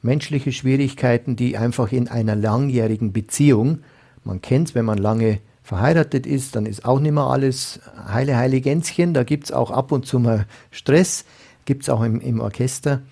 menschliche 0.00 0.52
Schwierigkeiten, 0.52 1.36
die 1.36 1.56
einfach 1.56 1.92
in 1.92 2.08
einer 2.08 2.34
langjährigen 2.34 3.12
Beziehung, 3.12 3.80
man 4.24 4.40
kennt 4.40 4.68
es, 4.68 4.74
wenn 4.74 4.84
man 4.84 4.98
lange 4.98 5.40
verheiratet 5.62 6.26
ist, 6.26 6.56
dann 6.56 6.66
ist 6.66 6.84
auch 6.84 7.00
nicht 7.00 7.12
mehr 7.12 7.24
alles 7.24 7.80
heile, 8.08 8.36
heile 8.36 8.60
Gänschen. 8.60 9.14
Da 9.14 9.24
gibt 9.24 9.44
es 9.44 9.52
auch 9.52 9.70
ab 9.70 9.92
und 9.92 10.06
zu 10.06 10.18
mal 10.18 10.46
Stress, 10.70 11.24
gibt 11.64 11.82
es 11.84 11.88
auch 11.88 12.02
im, 12.02 12.20
im 12.20 12.40
Orchester. 12.40 13.02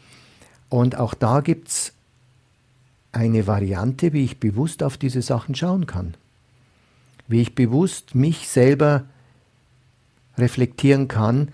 Und 0.69 0.97
auch 0.97 1.15
da 1.15 1.41
gibt 1.41 1.69
es 1.69 1.93
eine 3.13 3.47
Variante, 3.47 4.13
wie 4.13 4.25
ich 4.25 4.39
bewusst 4.39 4.83
auf 4.83 4.97
diese 4.97 5.23
Sachen 5.23 5.55
schauen 5.55 5.87
kann. 5.87 6.15
Wie 7.29 7.41
ich 7.41 7.55
bewusst 7.55 8.15
mich 8.15 8.49
selber 8.49 9.05
reflektieren 10.39 11.09
kann 11.09 11.49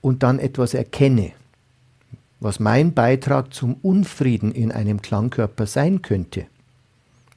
und 0.00 0.22
dann 0.22 0.38
etwas 0.38 0.74
erkenne, 0.74 1.32
was 2.40 2.60
mein 2.60 2.92
Beitrag 2.92 3.52
zum 3.52 3.74
Unfrieden 3.82 4.52
in 4.52 4.72
einem 4.72 5.02
Klangkörper 5.02 5.66
sein 5.66 6.02
könnte. 6.02 6.46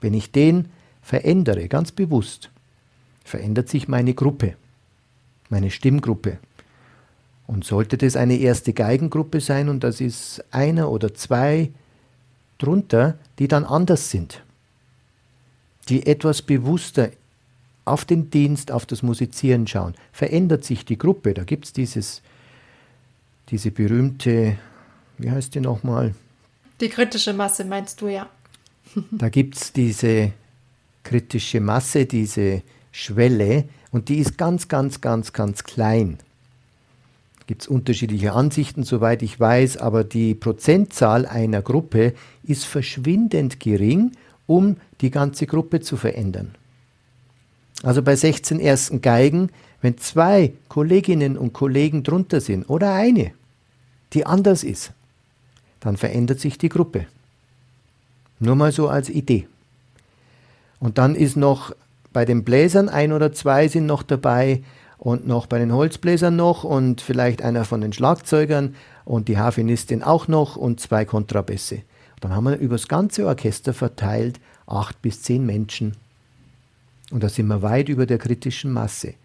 Wenn 0.01 0.13
ich 0.13 0.31
den 0.31 0.69
verändere, 1.09 1.67
ganz 1.67 1.91
bewusst, 1.91 2.51
verändert 3.23 3.67
sich 3.67 3.87
meine 3.87 4.13
Gruppe, 4.13 4.53
meine 5.49 5.71
Stimmgruppe. 5.71 6.37
Und 7.47 7.65
sollte 7.65 7.97
das 7.97 8.15
eine 8.15 8.37
erste 8.37 8.73
Geigengruppe 8.73 9.41
sein 9.41 9.69
und 9.69 9.83
das 9.83 10.01
ist 10.01 10.45
einer 10.51 10.91
oder 10.91 11.15
zwei 11.15 11.71
drunter, 12.59 13.17
die 13.39 13.47
dann 13.47 13.65
anders 13.65 14.11
sind, 14.11 14.43
die 15.87 16.05
etwas 16.05 16.43
bewusster 16.43 17.09
auf 17.85 18.05
den 18.05 18.29
Dienst, 18.29 18.71
auf 18.71 18.85
das 18.85 19.01
Musizieren 19.01 19.65
schauen, 19.65 19.95
verändert 20.11 20.63
sich 20.63 20.85
die 20.85 20.99
Gruppe. 20.99 21.33
Da 21.33 21.43
gibt 21.43 21.65
es 21.65 21.73
dieses, 21.73 22.21
diese 23.49 23.71
berühmte, 23.71 24.57
wie 25.17 25.31
heißt 25.31 25.55
die 25.55 25.59
nochmal? 25.59 26.13
Die 26.79 26.89
kritische 26.89 27.33
Masse 27.33 27.65
meinst 27.65 27.99
du 27.99 28.09
ja. 28.09 28.29
da 29.09 29.29
gibt 29.29 29.55
es 29.55 29.73
diese 29.73 30.33
kritische 31.09 31.59
Masse, 31.59 32.05
diese 32.05 32.61
Schwelle, 32.91 33.63
und 33.91 34.09
die 34.09 34.19
ist 34.19 34.37
ganz, 34.37 34.67
ganz, 34.67 35.01
ganz, 35.01 35.33
ganz 35.33 35.63
klein. 35.63 36.19
Gibt 37.47 37.63
es 37.63 37.67
unterschiedliche 37.67 38.33
Ansichten, 38.33 38.83
soweit 38.83 39.23
ich 39.23 39.39
weiß, 39.39 39.77
aber 39.77 40.03
die 40.03 40.35
Prozentzahl 40.35 41.25
einer 41.25 41.63
Gruppe 41.63 42.13
ist 42.43 42.65
verschwindend 42.65 43.59
gering, 43.59 44.11
um 44.45 44.77
die 45.01 45.09
ganze 45.09 45.47
Gruppe 45.47 45.79
zu 45.79 45.97
verändern. 45.97 46.53
Also 47.81 48.03
bei 48.03 48.15
16 48.15 48.59
ersten 48.59 49.01
Geigen, 49.01 49.49
wenn 49.81 49.97
zwei 49.97 50.53
Kolleginnen 50.67 51.39
und 51.39 51.53
Kollegen 51.53 52.03
drunter 52.03 52.39
sind 52.39 52.69
oder 52.69 52.93
eine, 52.93 53.31
die 54.13 54.27
anders 54.27 54.63
ist, 54.63 54.91
dann 55.79 55.97
verändert 55.97 56.39
sich 56.39 56.59
die 56.59 56.69
Gruppe. 56.69 57.07
Nur 58.39 58.55
mal 58.55 58.71
so 58.71 58.89
als 58.89 59.09
Idee. 59.09 59.47
Und 60.79 60.97
dann 60.97 61.15
ist 61.15 61.35
noch 61.35 61.75
bei 62.13 62.25
den 62.25 62.43
Bläsern 62.43 62.89
ein 62.89 63.11
oder 63.11 63.31
zwei 63.33 63.67
sind 63.67 63.85
noch 63.85 64.03
dabei 64.03 64.63
und 64.97 65.27
noch 65.27 65.45
bei 65.45 65.59
den 65.59 65.73
Holzbläsern 65.73 66.35
noch 66.35 66.63
und 66.63 67.01
vielleicht 67.01 67.41
einer 67.41 67.65
von 67.65 67.81
den 67.81 67.93
Schlagzeugern 67.93 68.75
und 69.05 69.27
die 69.27 69.37
Harfenistin 69.37 70.03
auch 70.03 70.27
noch 70.27 70.55
und 70.55 70.79
zwei 70.79 71.05
Kontrabässe. 71.05 71.83
Dann 72.19 72.35
haben 72.35 72.45
wir 72.45 72.57
über 72.57 72.75
das 72.75 72.87
ganze 72.87 73.25
Orchester 73.25 73.73
verteilt 73.73 74.39
acht 74.67 75.01
bis 75.01 75.21
zehn 75.21 75.45
Menschen. 75.45 75.95
Und 77.11 77.23
da 77.23 77.29
sind 77.29 77.47
wir 77.47 77.61
weit 77.61 77.89
über 77.89 78.05
der 78.05 78.17
kritischen 78.17 78.71
Masse. 78.71 79.15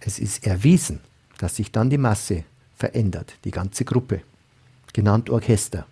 Es 0.00 0.18
ist 0.18 0.46
erwiesen, 0.46 1.00
dass 1.38 1.56
sich 1.56 1.70
dann 1.70 1.90
die 1.90 1.98
Masse 1.98 2.44
verändert, 2.74 3.34
die 3.44 3.50
ganze 3.50 3.84
Gruppe, 3.84 4.22
genannt 4.92 5.30
Orchester. 5.30 5.86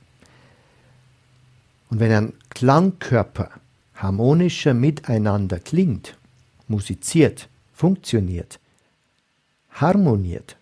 Und 1.91 2.01
wenn 2.01 2.13
ein 2.13 2.33
Klangkörper 2.51 3.51
harmonischer 3.97 4.75
miteinander 4.75 5.59
klingt, 5.59 6.17
musiziert, 6.69 7.49
funktioniert, 7.73 8.61
harmoniert, 9.71 10.57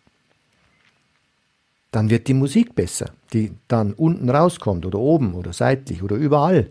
dann 1.90 2.10
wird 2.10 2.26
die 2.26 2.34
Musik 2.34 2.74
besser, 2.74 3.10
die 3.32 3.52
dann 3.68 3.92
unten 3.92 4.28
rauskommt 4.28 4.84
oder 4.84 4.98
oben 4.98 5.34
oder 5.34 5.52
seitlich 5.52 6.02
oder 6.02 6.16
überall. 6.16 6.70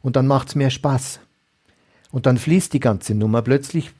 Und 0.00 0.16
dann 0.16 0.26
macht 0.26 0.48
es 0.48 0.54
mehr 0.54 0.70
Spaß. 0.70 1.20
Und 2.10 2.24
dann 2.24 2.38
fließt 2.38 2.72
die 2.72 2.80
ganze 2.80 3.14
Nummer 3.14 3.42
plötzlich 3.42 3.90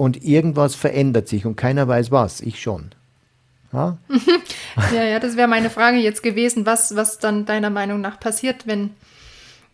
und 0.00 0.24
irgendwas 0.24 0.74
verändert 0.74 1.28
sich 1.28 1.44
und 1.44 1.56
keiner 1.56 1.86
weiß 1.86 2.10
was, 2.10 2.40
ich 2.40 2.60
schon. 2.60 2.90
Ja, 3.72 3.98
ja, 4.94 5.04
ja, 5.04 5.20
das 5.20 5.36
wäre 5.36 5.46
meine 5.46 5.70
Frage 5.70 5.98
jetzt 5.98 6.22
gewesen, 6.22 6.66
was, 6.66 6.96
was 6.96 7.18
dann 7.18 7.44
deiner 7.44 7.70
Meinung 7.70 8.00
nach 8.00 8.18
passiert, 8.18 8.66
wenn 8.66 8.90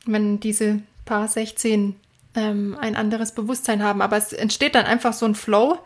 wenn 0.07 0.41
diese 0.41 0.81
paar 1.05 1.29
16 1.29 1.97
ähm, 2.35 2.77
ein 2.81 2.97
anderes 2.97 3.33
Bewusstsein 3.33 3.83
haben. 3.83 4.03
Aber 4.03 4.17
es 4.17 4.33
entsteht 4.33 4.75
dann 4.75 4.87
einfach 4.87 5.13
so 5.13 5.27
ein 5.27 5.35
Flow, 5.35 5.79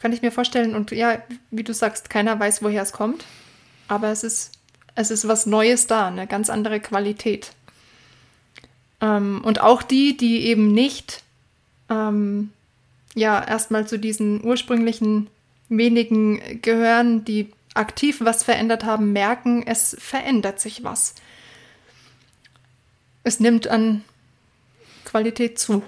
kann 0.00 0.12
ich 0.12 0.22
mir 0.22 0.32
vorstellen. 0.32 0.74
Und 0.74 0.90
ja, 0.90 1.18
wie 1.50 1.64
du 1.64 1.74
sagst, 1.74 2.10
keiner 2.10 2.38
weiß, 2.38 2.62
woher 2.62 2.82
es 2.82 2.92
kommt. 2.92 3.24
Aber 3.88 4.08
es 4.08 4.24
ist, 4.24 4.52
es 4.94 5.10
ist 5.10 5.28
was 5.28 5.46
Neues 5.46 5.86
da, 5.86 6.06
eine 6.06 6.26
ganz 6.26 6.50
andere 6.50 6.80
Qualität. 6.80 7.52
Ähm, 9.00 9.42
und 9.44 9.60
auch 9.60 9.82
die, 9.82 10.16
die 10.16 10.46
eben 10.46 10.72
nicht 10.72 11.22
ähm, 11.90 12.50
ja 13.14 13.44
erstmal 13.44 13.86
zu 13.86 13.98
diesen 13.98 14.44
ursprünglichen 14.44 15.28
wenigen 15.68 16.60
gehören, 16.62 17.24
die 17.24 17.50
aktiv 17.74 18.20
was 18.20 18.44
verändert 18.44 18.84
haben, 18.84 19.12
merken, 19.12 19.64
es 19.66 19.96
verändert 19.98 20.60
sich 20.60 20.84
was 20.84 21.14
es 23.24 23.40
nimmt 23.40 23.66
an 23.66 24.02
Qualität 25.04 25.58
zu. 25.58 25.82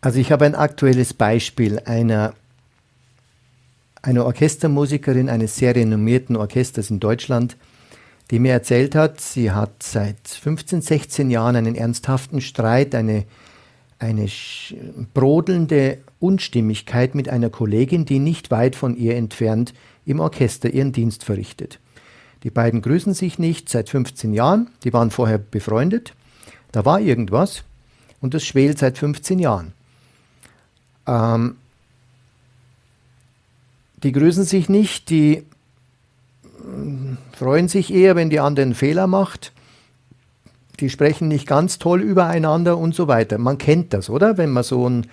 Also 0.00 0.18
ich 0.18 0.32
habe 0.32 0.46
ein 0.46 0.54
aktuelles 0.54 1.14
Beispiel 1.14 1.80
einer, 1.80 2.34
einer 4.02 4.24
Orchestermusikerin 4.24 5.28
eines 5.28 5.56
sehr 5.56 5.74
renommierten 5.74 6.36
Orchesters 6.36 6.90
in 6.90 7.00
Deutschland, 7.00 7.56
die 8.30 8.38
mir 8.38 8.52
erzählt 8.52 8.94
hat, 8.94 9.20
sie 9.20 9.52
hat 9.52 9.82
seit 9.82 10.28
15, 10.28 10.82
16 10.82 11.30
Jahren 11.30 11.54
einen 11.54 11.74
ernsthaften 11.76 12.40
Streit, 12.40 12.94
eine, 12.94 13.24
eine 13.98 14.28
brodelnde 15.14 15.98
Unstimmigkeit 16.18 17.14
mit 17.14 17.28
einer 17.28 17.50
Kollegin, 17.50 18.04
die 18.04 18.18
nicht 18.18 18.50
weit 18.50 18.74
von 18.74 18.96
ihr 18.96 19.16
entfernt 19.16 19.74
im 20.04 20.20
Orchester 20.20 20.70
ihren 20.70 20.92
Dienst 20.92 21.24
verrichtet. 21.24 21.78
Die 22.42 22.50
beiden 22.50 22.82
grüßen 22.82 23.14
sich 23.14 23.38
nicht 23.38 23.68
seit 23.68 23.88
15 23.88 24.32
Jahren, 24.32 24.70
die 24.84 24.92
waren 24.92 25.10
vorher 25.10 25.38
befreundet. 25.38 26.14
Da 26.72 26.84
war 26.84 27.00
irgendwas 27.00 27.64
und 28.20 28.34
das 28.34 28.44
schwelt 28.44 28.78
seit 28.78 28.98
15 28.98 29.38
Jahren. 29.38 29.72
Ähm, 31.06 31.56
die 34.02 34.12
grüßen 34.12 34.44
sich 34.44 34.68
nicht, 34.68 35.10
die 35.10 35.36
äh, 35.36 35.44
freuen 37.32 37.68
sich 37.68 37.92
eher, 37.92 38.16
wenn 38.16 38.30
die 38.30 38.40
andere 38.40 38.66
einen 38.66 38.74
Fehler 38.74 39.06
macht. 39.06 39.52
Die 40.80 40.90
sprechen 40.90 41.28
nicht 41.28 41.46
ganz 41.46 41.78
toll 41.78 42.02
übereinander 42.02 42.76
und 42.76 42.94
so 42.94 43.08
weiter. 43.08 43.38
Man 43.38 43.58
kennt 43.58 43.94
das, 43.94 44.10
oder? 44.10 44.36
Wenn 44.36 44.50
man 44.50 44.62
so, 44.62 44.88
ein, 44.88 45.06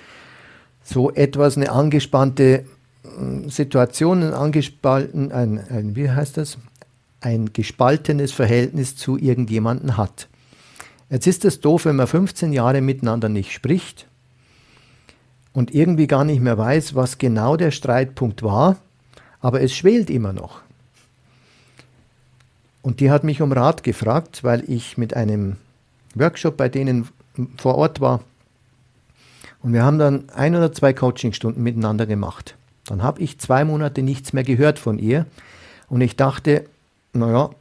so 0.83 1.11
etwas, 1.11 1.55
eine 1.55 1.71
angespannte 1.71 2.65
äh, 3.03 3.49
Situation, 3.49 4.23
ein, 4.23 5.31
ein, 5.31 5.95
wie 5.95 6.09
heißt 6.09 6.37
das? 6.37 6.57
Ein 7.23 7.53
gespaltenes 7.53 8.31
Verhältnis 8.31 8.95
zu 8.95 9.17
irgendjemandem 9.17 9.97
hat. 9.97 10.27
Jetzt 11.09 11.27
ist 11.27 11.45
es 11.45 11.61
doof, 11.61 11.85
wenn 11.85 11.95
man 11.95 12.07
15 12.07 12.53
Jahre 12.53 12.81
miteinander 12.81 13.29
nicht 13.29 13.51
spricht 13.51 14.07
und 15.53 15.73
irgendwie 15.73 16.07
gar 16.07 16.25
nicht 16.25 16.41
mehr 16.41 16.57
weiß, 16.57 16.95
was 16.95 17.17
genau 17.17 17.55
der 17.55 17.71
Streitpunkt 17.71 18.43
war, 18.43 18.77
aber 19.39 19.61
es 19.61 19.73
schwelt 19.73 20.09
immer 20.09 20.33
noch. 20.33 20.61
Und 22.81 22.99
die 22.99 23.09
hat 23.09 23.23
mich 23.23 23.41
um 23.41 23.51
Rat 23.51 23.83
gefragt, 23.83 24.43
weil 24.43 24.69
ich 24.69 24.97
mit 24.97 25.15
einem 25.15 25.55
Workshop 26.15 26.57
bei 26.57 26.67
denen 26.67 27.07
vor 27.57 27.75
Ort 27.75 28.01
war. 28.01 28.21
Und 29.61 29.71
wir 29.71 29.83
haben 29.83 29.99
dann 29.99 30.29
ein 30.29 30.55
oder 30.55 30.73
zwei 30.73 30.91
Coachingstunden 30.91 31.63
miteinander 31.63 32.05
gemacht. 32.05 32.55
Dann 32.85 33.01
habe 33.01 33.21
ich 33.21 33.39
zwei 33.39 33.63
Monate 33.63 34.01
nichts 34.03 34.33
mehr 34.33 34.43
gehört 34.43 34.79
von 34.79 34.99
ihr. 34.99 35.25
Und 35.87 36.01
ich 36.01 36.17
dachte, 36.17 36.65
naja, 37.13 37.51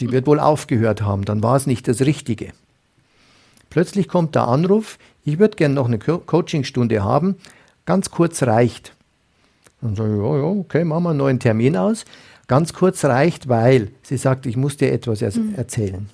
die 0.00 0.10
wird 0.10 0.26
wohl 0.26 0.40
aufgehört 0.40 1.02
haben, 1.02 1.24
dann 1.24 1.42
war 1.42 1.56
es 1.56 1.66
nicht 1.66 1.86
das 1.86 2.00
Richtige. 2.00 2.52
Plötzlich 3.70 4.08
kommt 4.08 4.34
der 4.34 4.48
Anruf, 4.48 4.98
ich 5.24 5.38
würde 5.38 5.56
gerne 5.56 5.74
noch 5.74 5.86
eine 5.86 5.98
Co 5.98 6.18
Coachingstunde 6.18 7.02
haben, 7.02 7.36
ganz 7.86 8.10
kurz 8.10 8.42
reicht. 8.42 8.94
Dann 9.80 9.96
sage 9.96 10.14
ich, 10.14 10.18
ja, 10.18 10.36
ja, 10.36 10.44
okay, 10.44 10.84
machen 10.84 11.04
wir 11.04 11.10
einen 11.10 11.18
neuen 11.18 11.40
Termin 11.40 11.76
aus. 11.76 12.04
Ganz 12.46 12.72
kurz 12.72 13.04
reicht, 13.04 13.48
weil 13.48 13.90
sie 14.02 14.16
sagt, 14.16 14.46
ich 14.46 14.56
muss 14.56 14.76
dir 14.76 14.92
etwas 14.92 15.22
er 15.22 15.36
mhm. 15.36 15.54
erzählen. 15.56 16.08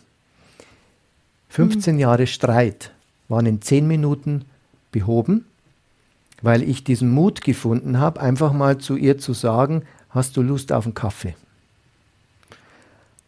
15 1.50 1.94
mhm. 1.94 2.00
Jahre 2.00 2.26
Streit 2.26 2.92
waren 3.28 3.46
in 3.46 3.60
10 3.60 3.86
Minuten 3.86 4.44
behoben, 4.92 5.44
weil 6.42 6.62
ich 6.62 6.84
diesen 6.84 7.10
Mut 7.10 7.42
gefunden 7.42 7.98
habe, 7.98 8.20
einfach 8.20 8.52
mal 8.52 8.78
zu 8.78 8.96
ihr 8.96 9.18
zu 9.18 9.34
sagen, 9.34 9.82
hast 10.10 10.36
du 10.36 10.42
Lust 10.42 10.72
auf 10.72 10.84
einen 10.84 10.94
Kaffee? 10.94 11.34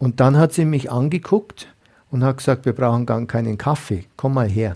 Und 0.03 0.19
dann 0.19 0.37
hat 0.37 0.53
sie 0.53 0.65
mich 0.65 0.91
angeguckt 0.91 1.73
und 2.11 2.25
hat 2.25 2.39
gesagt, 2.39 2.65
wir 2.65 2.73
brauchen 2.73 3.07
gar 3.07 3.25
keinen 3.27 3.57
Kaffee, 3.57 4.07
komm 4.17 4.35
mal 4.35 4.49
her. 4.49 4.75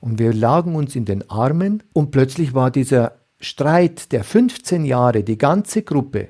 Und 0.00 0.18
wir 0.18 0.34
lagen 0.34 0.76
uns 0.76 0.94
in 0.94 1.06
den 1.06 1.30
Armen 1.30 1.82
und 1.94 2.10
plötzlich 2.10 2.52
war 2.52 2.70
dieser 2.70 3.12
Streit, 3.40 4.12
der 4.12 4.22
15 4.22 4.84
Jahre 4.84 5.24
die 5.24 5.38
ganze 5.38 5.80
Gruppe 5.80 6.28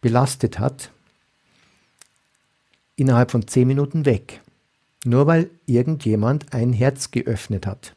belastet 0.00 0.60
hat, 0.60 0.92
innerhalb 2.94 3.32
von 3.32 3.44
10 3.44 3.66
Minuten 3.66 4.06
weg. 4.06 4.40
Nur 5.04 5.26
weil 5.26 5.50
irgendjemand 5.66 6.54
ein 6.54 6.72
Herz 6.72 7.10
geöffnet 7.10 7.66
hat 7.66 7.96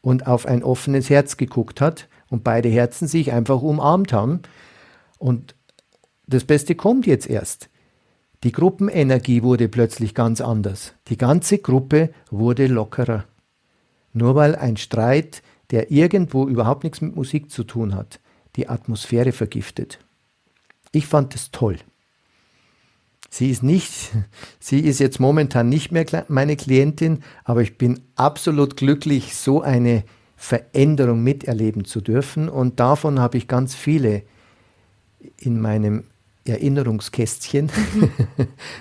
und 0.00 0.28
auf 0.28 0.46
ein 0.46 0.62
offenes 0.62 1.10
Herz 1.10 1.38
geguckt 1.38 1.80
hat 1.80 2.06
und 2.28 2.44
beide 2.44 2.68
Herzen 2.68 3.08
sich 3.08 3.32
einfach 3.32 3.62
umarmt 3.62 4.12
haben. 4.12 4.42
Und 5.18 5.56
das 6.28 6.44
Beste 6.44 6.76
kommt 6.76 7.04
jetzt 7.04 7.28
erst. 7.28 7.68
Die 8.44 8.52
Gruppenenergie 8.52 9.42
wurde 9.42 9.68
plötzlich 9.68 10.14
ganz 10.14 10.40
anders. 10.40 10.94
Die 11.08 11.16
ganze 11.16 11.58
Gruppe 11.58 12.10
wurde 12.30 12.66
lockerer. 12.66 13.24
Nur 14.12 14.34
weil 14.34 14.54
ein 14.54 14.76
Streit 14.76 15.42
der 15.70 15.90
irgendwo 15.90 16.48
überhaupt 16.48 16.84
nichts 16.84 17.00
mit 17.00 17.14
Musik 17.14 17.50
zu 17.50 17.64
tun 17.64 17.94
hat, 17.94 18.20
die 18.56 18.68
Atmosphäre 18.68 19.32
vergiftet. 19.32 19.98
Ich 20.92 21.06
fand 21.06 21.34
es 21.34 21.50
toll. 21.50 21.76
Sie 23.30 23.50
ist 23.50 23.62
nicht, 23.62 24.10
sie 24.60 24.80
ist 24.80 25.00
jetzt 25.00 25.20
momentan 25.20 25.68
nicht 25.68 25.92
mehr 25.92 26.06
meine 26.28 26.56
Klientin, 26.56 27.22
aber 27.44 27.62
ich 27.62 27.76
bin 27.76 28.00
absolut 28.16 28.76
glücklich, 28.76 29.36
so 29.36 29.60
eine 29.60 30.04
Veränderung 30.36 31.22
miterleben 31.22 31.84
zu 31.84 32.00
dürfen. 32.00 32.48
Und 32.48 32.80
davon 32.80 33.20
habe 33.20 33.36
ich 33.36 33.48
ganz 33.48 33.74
viele 33.74 34.22
in 35.36 35.60
meinem 35.60 36.04
Erinnerungskästchen 36.44 37.70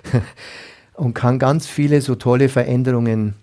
und 0.93 1.14
kann 1.14 1.39
ganz 1.39 1.68
viele 1.68 2.01
so 2.01 2.16
tolle 2.16 2.49
Veränderungen 2.49 3.34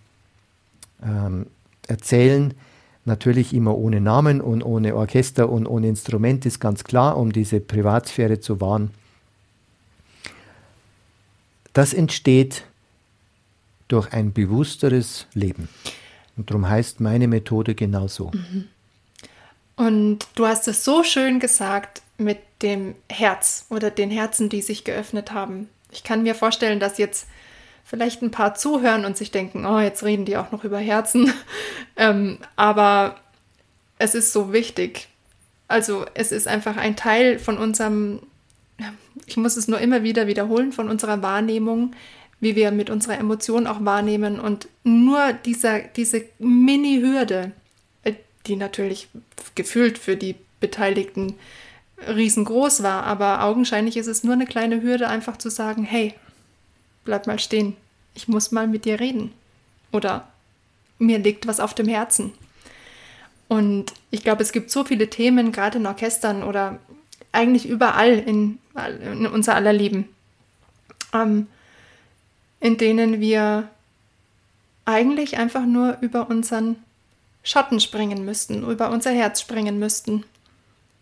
ähm, 1.03 1.47
erzählen, 1.87 2.55
Natürlich 3.07 3.53
immer 3.53 3.77
ohne 3.77 4.01
Namen 4.01 4.41
und 4.41 4.63
ohne 4.63 4.97
Orchester 4.97 5.51
und 5.51 5.67
ohne 5.67 5.89
Instrument 5.89 6.47
ist 6.47 6.59
ganz 6.59 6.85
klar, 6.85 7.19
um 7.19 7.33
diese 7.33 7.61
Privatsphäre 7.61 8.41
zu 8.41 8.63
wahren. 8.63 8.93
Das 11.75 11.93
entsteht 11.93 12.65
durch 13.89 14.13
ein 14.13 14.33
bewussteres 14.33 15.27
Leben. 15.35 15.69
Und 16.37 16.49
darum 16.49 16.67
heißt 16.67 17.01
meine 17.01 17.29
Methode 17.29 17.75
genauso. 17.75 18.31
Mhm. 18.33 18.69
Und 19.77 20.27
du 20.35 20.47
hast 20.47 20.67
es 20.69 20.83
so 20.83 21.03
schön 21.03 21.41
gesagt 21.41 22.01
mit 22.17 22.39
dem 22.63 22.95
Herz 23.11 23.67
oder 23.71 23.91
den 23.91 24.11
Herzen, 24.11 24.49
die 24.49 24.63
sich 24.63 24.85
geöffnet 24.85 25.33
haben. 25.33 25.69
Ich 25.91 26.05
kann 26.05 26.23
mir 26.23 26.35
vorstellen, 26.35 26.81
dass 26.81 26.99
jetzt 26.99 27.27
vielleicht 27.85 28.23
ein 28.23 28.31
paar 28.31 28.55
zuhören 28.55 29.05
und 29.05 29.17
sich 29.17 29.31
denken, 29.31 29.67
oh, 29.67 29.79
jetzt 29.79 30.05
reden 30.05 30.25
die 30.25 30.37
auch 30.37 30.53
noch 30.53 30.65
über 30.65 30.79
Herzen. 30.79 31.33
ähm, 31.97 32.39
aber 32.57 33.17
es 33.99 34.15
ist 34.15 34.33
so 34.33 34.53
wichtig. 34.53 35.09
Also 35.69 36.07
es 36.15 36.33
ist 36.33 36.49
einfach 36.49 36.77
ein 36.77 36.97
Teil 36.97 37.39
von 37.39 37.59
unserem, 37.59 38.21
ich 39.27 39.37
muss 39.37 39.57
es 39.57 39.69
nur 39.69 39.81
immer 39.81 40.03
wieder 40.03 40.27
wiederholen, 40.27 40.73
von 40.73 40.89
unserer 40.89 41.23
Wahrnehmung, 41.23 41.95
wie 42.41 42.57
wir 42.57 42.71
mit 42.71 42.91
unserer 42.91 43.19
Emotion 43.19 43.67
auch 43.67 43.85
wahrnehmen. 43.85 44.41
Und 44.41 44.69
nur 44.83 45.33
dieser, 45.33 45.81
diese 45.81 46.25
Mini-Hürde, 46.39 47.53
die 48.47 48.57
natürlich 48.57 49.09
gefühlt 49.55 49.99
für 49.99 50.17
die 50.17 50.37
Beteiligten 50.61 51.35
riesengroß 51.99 52.83
war, 52.83 53.05
aber 53.05 53.43
augenscheinlich 53.43 53.97
ist 53.97 54.07
es 54.07 54.25
nur 54.25 54.35
eine 54.35 54.47
kleine 54.47 54.83
Hürde, 54.83 55.09
einfach 55.09 55.37
zu 55.37 55.51
sagen, 55.51 55.85
hey, 55.85 56.15
bleib 57.05 57.27
mal 57.27 57.39
stehen, 57.39 57.77
ich 58.15 58.29
muss 58.29 58.53
mal 58.53 58.67
mit 58.67 58.85
dir 58.85 59.01
reden. 59.01 59.33
Oder 59.93 60.27
mir 60.99 61.19
liegt 61.19 61.47
was 61.47 61.61
auf 61.61 61.75
dem 61.75 61.89
Herzen. 61.89 62.33
Und 63.49 63.93
ich 64.11 64.23
glaube, 64.23 64.43
es 64.43 64.53
gibt 64.53 64.71
so 64.71 64.85
viele 64.85 65.11
Themen, 65.11 65.53
gerade 65.53 65.79
in 65.79 65.87
Orchestern 65.87 66.43
oder 66.43 66.79
eigentlich 67.33 67.69
überall 67.69 68.19
in, 68.19 68.59
in 69.03 69.27
unser 69.27 69.55
aller 69.55 69.73
Leben, 69.73 70.09
ähm, 71.13 71.47
in 72.61 72.77
denen 72.77 73.21
wir 73.21 73.69
eigentlich 74.85 75.37
einfach 75.39 75.67
nur 75.67 75.99
über 76.01 76.29
unseren 76.31 76.77
Schatten 77.43 77.81
springen 77.81 78.25
müssten, 78.25 78.69
über 78.69 78.91
unser 78.91 79.11
Herz 79.11 79.41
springen 79.41 79.79
müssten. 79.79 80.25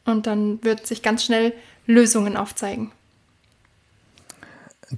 Und 0.05 0.27
dann 0.27 0.63
wird 0.65 0.87
sich 0.87 1.03
ganz 1.03 1.25
schnell 1.25 1.53
Lösungen 1.87 2.37
aufzeigen. 2.37 2.91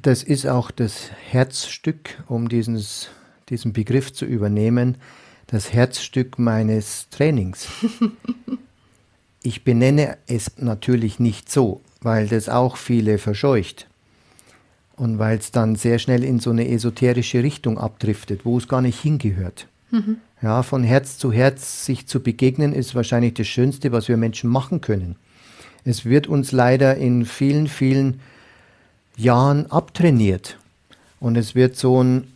Das 0.02 0.22
ist 0.22 0.46
auch 0.46 0.70
das 0.70 1.10
Herzstück, 1.30 2.22
um 2.26 2.48
dieses, 2.48 3.10
diesen 3.48 3.72
Begriff 3.72 4.12
zu 4.12 4.24
übernehmen, 4.24 4.96
das 5.46 5.72
Herzstück 5.72 6.38
meines 6.38 7.08
Trainings. 7.10 7.68
Ich 9.46 9.62
benenne 9.62 10.16
es 10.26 10.52
natürlich 10.56 11.20
nicht 11.20 11.52
so, 11.52 11.82
weil 12.00 12.28
das 12.28 12.48
auch 12.48 12.78
viele 12.78 13.18
verscheucht 13.18 13.86
und 14.96 15.18
weil 15.18 15.36
es 15.36 15.50
dann 15.50 15.76
sehr 15.76 15.98
schnell 15.98 16.24
in 16.24 16.40
so 16.40 16.48
eine 16.48 16.66
esoterische 16.66 17.42
Richtung 17.42 17.76
abdriftet, 17.76 18.46
wo 18.46 18.56
es 18.56 18.68
gar 18.68 18.80
nicht 18.80 18.98
hingehört. 19.02 19.66
Mhm. 19.94 20.16
Ja, 20.42 20.64
von 20.64 20.82
Herz 20.82 21.18
zu 21.18 21.32
Herz 21.32 21.86
sich 21.86 22.06
zu 22.08 22.20
begegnen, 22.20 22.72
ist 22.72 22.96
wahrscheinlich 22.96 23.34
das 23.34 23.46
Schönste, 23.46 23.92
was 23.92 24.08
wir 24.08 24.16
Menschen 24.16 24.50
machen 24.50 24.80
können. 24.80 25.14
Es 25.84 26.04
wird 26.04 26.26
uns 26.26 26.50
leider 26.50 26.96
in 26.96 27.24
vielen, 27.24 27.68
vielen 27.68 28.20
Jahren 29.16 29.70
abtrainiert. 29.70 30.58
Und 31.20 31.36
es 31.36 31.54
wird 31.54 31.76
so 31.76 32.02
ein 32.02 32.26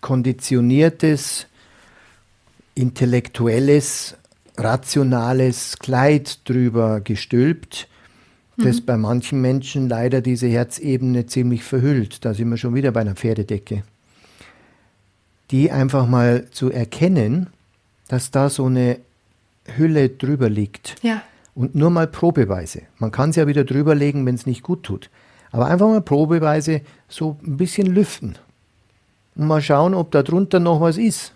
konditioniertes, 0.00 1.46
intellektuelles, 2.74 4.16
rationales 4.56 5.78
Kleid 5.78 6.40
drüber 6.48 7.00
gestülpt, 7.00 7.86
mhm. 8.56 8.64
das 8.64 8.80
bei 8.80 8.96
manchen 8.96 9.40
Menschen 9.40 9.88
leider 9.88 10.20
diese 10.22 10.48
Herzebene 10.48 11.26
ziemlich 11.26 11.62
verhüllt. 11.62 12.24
Da 12.24 12.34
sind 12.34 12.48
wir 12.48 12.56
schon 12.56 12.74
wieder 12.74 12.90
bei 12.90 13.02
einer 13.02 13.14
Pferdedecke. 13.14 13.84
Die 15.50 15.70
einfach 15.70 16.06
mal 16.06 16.50
zu 16.50 16.70
erkennen, 16.70 17.48
dass 18.08 18.30
da 18.30 18.50
so 18.50 18.66
eine 18.66 18.98
Hülle 19.76 20.08
drüber 20.08 20.48
liegt. 20.48 20.96
Ja. 21.02 21.22
Und 21.54 21.74
nur 21.74 21.90
mal 21.90 22.06
probeweise. 22.06 22.82
Man 22.98 23.10
kann 23.10 23.30
es 23.30 23.36
ja 23.36 23.46
wieder 23.46 23.64
drüberlegen, 23.64 24.24
wenn 24.26 24.34
es 24.34 24.46
nicht 24.46 24.62
gut 24.62 24.82
tut. 24.82 25.10
Aber 25.50 25.66
einfach 25.66 25.88
mal 25.88 26.02
probeweise 26.02 26.82
so 27.08 27.38
ein 27.42 27.56
bisschen 27.56 27.86
lüften. 27.86 28.36
Und 29.34 29.46
mal 29.46 29.62
schauen, 29.62 29.94
ob 29.94 30.10
da 30.10 30.22
drunter 30.22 30.60
noch 30.60 30.80
was 30.80 30.98
ist. 30.98 31.32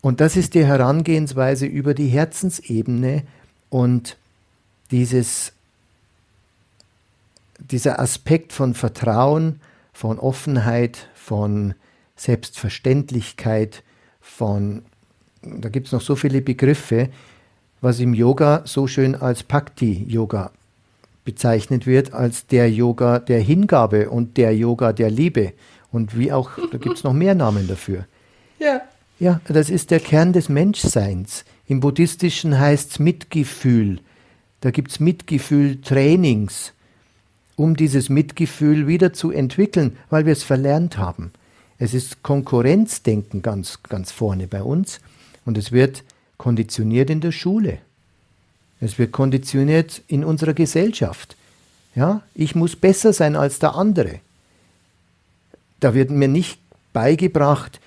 Und 0.00 0.20
das 0.20 0.36
ist 0.36 0.54
die 0.54 0.66
Herangehensweise 0.66 1.66
über 1.66 1.94
die 1.94 2.08
Herzensebene 2.08 3.22
und 3.70 4.18
dieses, 4.90 5.52
dieser 7.58 7.98
Aspekt 7.98 8.52
von 8.52 8.74
Vertrauen, 8.74 9.60
von 9.92 10.18
Offenheit, 10.18 11.08
von 11.14 11.74
Selbstverständlichkeit, 12.16 13.82
von, 14.20 14.82
da 15.42 15.68
gibt 15.68 15.88
es 15.88 15.92
noch 15.92 16.00
so 16.00 16.16
viele 16.16 16.40
Begriffe, 16.40 17.10
was 17.80 18.00
im 18.00 18.14
Yoga 18.14 18.62
so 18.64 18.86
schön 18.86 19.14
als 19.14 19.42
Bhakti-Yoga 19.42 20.50
bezeichnet 21.24 21.86
wird 21.86 22.12
als 22.12 22.46
der 22.46 22.70
Yoga 22.70 23.18
der 23.18 23.40
Hingabe 23.40 24.10
und 24.10 24.36
der 24.36 24.54
Yoga 24.56 24.92
der 24.92 25.10
Liebe. 25.10 25.52
Und 25.90 26.18
wie 26.18 26.32
auch, 26.32 26.50
da 26.70 26.78
gibt 26.78 26.96
es 26.96 27.04
noch 27.04 27.12
mehr 27.12 27.34
Namen 27.34 27.68
dafür. 27.68 28.06
Ja. 28.60 28.82
Ja, 29.18 29.40
das 29.48 29.68
ist 29.68 29.90
der 29.90 30.00
Kern 30.00 30.32
des 30.32 30.48
Menschseins. 30.48 31.44
Im 31.66 31.80
Buddhistischen 31.80 32.58
heißt 32.58 32.92
es 32.92 32.98
Mitgefühl. 32.98 34.00
Da 34.60 34.70
gibt 34.70 34.92
es 34.92 35.00
Mitgefühl-Trainings, 35.00 36.72
um 37.56 37.76
dieses 37.76 38.08
Mitgefühl 38.08 38.86
wieder 38.86 39.12
zu 39.12 39.32
entwickeln, 39.32 39.98
weil 40.08 40.24
wir 40.24 40.32
es 40.32 40.44
verlernt 40.44 40.96
haben. 40.98 41.32
Es 41.84 41.92
ist 41.92 42.22
Konkurrenzdenken 42.22 43.42
ganz, 43.42 43.82
ganz 43.82 44.10
vorne 44.10 44.46
bei 44.46 44.62
uns 44.62 45.00
und 45.44 45.58
es 45.58 45.70
wird 45.70 46.02
konditioniert 46.38 47.10
in 47.10 47.20
der 47.20 47.30
Schule. 47.30 47.76
Es 48.80 48.98
wird 48.98 49.12
konditioniert 49.12 50.00
in 50.06 50.24
unserer 50.24 50.54
Gesellschaft. 50.54 51.36
Ja, 51.94 52.22
ich 52.34 52.54
muss 52.54 52.74
besser 52.74 53.12
sein 53.12 53.36
als 53.36 53.58
der 53.58 53.74
andere. 53.74 54.20
Da 55.80 55.92
wird 55.92 56.10
mir 56.10 56.26
nicht 56.26 56.58
beigebracht, 56.94 57.80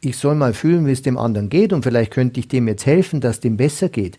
ich 0.00 0.16
soll 0.16 0.34
mal 0.34 0.54
fühlen, 0.54 0.86
wie 0.86 0.92
es 0.92 1.02
dem 1.02 1.18
anderen 1.18 1.50
geht 1.50 1.74
und 1.74 1.82
vielleicht 1.82 2.12
könnte 2.12 2.40
ich 2.40 2.48
dem 2.48 2.66
jetzt 2.66 2.86
helfen, 2.86 3.20
dass 3.20 3.40
dem 3.40 3.58
besser 3.58 3.90
geht. 3.90 4.18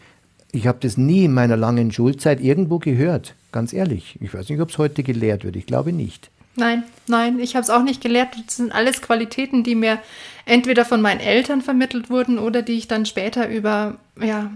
Ich 0.52 0.68
habe 0.68 0.78
das 0.80 0.98
nie 0.98 1.26
in 1.26 1.34
meiner 1.34 1.58
langen 1.58 1.92
Schulzeit 1.92 2.40
irgendwo 2.40 2.78
gehört, 2.78 3.34
ganz 3.52 3.74
ehrlich. 3.74 4.20
Ich 4.22 4.36
weiß 4.36 4.50
nicht, 4.50 4.62
ob 4.62 4.70
es 4.70 4.78
heute 4.78 5.02
gelehrt 5.02 5.46
wird, 5.46 5.56
ich 5.56 5.66
glaube 5.66 5.92
nicht. 5.94 6.30
Nein, 6.56 6.84
nein, 7.08 7.40
ich 7.40 7.56
habe 7.56 7.64
es 7.64 7.70
auch 7.70 7.84
nicht 7.84 8.02
gelehrt. 8.02 8.36
Das 8.46 8.58
sind 8.58 8.72
alles 8.72 9.02
Qualitäten, 9.02 9.64
die 9.64 9.76
mir 9.76 10.00
entweder 10.46 10.86
von 10.86 11.02
meinen 11.02 11.20
Eltern 11.20 11.62
vermittelt 11.62 12.10
wurden 12.10 12.38
oder 12.38 12.62
die 12.62 12.74
ich 12.74 12.88
dann 12.88 13.06
später 13.06 13.50
über, 13.50 13.98
ja, 14.20 14.52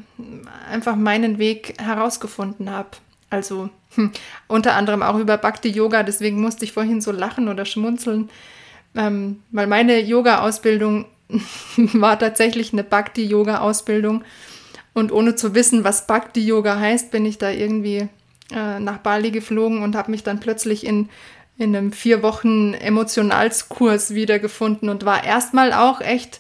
einfach 0.69 0.95
meinen 0.95 1.39
Weg 1.39 1.75
herausgefunden 1.81 2.69
habe. 2.69 2.89
Also 3.29 3.69
hm, 3.95 4.11
unter 4.47 4.75
anderem 4.75 5.01
auch 5.01 5.17
über 5.17 5.37
Bhakti 5.37 5.69
Yoga, 5.69 6.03
deswegen 6.03 6.41
musste 6.41 6.65
ich 6.65 6.71
vorhin 6.71 7.01
so 7.01 7.11
lachen 7.11 7.47
oder 7.47 7.65
schmunzeln, 7.65 8.29
ähm, 8.95 9.41
weil 9.51 9.67
meine 9.67 9.99
Yoga-Ausbildung 9.99 11.05
war 11.77 12.19
tatsächlich 12.19 12.73
eine 12.73 12.83
Bhakti-Yoga-Ausbildung. 12.83 14.23
Und 14.93 15.11
ohne 15.11 15.35
zu 15.35 15.53
wissen, 15.53 15.83
was 15.83 16.07
Bhakti-Yoga 16.07 16.79
heißt, 16.79 17.11
bin 17.11 17.25
ich 17.25 17.37
da 17.37 17.51
irgendwie 17.51 18.07
äh, 18.51 18.79
nach 18.79 18.97
Bali 18.99 19.31
geflogen 19.31 19.83
und 19.83 19.95
habe 19.95 20.11
mich 20.11 20.23
dann 20.23 20.39
plötzlich 20.39 20.85
in, 20.85 21.09
in 21.57 21.75
einem 21.75 21.91
vier 21.91 22.21
Wochen 22.23 22.73
Emotionalskurs 22.73 24.13
wiedergefunden 24.13 24.89
und 24.89 25.05
war 25.05 25.23
erstmal 25.23 25.73
auch 25.73 26.01
echt 26.01 26.39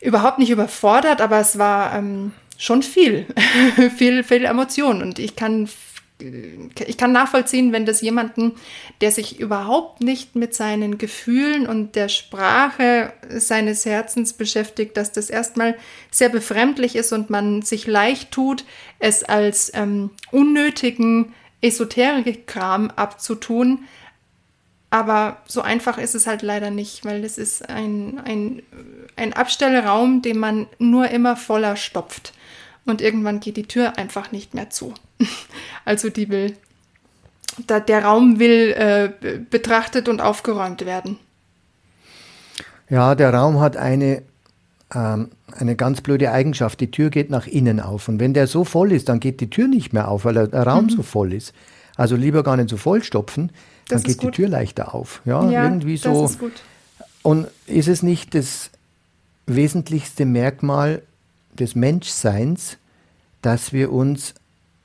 überhaupt 0.00 0.38
nicht 0.38 0.50
überfordert, 0.50 1.20
aber 1.20 1.38
es 1.38 1.58
war 1.58 1.94
ähm, 1.94 2.32
schon 2.58 2.82
viel, 2.82 3.26
viel, 3.96 4.24
viel 4.24 4.44
Emotion. 4.44 5.00
Und 5.00 5.18
ich 5.18 5.36
kann 5.36 5.68
ich 6.86 6.96
kann 6.96 7.12
nachvollziehen, 7.12 7.72
wenn 7.72 7.86
das 7.86 8.00
jemanden, 8.00 8.52
der 9.00 9.10
sich 9.10 9.40
überhaupt 9.40 10.00
nicht 10.00 10.36
mit 10.36 10.54
seinen 10.54 10.98
Gefühlen 10.98 11.66
und 11.66 11.96
der 11.96 12.08
Sprache 12.08 13.12
seines 13.28 13.84
Herzens 13.84 14.32
beschäftigt, 14.32 14.96
dass 14.96 15.12
das 15.12 15.30
erstmal 15.30 15.76
sehr 16.10 16.28
befremdlich 16.28 16.96
ist 16.96 17.12
und 17.12 17.30
man 17.30 17.62
sich 17.62 17.86
leicht 17.86 18.30
tut, 18.30 18.64
es 18.98 19.24
als 19.24 19.72
ähm, 19.74 20.10
unnötigen 20.30 21.34
Esoterik-Kram 21.60 22.90
abzutun. 22.90 23.84
Aber 24.92 25.38
so 25.46 25.62
einfach 25.62 25.96
ist 25.96 26.14
es 26.14 26.26
halt 26.26 26.42
leider 26.42 26.70
nicht, 26.70 27.06
weil 27.06 27.24
es 27.24 27.38
ist 27.38 27.66
ein, 27.70 28.20
ein, 28.26 28.62
ein 29.16 29.32
Abstellraum, 29.32 30.20
den 30.20 30.36
man 30.36 30.66
nur 30.78 31.08
immer 31.08 31.34
voller 31.34 31.76
stopft. 31.76 32.34
Und 32.84 33.00
irgendwann 33.00 33.40
geht 33.40 33.56
die 33.56 33.62
Tür 33.66 33.96
einfach 33.96 34.32
nicht 34.32 34.54
mehr 34.54 34.68
zu. 34.70 34.92
Also 35.86 36.10
die 36.10 36.28
will, 36.28 36.56
da, 37.66 37.80
der 37.80 38.04
Raum 38.04 38.38
will 38.38 38.72
äh, 38.72 39.38
betrachtet 39.50 40.08
und 40.08 40.20
aufgeräumt 40.20 40.84
werden. 40.84 41.18
Ja, 42.88 43.14
der 43.14 43.34
Raum 43.34 43.58
hat 43.60 43.76
eine, 43.76 44.22
ähm, 44.94 45.30
eine 45.56 45.74
ganz 45.74 46.02
blöde 46.02 46.30
Eigenschaft. 46.30 46.80
Die 46.80 46.90
Tür 46.90 47.08
geht 47.08 47.30
nach 47.30 47.46
innen 47.46 47.80
auf. 47.80 48.08
Und 48.08 48.20
wenn 48.20 48.34
der 48.34 48.46
so 48.46 48.64
voll 48.64 48.92
ist, 48.92 49.08
dann 49.08 49.18
geht 49.18 49.40
die 49.40 49.50
Tür 49.50 49.66
nicht 49.66 49.92
mehr 49.92 50.08
auf, 50.08 50.26
weil 50.26 50.34
der, 50.34 50.52
Raum 50.52 50.84
mhm. 50.84 50.90
so 50.90 51.02
voll 51.02 51.32
ist. 51.32 51.54
Also 51.96 52.14
lieber 52.14 52.44
gar 52.44 52.56
nicht 52.56 52.68
so 52.68 52.76
voll 52.76 53.02
stopfen, 53.02 53.50
das 53.92 54.02
dann 54.02 54.12
geht 54.12 54.22
die 54.22 54.30
Tür 54.30 54.48
leichter 54.48 54.94
auf. 54.94 55.22
Ja, 55.24 55.48
ja 55.50 55.64
irgendwie 55.64 55.96
so. 55.96 56.24
Ist 56.24 56.38
gut. 56.38 56.52
Und 57.22 57.46
ist 57.66 57.88
es 57.88 58.02
nicht 58.02 58.34
das 58.34 58.70
wesentlichste 59.46 60.24
Merkmal 60.24 61.02
des 61.58 61.74
Menschseins, 61.74 62.78
dass 63.42 63.72
wir 63.72 63.92
uns 63.92 64.34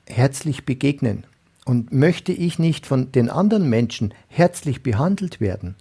herzlich 0.06 0.64
begegnen. 0.64 1.24
Und 1.64 1.92
möchte 1.92 2.32
ich 2.32 2.58
nicht 2.58 2.86
von 2.86 3.12
den 3.12 3.28
anderen 3.28 3.68
Menschen 3.68 4.14
herzlich 4.28 4.82
behandelt 4.82 5.38
werden 5.40 5.74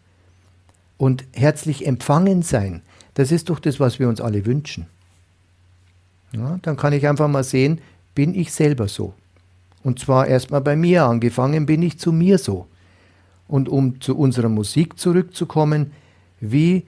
und 0.97 1.23
herzlich 1.31 1.87
empfangen 1.87 2.41
sein, 2.41 2.81
das 3.13 3.31
ist 3.31 3.49
doch 3.49 3.59
das, 3.59 3.79
was 3.79 3.97
wir 3.97 4.09
uns 4.09 4.19
alle 4.19 4.45
wünschen. 4.45 4.87
Ja, 6.33 6.59
dann 6.61 6.75
kann 6.75 6.91
ich 6.91 7.07
einfach 7.07 7.29
mal 7.29 7.43
sehen, 7.43 7.79
bin 8.15 8.35
ich 8.35 8.51
selber 8.51 8.87
so. 8.89 9.13
Und 9.81 9.99
zwar 9.99 10.27
erstmal 10.27 10.61
bei 10.61 10.75
mir 10.75 11.05
angefangen, 11.05 11.65
bin 11.65 11.81
ich 11.81 11.97
zu 11.97 12.11
mir 12.11 12.37
so. 12.37 12.67
Und 13.47 13.69
um 13.69 14.01
zu 14.01 14.17
unserer 14.17 14.49
Musik 14.49 14.99
zurückzukommen, 14.99 15.91
wie 16.39 16.85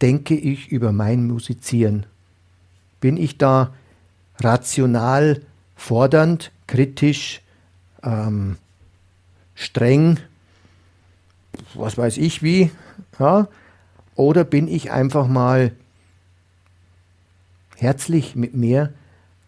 denke 0.00 0.34
ich 0.34 0.68
über 0.68 0.92
mein 0.92 1.26
Musizieren? 1.26 2.06
Bin 3.00 3.16
ich 3.16 3.38
da 3.38 3.74
rational, 4.40 5.42
fordernd, 5.76 6.50
kritisch, 6.66 7.42
ähm, 8.02 8.56
streng, 9.54 10.18
was 11.74 11.98
weiß 11.98 12.16
ich 12.18 12.42
wie, 12.42 12.70
ja? 13.18 13.48
oder 14.14 14.44
bin 14.44 14.68
ich 14.68 14.90
einfach 14.90 15.26
mal 15.26 15.72
herzlich 17.76 18.34
mit 18.34 18.54
mir, 18.54 18.92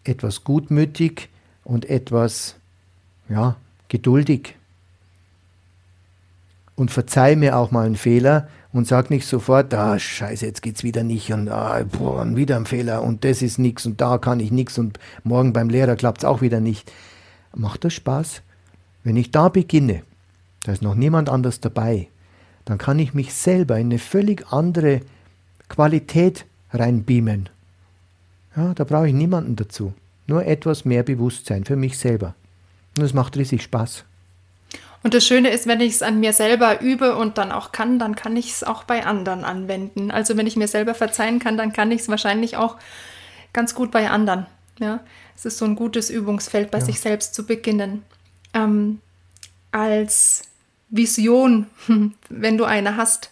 etwas 0.03 0.43
gutmütig 0.43 1.29
und 1.63 1.89
etwas 1.89 2.55
ja, 3.29 3.55
geduldig. 3.87 4.55
Und 6.81 6.89
verzeih 6.89 7.35
mir 7.35 7.57
auch 7.57 7.69
mal 7.69 7.85
einen 7.85 7.95
Fehler 7.95 8.47
und 8.73 8.87
sag 8.87 9.11
nicht 9.11 9.27
sofort, 9.27 9.71
ah, 9.75 9.99
scheiße, 9.99 10.47
jetzt 10.47 10.63
geht's 10.63 10.83
wieder 10.83 11.03
nicht 11.03 11.31
und 11.31 11.47
ah, 11.47 11.83
boah, 11.83 12.25
wieder 12.35 12.55
ein 12.55 12.65
Fehler 12.65 13.03
und 13.03 13.23
das 13.23 13.43
ist 13.43 13.59
nichts 13.59 13.85
und 13.85 14.01
da 14.01 14.17
kann 14.17 14.39
ich 14.39 14.49
nichts 14.49 14.79
und 14.79 14.97
morgen 15.23 15.53
beim 15.53 15.69
Lehrer 15.69 15.95
klappt's 15.95 16.25
auch 16.25 16.41
wieder 16.41 16.59
nicht. 16.59 16.91
Macht 17.53 17.83
das 17.83 17.93
Spaß? 17.93 18.41
Wenn 19.03 19.15
ich 19.15 19.29
da 19.29 19.49
beginne, 19.49 20.01
da 20.63 20.71
ist 20.71 20.81
noch 20.81 20.95
niemand 20.95 21.29
anders 21.29 21.59
dabei, 21.59 22.07
dann 22.65 22.79
kann 22.79 22.97
ich 22.97 23.13
mich 23.13 23.31
selber 23.31 23.77
in 23.77 23.89
eine 23.89 23.99
völlig 23.99 24.51
andere 24.51 25.01
Qualität 25.69 26.47
reinbeamen. 26.71 27.47
Ja, 28.55 28.73
da 28.73 28.85
brauche 28.85 29.07
ich 29.07 29.13
niemanden 29.13 29.55
dazu. 29.55 29.93
Nur 30.25 30.47
etwas 30.47 30.83
mehr 30.83 31.03
Bewusstsein 31.03 31.63
für 31.63 31.75
mich 31.75 31.99
selber. 31.99 32.33
Und 32.97 33.03
es 33.03 33.13
macht 33.13 33.37
riesig 33.37 33.61
Spaß. 33.61 34.03
Und 35.03 35.13
das 35.13 35.25
Schöne 35.25 35.49
ist, 35.49 35.65
wenn 35.65 35.81
ich 35.81 35.93
es 35.93 36.03
an 36.03 36.19
mir 36.19 36.31
selber 36.31 36.81
übe 36.81 37.15
und 37.15 37.37
dann 37.37 37.51
auch 37.51 37.71
kann, 37.71 37.97
dann 37.97 38.15
kann 38.15 38.35
ich 38.35 38.51
es 38.51 38.63
auch 38.63 38.83
bei 38.83 39.05
anderen 39.05 39.43
anwenden. 39.43 40.11
Also 40.11 40.37
wenn 40.37 40.45
ich 40.45 40.55
mir 40.55 40.67
selber 40.67 40.93
verzeihen 40.93 41.39
kann, 41.39 41.57
dann 41.57 41.73
kann 41.73 41.91
ich 41.91 42.01
es 42.01 42.09
wahrscheinlich 42.09 42.55
auch 42.55 42.77
ganz 43.51 43.73
gut 43.73 43.91
bei 43.91 44.09
anderen. 44.09 44.45
Ja, 44.79 44.99
es 45.35 45.45
ist 45.45 45.57
so 45.57 45.65
ein 45.65 45.75
gutes 45.75 46.09
Übungsfeld, 46.09 46.71
bei 46.71 46.79
ja. 46.79 46.85
sich 46.85 46.99
selbst 46.99 47.33
zu 47.33 47.45
beginnen. 47.45 48.03
Ähm, 48.53 48.99
als 49.71 50.43
Vision, 50.89 51.67
wenn 52.29 52.57
du 52.57 52.65
eine 52.65 52.97
hast, 52.97 53.31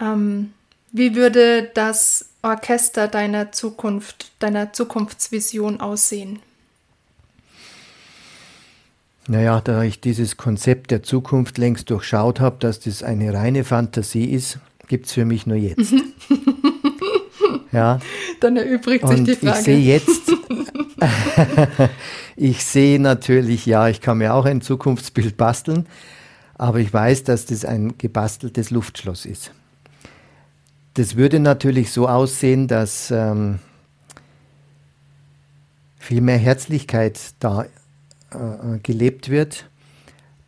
ähm, 0.00 0.52
wie 0.92 1.14
würde 1.14 1.70
das 1.74 2.30
Orchester 2.42 3.08
deiner 3.08 3.52
Zukunft, 3.52 4.30
deiner 4.38 4.72
Zukunftsvision 4.72 5.80
aussehen? 5.80 6.40
Naja, 9.28 9.60
da 9.60 9.82
ich 9.82 10.00
dieses 10.00 10.36
Konzept 10.36 10.90
der 10.90 11.02
Zukunft 11.02 11.58
längst 11.58 11.90
durchschaut 11.90 12.40
habe, 12.40 12.56
dass 12.60 12.80
das 12.80 13.02
eine 13.02 13.34
reine 13.34 13.64
Fantasie 13.64 14.26
ist, 14.26 14.60
gibt 14.86 15.06
es 15.06 15.12
für 15.12 15.24
mich 15.24 15.46
nur 15.46 15.56
jetzt. 15.56 15.94
ja. 17.72 17.98
Dann 18.40 18.56
erübrigt 18.56 19.06
sich 19.08 19.24
die 19.24 19.34
Frage. 19.34 19.56
Ich 19.56 19.64
sehe 19.64 19.78
jetzt, 19.78 20.32
ich 22.36 22.64
sehe 22.64 23.00
natürlich, 23.00 23.66
ja, 23.66 23.88
ich 23.88 24.00
kann 24.00 24.18
mir 24.18 24.34
auch 24.34 24.44
ein 24.44 24.60
Zukunftsbild 24.60 25.36
basteln, 25.36 25.86
aber 26.54 26.78
ich 26.78 26.92
weiß, 26.92 27.24
dass 27.24 27.46
das 27.46 27.64
ein 27.64 27.98
gebasteltes 27.98 28.70
Luftschloss 28.70 29.26
ist. 29.26 29.52
Das 30.94 31.16
würde 31.16 31.40
natürlich 31.40 31.92
so 31.92 32.08
aussehen, 32.08 32.68
dass 32.68 33.10
ähm, 33.10 33.58
viel 35.98 36.22
mehr 36.22 36.38
Herzlichkeit 36.38 37.20
da 37.40 37.66
äh, 38.36 38.78
gelebt 38.78 39.28
wird, 39.28 39.68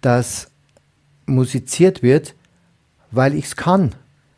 dass 0.00 0.50
musiziert 1.26 2.02
wird, 2.02 2.34
weil 3.10 3.34
ich 3.34 3.46
es 3.46 3.56
kann, 3.56 3.94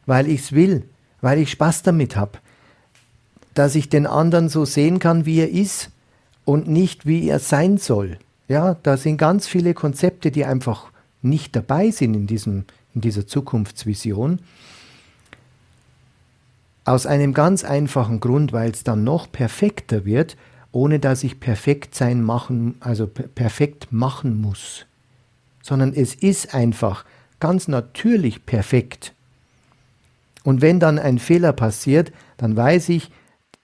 weil 0.06 0.28
ich 0.28 0.40
es 0.40 0.52
will, 0.52 0.88
weil 1.20 1.38
ich 1.38 1.50
Spaß 1.50 1.82
damit 1.82 2.16
habe, 2.16 2.38
dass 3.54 3.74
ich 3.74 3.88
den 3.88 4.06
anderen 4.06 4.48
so 4.48 4.64
sehen 4.64 4.98
kann, 4.98 5.26
wie 5.26 5.40
er 5.40 5.50
ist 5.50 5.90
und 6.44 6.68
nicht, 6.68 7.06
wie 7.06 7.28
er 7.28 7.38
sein 7.38 7.78
soll. 7.78 8.18
Ja, 8.48 8.74
da 8.82 8.96
sind 8.96 9.18
ganz 9.18 9.46
viele 9.46 9.74
Konzepte, 9.74 10.30
die 10.30 10.44
einfach 10.44 10.90
nicht 11.22 11.54
dabei 11.54 11.90
sind 11.90 12.14
in, 12.14 12.26
diesem, 12.26 12.64
in 12.94 13.00
dieser 13.00 13.26
Zukunftsvision. 13.26 14.40
Aus 16.84 17.06
einem 17.06 17.34
ganz 17.34 17.62
einfachen 17.62 18.18
Grund, 18.18 18.52
weil 18.52 18.70
es 18.70 18.82
dann 18.82 19.04
noch 19.04 19.30
perfekter 19.30 20.04
wird 20.04 20.36
ohne 20.72 20.98
dass 20.98 21.24
ich 21.24 21.40
perfekt 21.40 21.94
sein 21.94 22.22
machen, 22.22 22.76
also 22.80 23.06
perfekt 23.06 23.92
machen 23.92 24.40
muss, 24.40 24.86
sondern 25.62 25.92
es 25.92 26.14
ist 26.14 26.54
einfach 26.54 27.04
ganz 27.40 27.68
natürlich 27.68 28.46
perfekt. 28.46 29.14
Und 30.44 30.62
wenn 30.62 30.80
dann 30.80 30.98
ein 30.98 31.18
Fehler 31.18 31.52
passiert, 31.52 32.12
dann 32.36 32.56
weiß 32.56 32.88
ich, 32.90 33.10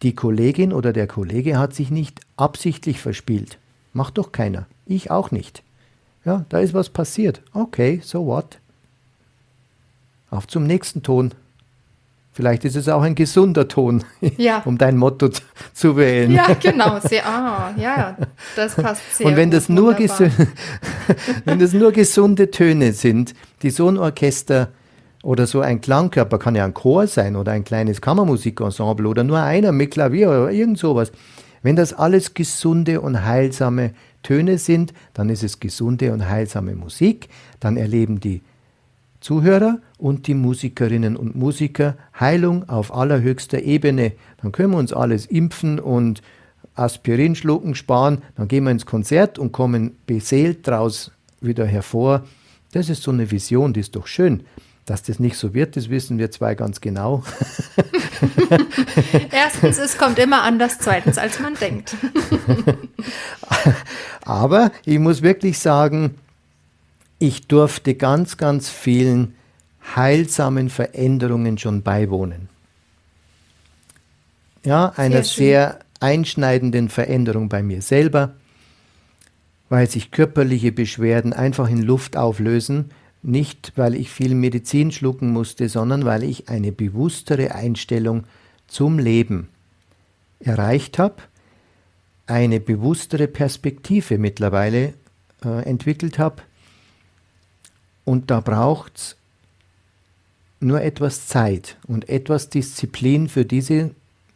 die 0.03 0.15
Kollegin 0.15 0.73
oder 0.73 0.93
der 0.93 1.07
Kollege 1.07 1.59
hat 1.59 1.75
sich 1.75 1.91
nicht 1.91 2.21
absichtlich 2.37 3.01
verspielt. 3.01 3.59
Macht 3.93 4.19
doch 4.19 4.33
keiner. 4.33 4.67
Ich 4.85 5.11
auch 5.11 5.31
nicht. 5.31 5.63
Ja, 6.25 6.45
da 6.49 6.59
ist 6.59 6.75
was 6.75 6.91
passiert. 6.91 7.41
Okay, 7.53 8.01
so 8.03 8.27
what? 8.27 8.59
Auf 10.29 10.47
zum 10.49 10.67
nächsten 10.67 11.03
Ton. 11.03 11.33
Vielleicht 12.37 12.67
ist 12.67 12.77
es 12.77 12.87
auch 12.91 13.01
ein 13.01 13.15
gesunder 13.15 13.67
Ton, 13.67 14.05
ja. 14.37 14.61
um 14.67 14.77
dein 14.77 14.99
Motto 14.99 15.31
zu 15.73 15.97
wählen. 15.97 16.31
Ja, 16.31 16.55
genau. 16.61 17.01
Sehr, 17.01 17.27
ah, 17.27 17.73
ja, 17.79 18.15
das 18.55 18.75
passt 18.75 19.01
sehr 19.17 19.27
Und 19.27 19.37
wenn 19.37 19.49
gut, 19.51 19.57
das, 19.57 19.71
nur 19.71 19.97
wenn 21.47 21.59
das 21.59 21.73
nur 21.73 21.93
gesunde 21.93 22.51
Töne 22.51 22.93
sind, 22.93 23.33
die 23.63 23.71
so 23.71 23.89
ein 23.89 23.97
Orchester 23.97 24.69
oder 25.23 25.47
so 25.47 25.63
ein 25.63 25.81
Klangkörper, 25.81 26.39
kann 26.39 26.55
ja 26.55 26.67
ein 26.67 26.75
Chor 26.75 27.07
sein 27.07 27.37
oder 27.37 27.53
ein 27.53 27.65
kleines 27.65 28.03
Kammermusikensemble 28.03 29.09
oder 29.09 29.25
nur 29.25 29.41
einer 29.41 29.73
mit 29.73 29.93
Klavier 29.93 30.29
oder 30.29 30.51
irgend 30.51 30.79
sowas. 30.79 31.13
Wenn 31.63 31.75
das 31.75 31.95
alles 31.95 32.35
gesunde 32.35 33.01
und 33.01 33.25
heilsame 33.25 33.93
Töne 34.23 34.59
sind, 34.59 34.93
dann 35.15 35.31
ist 35.31 35.43
es 35.43 35.59
gesunde 35.59 36.13
und 36.13 36.29
heilsame 36.29 36.75
Musik. 36.75 37.31
Dann 37.61 37.79
erleben 37.79 38.21
die 38.21 38.43
Zuhörer 39.21 39.79
und 39.99 40.27
die 40.27 40.35
Musikerinnen 40.35 41.17
und 41.17 41.37
Musiker 41.37 41.97
Heilung 42.19 42.69
auf 42.69 42.95
allerhöchster 42.95 43.63
Ebene. 43.63 44.13
Dann 44.43 44.53
können 44.53 44.73
wir 44.73 44.79
uns 44.79 44.93
alles 44.93 45.27
impfen 45.27 45.79
und 45.79 46.23
Aspirin 46.75 47.35
schlucken, 47.35 47.75
sparen. 47.75 48.23
Dann 48.37 48.49
gehen 48.49 48.65
wir 48.65 48.71
ins 48.71 48.87
Konzert 48.87 49.39
und 49.39 49.53
kommen 49.53 49.97
beseelt 50.07 50.69
daraus 50.69 51.11
wieder 51.41 51.67
hervor. 51.67 52.25
Das 52.73 52.89
ist 52.89 53.03
so 53.03 53.11
eine 53.11 53.31
Vision, 53.31 53.73
die 53.73 53.81
ist 53.81 53.97
doch 53.97 54.07
schön. 54.07 54.45
Dass 54.85 55.03
das 55.03 55.19
nicht 55.19 55.37
so 55.37 55.53
wird, 55.53 55.77
das 55.77 55.91
wissen 55.91 56.17
wir 56.19 56.31
zwei 56.31 56.55
ganz 56.55 56.81
genau. 56.81 57.25
Erstens, 59.33 59.79
es 59.79 59.99
kommt 59.99 60.19
immer 60.21 60.43
anders, 60.43 60.79
zweitens, 60.79 61.19
als 61.19 61.41
man 61.41 61.55
denkt. 61.55 61.97
Aber 64.25 64.71
ich 64.85 65.01
muss 65.01 65.23
wirklich 65.23 65.59
sagen, 65.59 66.15
ich 67.19 67.47
durfte 67.47 67.95
ganz, 67.95 68.37
ganz 68.37 68.69
vielen 68.69 69.35
heilsamen 69.95 70.69
Veränderungen 70.69 71.59
schon 71.59 71.83
beiwohnen. 71.83 72.49
Ja, 74.65 74.93
einer 74.97 75.23
sehr, 75.23 75.25
sehr 75.25 75.79
einschneidenden 76.01 76.89
Veränderung 76.89 77.49
bei 77.49 77.63
mir 77.63 77.83
selber, 77.83 78.35
weil 79.69 79.89
sich 79.89 80.11
körperliche 80.11 80.73
Beschwerden 80.73 81.33
einfach 81.33 81.69
in 81.69 81.83
Luft 81.83 82.17
auflösen, 82.17 82.91
nicht 83.23 83.73
weil 83.77 83.95
ich 83.95 84.11
viel 84.11 84.35
Medizin 84.35 84.93
schlucken 84.93 85.33
musste, 85.33 85.69
sondern 85.69 86.05
weil 86.05 86.23
ich 86.23 86.49
eine 86.49 86.73
bewusstere 86.73 87.55
Einstellung 87.55 88.25
zum 88.67 88.99
Leben 88.99 89.49
erreicht 90.41 90.99
habe, 90.99 91.17
eine 92.27 92.61
bewusstere 92.61 93.29
Perspektive 93.29 94.19
mittlerweile 94.19 94.95
äh, 95.45 95.63
entwickelt 95.65 96.19
habe, 96.19 96.43
und 98.07 98.31
da 98.31 98.41
braucht 98.41 98.97
es 98.97 99.17
nur 100.61 100.81
etwas 100.81 101.27
Zeit 101.27 101.77
und 101.87 102.09
etwas 102.09 102.49
Disziplin 102.49 103.29
für 103.29 103.45
diese 103.45 103.91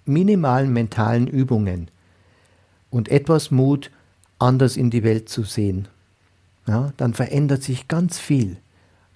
minimalen 0.04 0.72
mentalen 0.72 1.26
Übungen 1.28 1.88
und 2.90 3.08
etwas 3.08 3.50
Mut, 3.50 3.90
anders 4.38 4.76
in 4.76 4.90
die 4.90 5.04
Welt 5.04 5.28
zu 5.28 5.44
sehen. 5.44 5.86
Ja, 6.66 6.92
dann 6.96 7.14
verändert 7.14 7.62
sich 7.62 7.88
ganz 7.88 8.18
viel, 8.18 8.56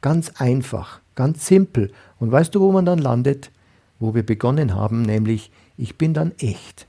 ganz 0.01 0.33
einfach, 0.39 1.01
ganz 1.15 1.47
simpel. 1.47 1.93
Und 2.19 2.31
weißt 2.31 2.55
du, 2.55 2.61
wo 2.61 2.73
man 2.73 2.87
dann 2.87 2.99
landet? 2.99 3.51
Wo 3.99 4.15
wir 4.15 4.25
begonnen 4.25 4.75
haben, 4.75 5.03
nämlich 5.03 5.51
ich 5.77 5.97
bin 5.97 6.15
dann 6.15 6.33
echt. 6.39 6.87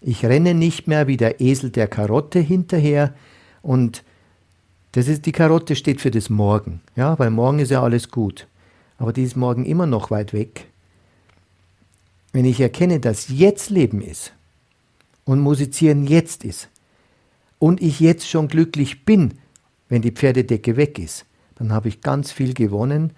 Ich 0.00 0.24
renne 0.24 0.54
nicht 0.54 0.86
mehr 0.86 1.06
wie 1.06 1.16
der 1.16 1.40
Esel 1.40 1.70
der 1.70 1.88
Karotte 1.88 2.38
hinterher 2.38 3.14
und 3.62 4.02
das 4.94 5.08
ist, 5.08 5.26
die 5.26 5.32
Karotte 5.32 5.74
steht 5.74 6.00
für 6.00 6.12
das 6.12 6.30
Morgen, 6.30 6.80
ja, 6.94 7.18
weil 7.18 7.30
morgen 7.30 7.58
ist 7.58 7.72
ja 7.72 7.82
alles 7.82 8.10
gut. 8.10 8.46
Aber 8.96 9.12
die 9.12 9.24
ist 9.24 9.36
morgen 9.36 9.64
immer 9.64 9.86
noch 9.86 10.12
weit 10.12 10.32
weg. 10.32 10.68
Wenn 12.32 12.44
ich 12.44 12.60
erkenne, 12.60 13.00
dass 13.00 13.28
jetzt 13.28 13.70
Leben 13.70 14.00
ist 14.00 14.32
und 15.24 15.40
Musizieren 15.40 16.06
jetzt 16.06 16.44
ist 16.44 16.68
und 17.58 17.82
ich 17.82 17.98
jetzt 17.98 18.28
schon 18.28 18.46
glücklich 18.46 19.04
bin, 19.04 19.34
wenn 19.88 20.00
die 20.00 20.12
Pferdedecke 20.12 20.76
weg 20.76 21.00
ist, 21.00 21.26
dann 21.56 21.72
habe 21.72 21.88
ich 21.88 22.00
ganz 22.00 22.30
viel 22.30 22.54
gewonnen 22.54 23.10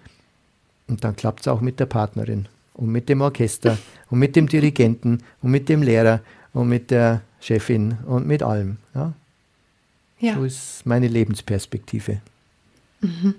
und 0.88 1.04
dann 1.04 1.14
klappt 1.14 1.40
es 1.40 1.48
auch 1.48 1.60
mit 1.60 1.78
der 1.78 1.86
Partnerin 1.86 2.48
und 2.72 2.88
mit 2.88 3.10
dem 3.10 3.20
Orchester 3.20 3.76
und 4.08 4.18
mit 4.18 4.34
dem 4.34 4.48
Dirigenten 4.48 5.22
und 5.42 5.50
mit 5.50 5.68
dem 5.68 5.82
Lehrer 5.82 6.20
und 6.54 6.70
mit 6.70 6.90
der 6.90 7.20
Chefin 7.38 7.98
und 8.06 8.26
mit 8.26 8.42
allem. 8.42 8.78
Ja? 8.94 9.12
Ja. 10.18 10.34
So 10.34 10.44
ist 10.44 10.86
meine 10.86 11.08
Lebensperspektive. 11.08 12.20
Mhm. 13.00 13.34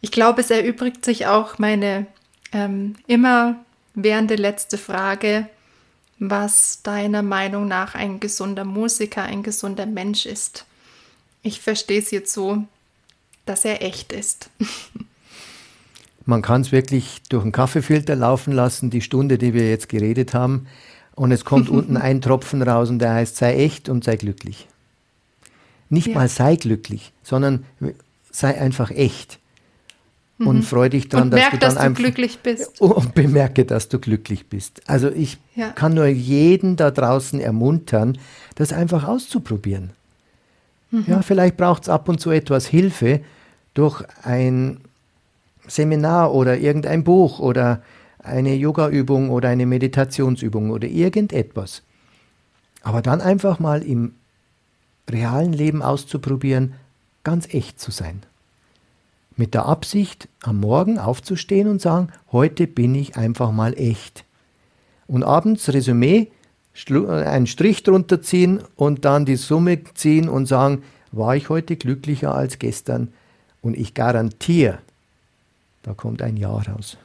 Ich 0.00 0.10
glaube, 0.10 0.40
es 0.40 0.50
erübrigt 0.50 1.04
sich 1.04 1.26
auch 1.26 1.58
meine 1.58 2.06
ähm, 2.52 2.96
immer 3.06 3.56
währende 3.94 4.36
letzte 4.36 4.78
Frage, 4.78 5.48
was 6.18 6.82
deiner 6.82 7.22
Meinung 7.22 7.68
nach 7.68 7.94
ein 7.94 8.20
gesunder 8.20 8.64
Musiker, 8.64 9.22
ein 9.22 9.42
gesunder 9.42 9.86
Mensch 9.86 10.26
ist. 10.26 10.64
Ich 11.42 11.60
verstehe 11.60 11.98
es 11.98 12.10
jetzt 12.10 12.32
so, 12.32 12.64
dass 13.44 13.64
er 13.64 13.82
echt 13.82 14.12
ist. 14.12 14.50
Man 16.24 16.42
kann 16.42 16.60
es 16.60 16.70
wirklich 16.70 17.22
durch 17.28 17.42
einen 17.42 17.50
Kaffeefilter 17.50 18.14
laufen 18.14 18.52
lassen, 18.52 18.90
die 18.90 19.00
Stunde, 19.00 19.38
die 19.38 19.54
wir 19.54 19.68
jetzt 19.68 19.88
geredet 19.88 20.34
haben, 20.34 20.68
und 21.16 21.32
es 21.32 21.44
kommt 21.44 21.68
unten 21.70 21.96
ein 21.96 22.20
Tropfen 22.20 22.62
raus 22.62 22.90
und 22.90 23.00
der 23.00 23.14
heißt, 23.14 23.36
sei 23.36 23.56
echt 23.56 23.88
und 23.88 24.04
sei 24.04 24.16
glücklich. 24.16 24.68
Nicht 25.92 26.06
ja. 26.06 26.14
mal 26.14 26.28
sei 26.28 26.56
glücklich, 26.56 27.12
sondern 27.22 27.66
sei 28.30 28.58
einfach 28.58 28.90
echt. 28.90 29.38
Mhm. 30.38 30.46
Und 30.46 30.62
freu 30.62 30.88
dich 30.88 31.10
daran, 31.10 31.30
dass 31.30 31.50
du 31.50 31.58
dann 31.58 31.74
dass 31.74 31.84
du 31.84 31.92
glücklich 31.92 32.38
bist. 32.38 32.80
Und 32.80 33.14
bemerke, 33.14 33.66
dass 33.66 33.90
du 33.90 33.98
glücklich 33.98 34.46
bist. 34.48 34.80
Also 34.86 35.10
ich 35.10 35.36
ja. 35.54 35.68
kann 35.68 35.92
nur 35.92 36.06
jeden 36.06 36.76
da 36.76 36.90
draußen 36.90 37.40
ermuntern, 37.40 38.16
das 38.54 38.72
einfach 38.72 39.06
auszuprobieren. 39.06 39.90
Mhm. 40.92 41.04
Ja, 41.08 41.20
vielleicht 41.20 41.58
braucht 41.58 41.82
es 41.82 41.88
ab 41.90 42.08
und 42.08 42.20
zu 42.20 42.30
etwas 42.30 42.66
Hilfe 42.66 43.20
durch 43.74 44.02
ein 44.22 44.80
Seminar 45.68 46.32
oder 46.32 46.56
irgendein 46.56 47.04
Buch 47.04 47.38
oder 47.38 47.82
eine 48.18 48.54
Yoga-Übung 48.54 49.28
oder 49.28 49.50
eine 49.50 49.66
Meditationsübung 49.66 50.70
oder 50.70 50.88
irgendetwas. 50.88 51.82
Aber 52.82 53.02
dann 53.02 53.20
einfach 53.20 53.58
mal 53.58 53.82
im 53.82 54.14
realen 55.10 55.52
Leben 55.52 55.82
auszuprobieren, 55.82 56.74
ganz 57.24 57.52
echt 57.52 57.80
zu 57.80 57.90
sein. 57.90 58.22
Mit 59.36 59.54
der 59.54 59.66
Absicht, 59.66 60.28
am 60.42 60.60
Morgen 60.60 60.98
aufzustehen 60.98 61.68
und 61.68 61.80
sagen, 61.80 62.08
heute 62.30 62.66
bin 62.66 62.94
ich 62.94 63.16
einfach 63.16 63.50
mal 63.52 63.74
echt. 63.74 64.24
Und 65.06 65.22
abends 65.22 65.72
Resümee, 65.72 66.28
äh, 66.88 67.06
einen 67.06 67.46
Strich 67.46 67.82
drunter 67.82 68.22
ziehen 68.22 68.62
und 68.76 69.04
dann 69.04 69.24
die 69.24 69.36
Summe 69.36 69.82
ziehen 69.94 70.28
und 70.28 70.46
sagen, 70.46 70.82
war 71.12 71.36
ich 71.36 71.48
heute 71.48 71.76
glücklicher 71.76 72.34
als 72.34 72.58
gestern? 72.58 73.12
Und 73.60 73.76
ich 73.76 73.94
garantiere, 73.94 74.78
da 75.82 75.94
kommt 75.94 76.22
ein 76.22 76.36
Ja 76.36 76.50
raus. 76.50 76.96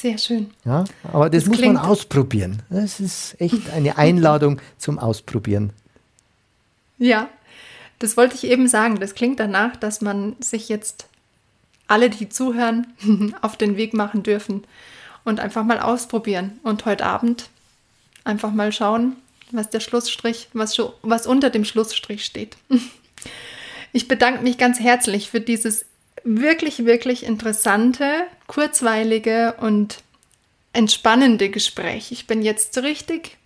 Sehr 0.00 0.16
schön. 0.16 0.50
Ja, 0.64 0.84
aber 1.02 1.28
das, 1.28 1.44
das 1.44 1.50
muss 1.50 1.60
man 1.60 1.76
ausprobieren. 1.76 2.62
Das 2.70 3.00
ist 3.00 3.38
echt 3.38 3.68
eine 3.68 3.98
Einladung 3.98 4.58
zum 4.78 4.98
Ausprobieren. 4.98 5.74
Ja, 6.96 7.28
das 7.98 8.16
wollte 8.16 8.34
ich 8.34 8.44
eben 8.44 8.66
sagen. 8.66 8.98
Das 8.98 9.14
klingt 9.14 9.38
danach, 9.38 9.76
dass 9.76 10.00
man 10.00 10.36
sich 10.40 10.70
jetzt 10.70 11.04
alle, 11.86 12.08
die 12.08 12.30
zuhören, 12.30 12.86
auf 13.42 13.58
den 13.58 13.76
Weg 13.76 13.92
machen 13.92 14.22
dürfen 14.22 14.64
und 15.26 15.38
einfach 15.38 15.64
mal 15.64 15.80
ausprobieren. 15.80 16.58
Und 16.62 16.86
heute 16.86 17.04
Abend 17.04 17.50
einfach 18.24 18.52
mal 18.52 18.72
schauen, 18.72 19.16
was 19.52 19.68
der 19.68 19.80
Schlussstrich, 19.80 20.48
was, 20.54 20.80
was 21.02 21.26
unter 21.26 21.50
dem 21.50 21.66
Schlussstrich 21.66 22.24
steht. 22.24 22.56
Ich 23.92 24.06
bedanke 24.06 24.44
mich 24.44 24.56
ganz 24.56 24.78
herzlich 24.78 25.30
für 25.30 25.40
dieses 25.40 25.84
wirklich, 26.24 26.84
wirklich 26.84 27.24
interessante, 27.24 28.04
kurzweilige 28.46 29.54
und 29.60 30.02
entspannende 30.72 31.50
Gespräch. 31.50 32.12
Ich 32.12 32.26
bin 32.26 32.42
jetzt 32.42 32.78
richtig 32.78 33.36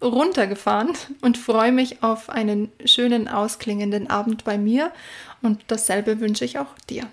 runtergefahren 0.00 0.92
und 1.22 1.38
freue 1.38 1.72
mich 1.72 2.02
auf 2.02 2.30
einen 2.30 2.70
schönen, 2.84 3.28
ausklingenden 3.28 4.08
Abend 4.08 4.44
bei 4.44 4.58
mir 4.58 4.92
und 5.42 5.62
dasselbe 5.66 6.20
wünsche 6.20 6.44
ich 6.44 6.58
auch 6.58 6.78
dir. 6.88 7.06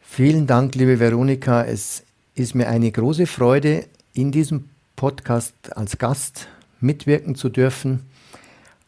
Vielen 0.00 0.46
Dank, 0.46 0.74
liebe 0.74 0.98
Veronika. 0.98 1.64
Es 1.64 2.02
ist 2.34 2.54
mir 2.54 2.68
eine 2.68 2.90
große 2.90 3.26
Freude, 3.26 3.86
in 4.14 4.32
diesem 4.32 4.70
Podcast 4.96 5.54
als 5.76 5.98
Gast 5.98 6.48
mitwirken 6.80 7.34
zu 7.34 7.48
dürfen 7.50 8.06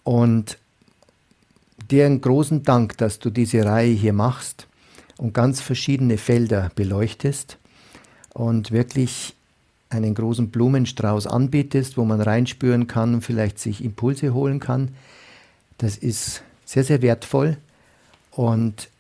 und 0.05 0.59
dir 1.91 2.07
einen 2.07 2.21
großen 2.21 2.63
Dank, 2.63 2.97
dass 2.99 3.19
du 3.19 3.31
diese 3.31 3.65
Reihe 3.65 3.93
hier 3.93 4.13
machst 4.13 4.67
und 5.17 5.35
ganz 5.35 5.61
verschiedene 5.61 6.19
Felder 6.19 6.71
beleuchtest 6.75 7.59
und 8.35 8.71
wirklich 8.71 9.35
einen 9.91 10.15
großen 10.15 10.51
Blumenstrauß 10.51 11.27
anbietest, 11.27 11.97
wo 11.97 12.05
man 12.05 12.21
reinspüren 12.21 12.87
kann 12.87 13.15
und 13.15 13.23
vielleicht 13.23 13.59
sich 13.59 13.83
Impulse 13.83 14.35
holen 14.35 14.61
kann. 14.61 14.91
Das 15.79 15.97
ist 15.97 16.43
sehr, 16.65 16.85
sehr 16.85 17.03
wertvoll. 17.03 17.57
Und 18.33 18.91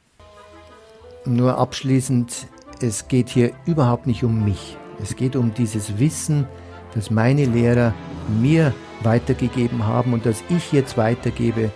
nur 1.24 1.58
abschließend, 1.58 2.46
es 2.80 3.08
geht 3.08 3.28
hier 3.28 3.52
überhaupt 3.66 4.06
nicht 4.06 4.24
um 4.24 4.44
mich. 4.44 4.76
Es 5.02 5.14
geht 5.14 5.36
um 5.36 5.52
dieses 5.54 5.98
Wissen, 5.98 6.46
das 6.94 7.10
meine 7.10 7.44
Lehrer 7.44 7.94
mir 8.40 8.72
weitergegeben 9.02 9.84
haben 9.84 10.12
und 10.12 10.26
das 10.26 10.42
ich 10.48 10.72
jetzt 10.72 10.96
weitergebe, 10.96 11.70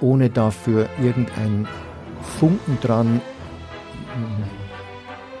ohne 0.00 0.30
dafür 0.30 0.88
irgendein 1.02 1.68
Funken 2.38 2.78
dran 2.80 3.20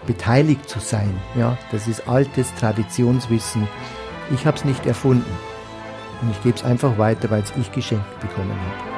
beteiligt 0.06 0.68
zu 0.68 0.80
sein. 0.80 1.12
Ja, 1.36 1.56
das 1.70 1.88
ist 1.88 2.08
altes 2.08 2.54
Traditionswissen. 2.54 3.68
Ich 4.32 4.46
habe 4.46 4.56
es 4.56 4.64
nicht 4.64 4.86
erfunden. 4.86 5.30
Und 6.22 6.30
ich 6.30 6.42
gebe 6.42 6.56
es 6.56 6.64
einfach 6.64 6.98
weiter, 6.98 7.30
weil 7.30 7.42
es 7.42 7.52
ich 7.56 7.72
geschenkt 7.72 8.20
bekommen 8.20 8.50
habe. 8.50 8.89